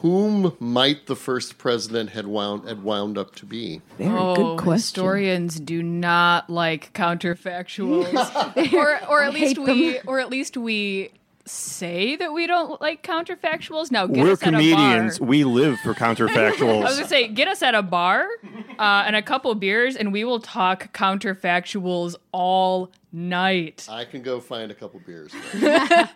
whom 0.00 0.56
might 0.58 1.06
the 1.06 1.16
first 1.16 1.58
president 1.58 2.10
had 2.10 2.26
wound 2.26 2.66
had 2.66 2.82
wound 2.82 3.18
up 3.18 3.34
to 3.36 3.46
be? 3.46 3.82
Very 3.98 4.10
oh, 4.10 4.34
good 4.34 4.58
question. 4.58 4.72
historians 4.72 5.60
do 5.60 5.82
not 5.82 6.48
like 6.48 6.92
counterfactuals, 6.92 8.72
or 8.72 9.08
or 9.08 9.22
at 9.22 9.34
least 9.34 9.56
hate 9.56 9.66
we 9.66 10.00
or 10.00 10.20
at 10.20 10.30
least 10.30 10.56
we 10.56 11.10
say 11.50 12.16
that 12.16 12.32
we 12.32 12.46
don't 12.46 12.80
like 12.80 13.02
counterfactuals. 13.02 13.90
Now 13.90 14.06
get 14.06 14.24
We're 14.24 14.32
us 14.32 14.42
at 14.42 14.48
a 14.48 14.52
comedians. 14.52 15.18
bar. 15.18 15.28
We 15.28 15.44
live 15.44 15.78
for 15.80 15.94
counterfactuals. 15.94 16.80
I 16.80 16.84
was 16.84 16.96
gonna 16.96 17.08
say, 17.08 17.28
get 17.28 17.48
us 17.48 17.62
at 17.62 17.74
a 17.74 17.82
bar 17.82 18.26
uh, 18.78 19.04
and 19.06 19.16
a 19.16 19.22
couple 19.22 19.54
beers, 19.54 19.96
and 19.96 20.12
we 20.12 20.24
will 20.24 20.40
talk 20.40 20.92
counterfactuals 20.96 22.16
all 22.32 22.90
night. 23.12 23.86
I 23.90 24.04
can 24.04 24.22
go 24.22 24.40
find 24.40 24.70
a 24.70 24.74
couple 24.74 25.00
beers. 25.00 25.32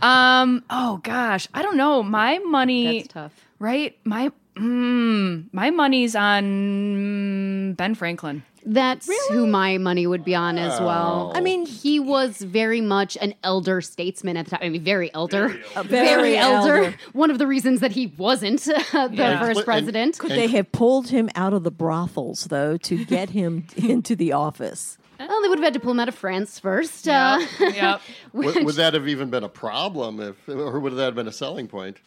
Um. 0.00 0.64
Oh 0.68 0.98
gosh, 1.02 1.46
I 1.54 1.62
don't 1.62 1.76
know. 1.76 2.02
My 2.02 2.38
money. 2.38 3.00
That's 3.00 3.12
tough. 3.12 3.46
Right. 3.58 3.96
My. 4.04 4.32
Mm, 4.56 5.46
my 5.52 5.70
money's 5.70 6.14
on 6.14 7.74
Ben 7.74 7.94
Franklin. 7.94 8.42
That's 8.64 9.10
who 9.30 9.48
my 9.48 9.78
money 9.78 10.06
would 10.06 10.24
be 10.24 10.36
on 10.36 10.56
as 10.56 10.78
well. 10.80 11.32
I 11.34 11.40
mean, 11.40 11.66
he 11.66 11.98
was 11.98 12.38
very 12.38 12.80
much 12.80 13.16
an 13.20 13.34
elder 13.42 13.80
statesman 13.80 14.36
at 14.36 14.44
the 14.44 14.52
time. 14.52 14.60
I 14.62 14.68
mean, 14.68 14.82
very 14.84 15.12
elder. 15.14 15.48
very 15.74 15.86
very 15.88 16.36
elder. 16.36 16.76
elder. 16.84 16.96
One 17.12 17.32
of 17.32 17.38
the 17.38 17.46
reasons 17.48 17.80
that 17.80 17.90
he 17.90 18.14
wasn't 18.16 18.60
the 18.92 19.10
Yeah. 19.12 19.40
first 19.40 19.58
And- 19.58 19.64
president. 19.64 20.18
Could 20.18 20.30
they 20.30 20.46
have 20.46 20.70
pulled 20.70 21.08
him 21.08 21.28
out 21.34 21.52
of 21.54 21.64
the 21.64 21.72
brothels, 21.72 22.44
though, 22.44 22.76
to 22.76 23.04
get 23.06 23.30
him 23.30 23.66
into 23.76 24.14
the 24.14 24.30
office? 24.32 24.96
well, 25.18 25.42
they 25.42 25.48
would 25.48 25.58
have 25.58 25.64
had 25.64 25.74
to 25.74 25.80
pull 25.80 25.90
him 25.92 26.00
out 26.00 26.08
of 26.08 26.14
France 26.14 26.58
first. 26.60 27.08
Uh, 27.08 27.40
yep. 27.58 28.00
would, 28.32 28.64
would 28.64 28.74
that 28.76 28.94
have 28.94 29.08
even 29.08 29.28
been 29.30 29.42
a 29.44 29.48
problem 29.48 30.20
if, 30.20 30.48
or 30.48 30.78
would 30.78 30.94
that 30.94 31.04
have 31.04 31.14
been 31.16 31.28
a 31.28 31.32
selling 31.32 31.66
point? 31.66 31.98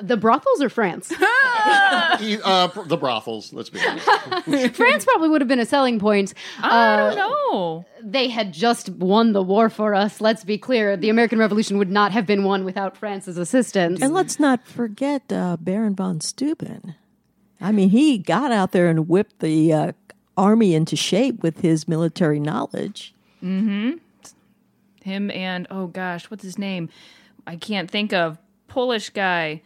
The 0.00 0.16
brothels 0.16 0.60
or 0.62 0.68
France? 0.68 1.12
E- 2.20 2.38
uh, 2.44 2.66
the 2.86 2.96
brothels. 2.96 3.52
Let's 3.52 3.70
be 3.70 3.80
honest. 3.86 4.74
France 4.76 5.04
probably 5.04 5.28
would 5.28 5.40
have 5.40 5.48
been 5.48 5.60
a 5.60 5.64
selling 5.66 5.98
point. 5.98 6.34
I 6.60 6.68
Uh, 6.68 7.14
don't 7.14 7.16
know. 7.16 7.84
They 8.02 8.28
had 8.28 8.52
just 8.52 8.88
won 8.90 9.32
the 9.32 9.42
war 9.42 9.70
for 9.70 9.94
us. 9.94 10.20
Let's 10.20 10.44
be 10.44 10.58
clear. 10.58 10.96
The 10.96 11.08
American 11.08 11.38
Revolution 11.38 11.78
would 11.78 11.90
not 11.90 12.12
have 12.12 12.26
been 12.26 12.44
won 12.44 12.64
without 12.64 12.96
France's 12.96 13.38
assistance. 13.38 14.00
And 14.02 14.12
let's 14.12 14.38
not 14.40 14.64
forget 14.66 15.32
uh, 15.32 15.56
Baron 15.60 15.94
von 15.94 16.20
Steuben. 16.20 16.94
I 17.60 17.70
mean, 17.72 17.90
he 17.90 18.18
got 18.18 18.50
out 18.52 18.72
there 18.72 18.88
and 18.88 19.08
whipped 19.08 19.38
the 19.40 19.72
uh, 19.72 19.92
army 20.36 20.74
into 20.74 20.96
shape 20.96 21.42
with 21.42 21.60
his 21.60 21.86
military 21.88 22.40
knowledge. 22.40 23.14
Him 23.40 24.00
and 25.30 25.66
oh 25.70 25.86
gosh, 25.88 26.30
what's 26.30 26.42
his 26.44 26.58
name? 26.58 26.88
I 27.46 27.56
can't 27.56 27.90
think 27.90 28.12
of 28.12 28.38
Polish 28.68 29.10
guy, 29.10 29.62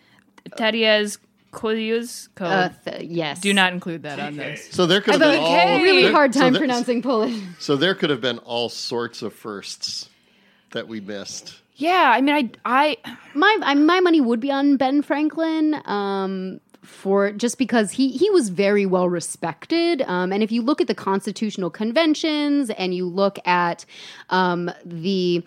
Tadeusz 0.57 1.19
Kościuszko. 1.53 2.45
Uh, 2.45 2.69
th- 2.85 3.11
yes. 3.11 3.41
Do 3.41 3.53
not 3.55 3.73
include 3.73 4.03
that 4.03 4.19
on 4.21 4.37
this. 4.37 4.69
So 4.71 4.87
there 4.87 5.01
could 5.01 5.15
have 5.15 5.23
have 5.23 5.33
been 5.33 5.41
a 5.41 5.45
all 5.47 5.81
really 5.83 6.03
there- 6.03 6.13
hard 6.13 6.35
so 6.35 6.41
time 6.41 6.53
there- 6.53 6.61
pronouncing 6.61 7.03
Polish. 7.03 7.35
So 7.59 7.77
there 7.77 7.95
could 7.95 8.11
have 8.11 8.21
been 8.21 8.39
all 8.45 8.69
sorts 8.69 9.23
of 9.23 9.33
firsts 9.33 10.09
that 10.73 10.87
we 10.89 11.01
missed. 11.01 11.55
Yeah, 11.79 12.13
I 12.17 12.21
mean, 12.23 12.35
I, 12.35 12.51
I, 12.65 12.97
My 13.35 13.59
I, 13.63 13.75
my 13.75 14.01
money 14.01 14.21
would 14.21 14.41
be 14.41 14.51
on 14.51 14.77
Ben 14.77 15.03
Franklin. 15.03 15.77
Um, 15.87 16.61
for 16.83 17.33
just 17.33 17.59
because 17.59 17.91
he 17.91 18.11
he 18.11 18.31
was 18.31 18.49
very 18.49 18.87
well 18.87 19.09
respected, 19.09 20.03
um, 20.03 20.33
and 20.33 20.43
if 20.43 20.53
you 20.53 20.63
look 20.63 20.81
at 20.81 20.87
the 20.87 20.95
constitutional 20.95 21.69
conventions 21.69 22.71
and 22.71 22.95
you 22.95 23.05
look 23.09 23.39
at 23.45 23.85
um, 24.31 24.71
the 24.85 25.43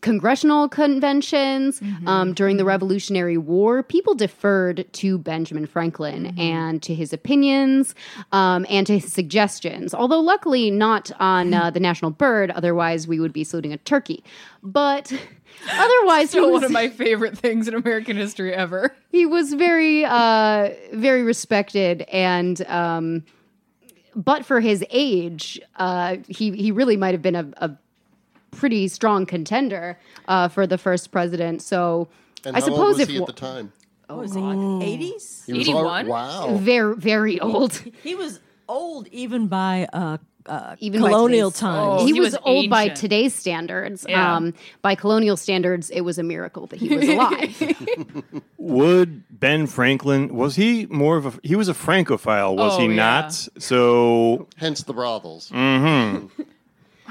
congressional 0.00 0.68
conventions 0.68 1.80
um, 2.06 2.32
during 2.32 2.56
the 2.56 2.64
Revolutionary 2.64 3.36
War, 3.36 3.82
people 3.82 4.14
deferred 4.14 4.86
to 4.94 5.18
Benjamin 5.18 5.66
Franklin 5.66 6.38
and 6.38 6.82
to 6.82 6.94
his 6.94 7.12
opinions 7.12 7.94
um, 8.32 8.66
and 8.68 8.86
to 8.86 8.98
his 8.98 9.12
suggestions. 9.12 9.94
Although, 9.94 10.20
luckily, 10.20 10.70
not 10.70 11.10
on 11.18 11.54
uh, 11.54 11.70
the 11.70 11.80
national 11.80 12.10
bird. 12.10 12.50
Otherwise, 12.50 13.06
we 13.06 13.20
would 13.20 13.32
be 13.32 13.44
saluting 13.44 13.72
a 13.72 13.78
turkey. 13.78 14.22
But 14.62 15.12
otherwise, 15.70 16.32
he 16.32 16.38
still 16.38 16.52
was, 16.52 16.62
one 16.62 16.64
of 16.64 16.70
my 16.70 16.88
favorite 16.88 17.36
things 17.36 17.68
in 17.68 17.74
American 17.74 18.16
history 18.16 18.54
ever. 18.54 18.94
he 19.10 19.26
was 19.26 19.52
very, 19.54 20.04
uh, 20.04 20.70
very 20.92 21.22
respected 21.22 22.02
and. 22.02 22.60
Um, 22.66 23.24
but 24.14 24.44
for 24.44 24.58
his 24.58 24.84
age, 24.90 25.60
uh, 25.76 26.16
he 26.26 26.50
he 26.50 26.72
really 26.72 26.96
might 26.96 27.14
have 27.14 27.22
been 27.22 27.36
a, 27.36 27.48
a 27.58 27.70
pretty 28.50 28.88
strong 28.88 29.26
contender 29.26 29.98
uh, 30.28 30.48
for 30.48 30.66
the 30.66 30.78
first 30.78 31.10
president. 31.12 31.62
So 31.62 32.08
And 32.44 32.56
I 32.56 32.60
how 32.60 32.66
suppose 32.66 32.78
old 32.80 32.88
was 32.94 33.00
if 33.00 33.08
he 33.08 33.18
wa- 33.20 33.24
at 33.28 33.34
the 33.34 33.40
time? 33.40 33.72
What 34.08 34.18
was 34.20 34.34
he, 34.34 34.40
80s? 34.40 35.44
He 35.46 35.52
was 35.52 35.68
al- 35.68 35.94
81? 35.96 36.06
wow. 36.06 36.56
very 36.56 36.96
very 36.96 37.40
old, 37.40 37.74
He 38.02 38.14
was 38.14 38.40
old 38.68 39.06
even 39.08 39.48
by 39.48 39.86
uh, 39.92 40.16
uh, 40.46 40.76
even 40.78 41.02
colonial 41.02 41.50
times. 41.50 42.00
Oh, 42.02 42.06
he, 42.06 42.14
he 42.14 42.20
was, 42.20 42.32
was 42.32 42.40
old 42.42 42.70
by 42.70 42.88
today's 42.88 43.34
standards. 43.34 44.06
Yeah. 44.08 44.36
Um, 44.36 44.54
by 44.80 44.94
colonial 44.94 45.36
standards, 45.36 45.90
it 45.90 46.00
was 46.00 46.18
a 46.18 46.22
miracle 46.22 46.66
that 46.68 46.78
he 46.78 46.88
was 46.96 47.06
alive. 47.06 48.42
Would 48.56 49.24
Ben 49.40 49.66
Franklin 49.66 50.34
was 50.34 50.56
he 50.56 50.86
more 50.86 51.16
of 51.18 51.26
a 51.26 51.32
he 51.42 51.54
was 51.54 51.68
a 51.68 51.74
francophile, 51.74 52.56
was 52.56 52.76
Oh, 52.76 52.80
he 52.80 52.86
yeah. 52.88 52.94
not? 52.94 53.32
So 53.58 54.48
Hence 54.56 54.82
the 54.84 54.94
brothels. 54.94 55.50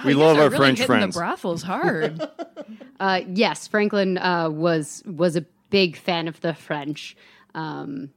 we 0.05 0.13
love 0.13 0.37
our 0.37 0.45
really 0.45 0.57
French 0.57 0.79
hitting 0.79 0.87
friends. 0.87 1.15
The 1.15 1.19
brothels 1.19 1.63
hard. 1.63 2.21
uh, 2.99 3.21
yes, 3.27 3.67
Franklin 3.67 4.17
uh, 4.17 4.49
was 4.49 5.03
was 5.05 5.35
a 5.35 5.45
big 5.69 5.97
fan 5.97 6.27
of 6.27 6.39
the 6.41 6.53
French. 6.53 7.15
Um, 7.55 8.11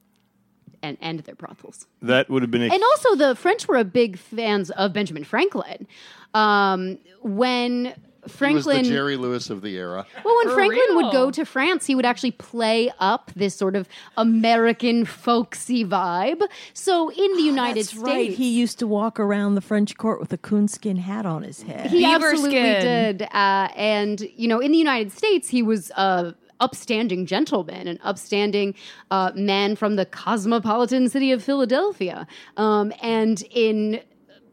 and, 0.82 0.96
and 1.02 1.20
their 1.20 1.34
brothels. 1.34 1.86
that 2.00 2.30
would 2.30 2.40
have 2.40 2.50
been 2.50 2.62
a 2.62 2.72
And 2.72 2.82
also, 2.82 3.14
the 3.14 3.34
French 3.34 3.68
were 3.68 3.76
a 3.76 3.84
big 3.84 4.16
fans 4.16 4.70
of 4.70 4.94
Benjamin 4.94 5.24
Franklin. 5.24 5.86
Um, 6.32 6.98
when 7.20 7.94
He 8.22 8.24
was 8.24 8.32
Franklin, 8.32 8.82
the 8.82 8.88
Jerry 8.88 9.16
Lewis 9.16 9.48
of 9.50 9.62
the 9.62 9.76
era. 9.76 10.06
well, 10.24 10.36
when 10.36 10.48
For 10.48 10.54
Franklin 10.54 10.96
would 10.96 11.12
go 11.12 11.30
to 11.30 11.44
France, 11.46 11.86
he 11.86 11.94
would 11.94 12.04
actually 12.04 12.32
play 12.32 12.90
up 12.98 13.30
this 13.34 13.54
sort 13.54 13.76
of 13.76 13.88
American 14.16 15.04
folksy 15.04 15.84
vibe. 15.84 16.42
So 16.74 17.10
in 17.10 17.32
the 17.34 17.42
United 17.42 17.78
That's 17.84 17.90
States, 17.90 18.02
right. 18.02 18.30
He 18.30 18.50
used 18.50 18.78
to 18.80 18.86
walk 18.86 19.18
around 19.18 19.54
the 19.54 19.60
French 19.60 19.96
court 19.96 20.20
with 20.20 20.32
a 20.32 20.38
coonskin 20.38 20.96
hat 20.96 21.24
on 21.24 21.42
his 21.42 21.62
head. 21.62 21.90
He 21.90 22.04
Beaver 22.04 22.26
absolutely 22.26 22.50
skin. 22.50 22.82
did. 22.82 23.22
Uh, 23.32 23.68
and, 23.74 24.20
you 24.36 24.48
know, 24.48 24.60
in 24.60 24.72
the 24.72 24.78
United 24.78 25.12
States, 25.12 25.48
he 25.48 25.62
was 25.62 25.90
a 25.92 26.34
upstanding 26.60 27.24
gentleman, 27.24 27.88
an 27.88 27.98
upstanding 28.02 28.74
uh, 29.10 29.32
man 29.34 29.74
from 29.74 29.96
the 29.96 30.04
cosmopolitan 30.04 31.08
city 31.08 31.32
of 31.32 31.42
Philadelphia. 31.42 32.26
Um, 32.58 32.92
and 33.02 33.42
in 33.50 34.02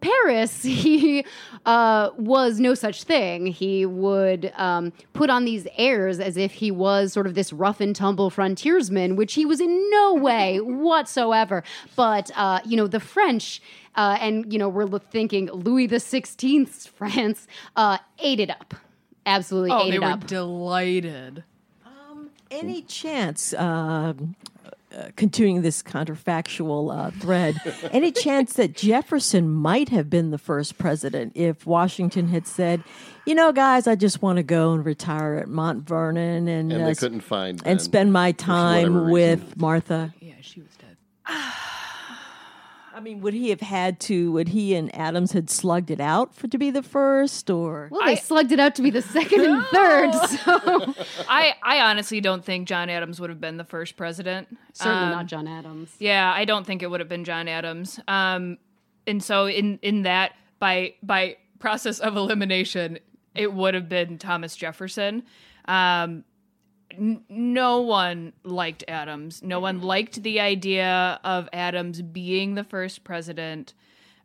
Paris, 0.02 0.64
he 0.64 1.26
uh, 1.66 2.10
was 2.18 2.60
no 2.60 2.74
such 2.74 3.04
thing. 3.04 3.48
He 3.48 3.86
would 3.86 4.52
um, 4.56 4.93
put 5.14 5.30
on 5.30 5.45
these 5.45 5.68
airs 5.78 6.20
as 6.20 6.38
if 6.38 6.54
he 6.54 6.72
was 6.72 7.14
sort 7.14 7.28
of 7.28 7.36
this 7.36 7.52
rough 7.54 7.82
and 7.82 7.95
tumble 7.95 8.30
frontiersman, 8.30 9.16
which 9.16 9.34
he 9.34 9.45
was 9.45 9.60
in 9.60 9.89
no 9.91 10.14
way 10.14 10.60
whatsoever. 10.62 11.64
But, 11.95 12.32
uh, 12.36 12.60
you 12.66 12.78
know, 12.78 12.88
the 12.88 13.00
French. 13.00 13.62
Uh, 13.95 14.16
and 14.22 14.54
you 14.54 14.60
know 14.60 14.70
we're 14.70 15.00
thinking 15.00 15.48
Louis 15.48 15.88
the 15.88 16.00
Sixteenth's 16.00 16.86
France 16.98 17.48
uh, 17.76 17.98
ate 18.20 18.39
it 18.39 18.52
up, 18.52 18.76
absolutely 19.26 19.72
oh, 19.72 19.88
ate 19.88 19.89
they 19.89 19.95
it 19.95 20.02
were 20.02 20.06
up. 20.06 20.28
delighted. 20.28 21.43
Any 22.52 22.84
chance, 22.84 23.56
uh, 24.98 25.02
uh, 25.08 25.10
continuing 25.16 25.62
this 25.62 25.84
counterfactual 25.84 26.95
uh, 26.95 27.12
thread, 27.20 27.56
any 27.91 28.12
chance 28.12 28.54
that 28.54 28.74
Jefferson 28.74 29.50
might 29.50 29.89
have 29.89 30.10
been 30.10 30.32
the 30.32 30.38
first 30.38 30.78
president 30.78 31.34
if 31.36 31.66
Washington 31.66 32.28
had 32.28 32.48
said, 32.48 32.84
you 33.26 33.36
know, 33.36 33.52
guys, 33.52 33.88
I 33.88 33.95
just 33.95 34.22
want 34.22 34.38
to 34.38 34.43
go 34.43 34.74
and 34.74 34.84
retire 34.84 35.36
at 35.36 35.48
Mount 35.48 35.88
Vernon 35.88 36.48
and, 36.48 36.72
And 36.72 36.82
uh, 36.84 36.86
they 36.88 36.95
couldn't 36.95 37.22
find 37.22 37.60
and 37.60 37.78
Ben 37.78 37.80
spend 37.80 38.14
my 38.14 38.32
for 38.32 38.52
whatever 38.52 38.64
time 38.64 38.95
reason. 38.95 39.12
with 39.12 39.58
Martha. 39.58 40.14
Yeah, 40.20 40.34
she 40.41 40.62
was 40.62 40.72
dead. 40.78 40.98
I 42.98 43.00
mean, 43.00 43.22
would 43.22 43.36
he 43.36 43.52
have 43.52 43.62
had 43.62 44.00
to? 44.02 44.32
Would 44.32 44.48
he 44.50 44.74
and 44.74 44.93
Adams 44.95 45.32
had 45.32 45.52
slugged 45.52 45.91
it 45.91 46.02
out 46.02 46.34
for 46.34 46.48
to 46.48 46.58
be 46.58 46.72
the 46.72 46.82
first, 46.82 47.48
or 47.48 47.89
well, 47.91 48.04
they 48.04 48.16
slugged 48.16 48.52
it 48.52 48.60
out 48.60 48.74
to 48.74 48.82
be 48.82 48.89
the 48.89 49.04
second 49.04 49.41
and 49.41 49.64
third, 49.66 50.14
so 50.14 50.95
I, 51.30 51.54
I 51.62 51.82
honestly 51.82 52.22
don't 52.22 52.43
think 52.43 52.68
John 52.68 52.89
Adams 52.89 53.20
would 53.20 53.30
have 53.30 53.39
been 53.39 53.58
the 53.58 53.64
first 53.64 53.98
president. 53.98 54.48
certainly 54.74 55.04
Um, 55.04 55.12
not 55.12 55.28
John 55.28 55.48
Adams. 55.48 55.95
Yeah, 56.00 56.34
I 56.34 56.45
don't 56.45 56.66
think 56.66 56.82
it 56.82 56.89
would 56.89 57.00
have 57.00 57.08
been 57.08 57.24
John 57.24 57.48
Adams. 57.48 58.00
Um, 58.08 58.58
and 59.06 59.24
so 59.24 59.45
in 59.45 59.78
in 59.84 60.02
that 60.02 60.32
by 60.58 60.95
by 61.04 61.38
process 61.60 62.00
of 62.00 62.16
elimination, 62.18 62.98
it 63.36 63.54
would 63.54 63.76
have 63.76 63.88
been 63.88 64.18
Thomas 64.18 64.56
Jefferson. 64.56 65.22
Um, 65.66 66.24
n- 66.92 67.24
no 67.30 67.82
one 67.82 68.34
liked 68.44 68.84
Adams. 68.88 69.42
No 69.44 69.60
one 69.60 69.82
liked 69.82 70.22
the 70.24 70.40
idea 70.40 71.20
of 71.24 71.50
Adams 71.54 72.02
being 72.02 72.56
the 72.56 72.64
first 72.64 73.04
president 73.04 73.74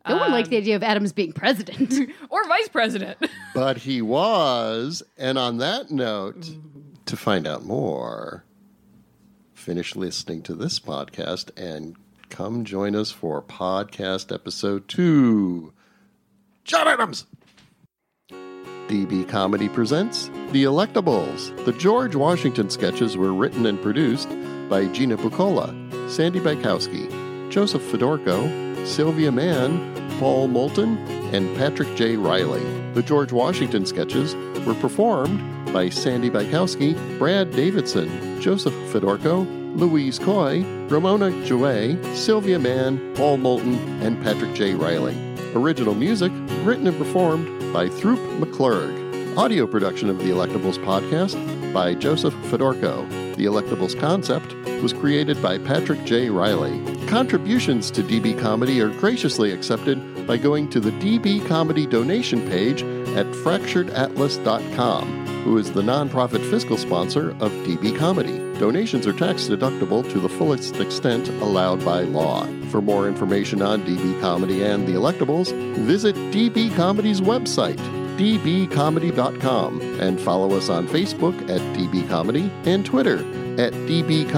No 0.07 0.17
one 0.17 0.27
Um, 0.27 0.31
liked 0.33 0.49
the 0.49 0.57
idea 0.57 0.75
of 0.75 0.83
Adams 0.83 1.13
being 1.13 1.31
president. 1.31 1.93
or 2.29 2.45
vice 2.47 2.67
president. 2.67 3.17
But 3.55 3.77
he 3.77 4.01
was. 4.01 5.01
And 5.17 5.37
on 5.37 5.57
that 5.59 5.91
note, 5.91 6.49
to 7.05 7.15
find 7.15 7.47
out 7.47 7.63
more, 7.63 8.43
finish 9.53 9.95
listening 9.95 10.41
to 10.43 10.53
this 10.55 10.79
podcast 10.79 11.51
and 11.55 11.95
come 12.29 12.65
join 12.65 12.95
us 12.95 13.11
for 13.11 13.41
podcast 13.41 14.33
episode 14.33 14.87
two 14.87 15.71
John 16.65 16.87
Adams! 16.87 17.25
DB 18.93 19.27
Comedy 19.27 19.67
presents 19.67 20.27
The 20.51 20.65
Electables. 20.65 21.65
The 21.65 21.71
George 21.71 22.15
Washington 22.15 22.69
sketches 22.69 23.17
were 23.17 23.33
written 23.33 23.65
and 23.65 23.81
produced 23.81 24.29
by 24.69 24.85
Gina 24.85 25.17
Bucola, 25.17 25.73
Sandy 26.11 26.39
Bykowski, 26.39 27.49
Joseph 27.49 27.81
Fedorko, 27.81 28.85
Sylvia 28.85 29.31
Mann, 29.31 30.19
Paul 30.19 30.47
Moulton, 30.47 30.99
and 31.33 31.57
Patrick 31.57 31.95
J. 31.95 32.17
Riley. 32.17 32.61
The 32.93 33.01
George 33.01 33.31
Washington 33.31 33.87
sketches 33.87 34.35
were 34.63 34.75
performed 34.75 35.41
by 35.73 35.89
Sandy 35.89 36.29
Bykowski, 36.29 37.17
Brad 37.17 37.49
Davidson, 37.49 38.39
Joseph 38.39 38.75
Fedorko, 38.93 39.75
Louise 39.75 40.19
Coy, 40.19 40.63
Ramona 40.87 41.31
Jouet, 41.47 42.15
Sylvia 42.15 42.59
Mann, 42.59 43.15
Paul 43.15 43.37
Moulton, 43.37 43.73
and 44.03 44.23
Patrick 44.23 44.53
J. 44.53 44.75
Riley. 44.75 45.17
Original 45.55 45.95
music 45.95 46.31
written 46.61 46.85
and 46.85 46.97
performed 46.99 47.62
by 47.73 47.89
Throop 47.89 48.19
McClurg. 48.39 49.35
Audio 49.35 49.65
production 49.65 50.07
of 50.07 50.19
the 50.19 50.25
Electables 50.25 50.77
podcast 50.85 51.73
by 51.73 51.95
Joseph 51.95 52.35
Fedorko. 52.51 53.09
The 53.35 53.45
Electables 53.45 53.99
concept 53.99 54.53
was 54.83 54.93
created 54.93 55.41
by 55.41 55.57
Patrick 55.57 56.03
J. 56.03 56.29
Riley. 56.29 56.79
Contributions 57.07 57.89
to 57.89 58.03
DB 58.03 58.39
Comedy 58.39 58.79
are 58.79 58.89
graciously 58.99 59.51
accepted 59.51 59.97
by 60.25 60.37
going 60.37 60.69
to 60.69 60.79
the 60.79 60.91
DB 60.91 61.45
Comedy 61.47 61.85
donation 61.85 62.47
page 62.47 62.83
at 63.15 63.25
fracturedatlas.com, 63.27 65.27
who 65.43 65.57
is 65.57 65.71
the 65.71 65.81
nonprofit 65.81 66.47
fiscal 66.49 66.77
sponsor 66.77 67.31
of 67.39 67.51
DB 67.65 67.97
Comedy. 67.97 68.37
Donations 68.59 69.07
are 69.07 69.13
tax 69.13 69.43
deductible 69.43 70.09
to 70.11 70.19
the 70.19 70.29
fullest 70.29 70.77
extent 70.77 71.29
allowed 71.41 71.83
by 71.83 72.01
law. 72.01 72.45
For 72.69 72.81
more 72.81 73.07
information 73.07 73.61
on 73.61 73.83
DB 73.83 74.19
Comedy 74.21 74.63
and 74.63 74.87
the 74.87 74.93
electables, 74.93 75.51
visit 75.77 76.15
DB 76.15 76.73
Comedy's 76.75 77.21
website, 77.21 77.79
dbcomedy.com, 78.17 79.81
and 79.99 80.19
follow 80.19 80.55
us 80.55 80.69
on 80.69 80.87
Facebook 80.87 81.39
at 81.49 81.61
DB 81.75 82.07
Comedy 82.07 82.51
and 82.65 82.85
Twitter 82.85 83.17
at 83.59 83.73
DB 83.73 84.29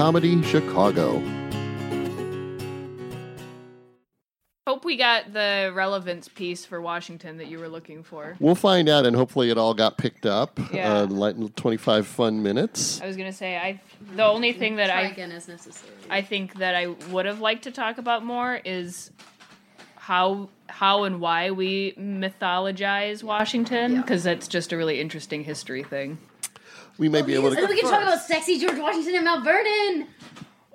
we 4.96 4.98
got 4.98 5.30
the 5.34 5.70
relevance 5.74 6.26
piece 6.26 6.64
for 6.64 6.80
Washington 6.80 7.36
that 7.36 7.48
you 7.48 7.58
were 7.58 7.68
looking 7.68 8.02
for. 8.02 8.34
We'll 8.40 8.54
find 8.54 8.88
out, 8.88 9.04
and 9.04 9.14
hopefully 9.14 9.50
it 9.50 9.58
all 9.58 9.74
got 9.74 9.98
picked 9.98 10.24
up. 10.24 10.58
Yeah. 10.72 11.00
Uh, 11.00 11.06
like 11.06 11.54
25 11.54 12.06
fun 12.06 12.42
minutes. 12.42 12.98
I 13.02 13.06
was 13.06 13.14
gonna 13.18 13.30
say 13.32 13.58
I. 13.58 13.78
The 14.14 14.24
only 14.24 14.54
thing 14.54 14.76
that 14.76 14.86
Try 14.88 15.02
I 15.02 15.08
again 15.08 15.32
as 15.32 15.48
necessary. 15.48 15.92
I 16.08 16.22
think 16.22 16.54
that 16.54 16.74
I 16.74 16.86
would 16.86 17.26
have 17.26 17.40
liked 17.40 17.64
to 17.64 17.70
talk 17.70 17.98
about 17.98 18.24
more 18.24 18.58
is 18.64 19.10
how 19.96 20.48
how 20.68 21.04
and 21.04 21.20
why 21.20 21.50
we 21.50 21.92
mythologize 21.98 23.22
Washington 23.22 24.00
because 24.00 24.24
that's 24.24 24.48
just 24.48 24.72
a 24.72 24.78
really 24.78 24.98
interesting 24.98 25.44
history 25.44 25.82
thing. 25.82 26.16
We 26.96 27.10
may 27.10 27.20
be 27.20 27.34
able 27.34 27.48
And 27.48 27.58
then 27.58 27.68
we 27.68 27.76
to. 27.76 27.82
can 27.82 27.90
talk 27.90 28.02
about 28.02 28.22
sexy 28.22 28.58
George 28.58 28.78
Washington 28.78 29.16
and 29.16 29.24
Mount 29.26 29.44
Vernon. 29.44 30.06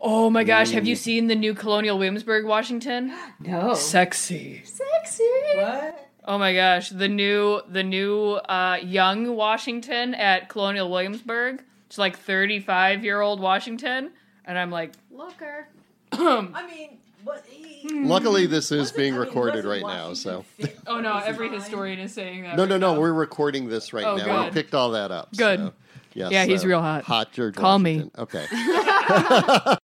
Oh 0.03 0.29
my 0.31 0.43
gosh, 0.43 0.71
have 0.71 0.87
you 0.87 0.95
seen 0.95 1.27
the 1.27 1.35
new 1.35 1.53
Colonial 1.53 1.97
Williamsburg, 1.97 2.45
Washington? 2.45 3.13
No. 3.39 3.73
Sexy. 3.73 4.61
Sexy. 4.65 5.23
What? 5.55 6.09
Oh 6.25 6.37
my 6.37 6.53
gosh, 6.53 6.89
the 6.89 7.07
new 7.07 7.61
the 7.67 7.83
new 7.83 8.33
uh, 8.33 8.77
young 8.83 9.35
Washington 9.35 10.13
at 10.15 10.49
Colonial 10.49 10.89
Williamsburg. 10.89 11.63
It's 11.87 11.97
like 11.97 12.17
35 12.17 13.03
year 13.03 13.21
old 13.21 13.39
Washington, 13.39 14.11
and 14.45 14.57
I'm 14.57 14.71
like, 14.71 14.91
Looker. 15.11 15.67
I 16.11 16.67
mean, 16.67 16.97
what? 17.23 17.45
Luckily, 17.83 18.45
this 18.45 18.71
is 18.71 18.91
being 18.91 19.15
recorded 19.15 19.65
right 19.65 19.81
now, 19.81 20.13
so. 20.13 20.45
oh 20.87 20.99
no, 20.99 21.17
every 21.17 21.49
historian 21.49 21.99
is 21.99 22.13
saying 22.13 22.43
that. 22.43 22.55
No, 22.55 22.63
right 22.63 22.69
no, 22.69 22.77
no. 22.77 22.93
now. 22.93 22.99
We're 22.99 23.13
recording 23.13 23.67
this 23.69 23.91
right 23.91 24.05
Oh, 24.05 24.17
now. 24.17 24.39
We 24.39 24.45
good. 24.45 24.53
picked 24.53 24.73
all 24.75 24.91
that 24.91 25.11
up. 25.11 25.35
Good. 25.35 25.59
so, 25.59 25.73
yes, 26.13 26.31
Yeah, 26.31 26.45
he's 26.45 26.63
uh, 26.63 26.67
real 26.67 26.81
hot. 26.81 27.03
Hot 27.05 27.31
George 27.31 27.55
Call 27.55 27.79
me. 27.79 28.09
Washington. 28.15 28.21
Okay. 28.23 28.45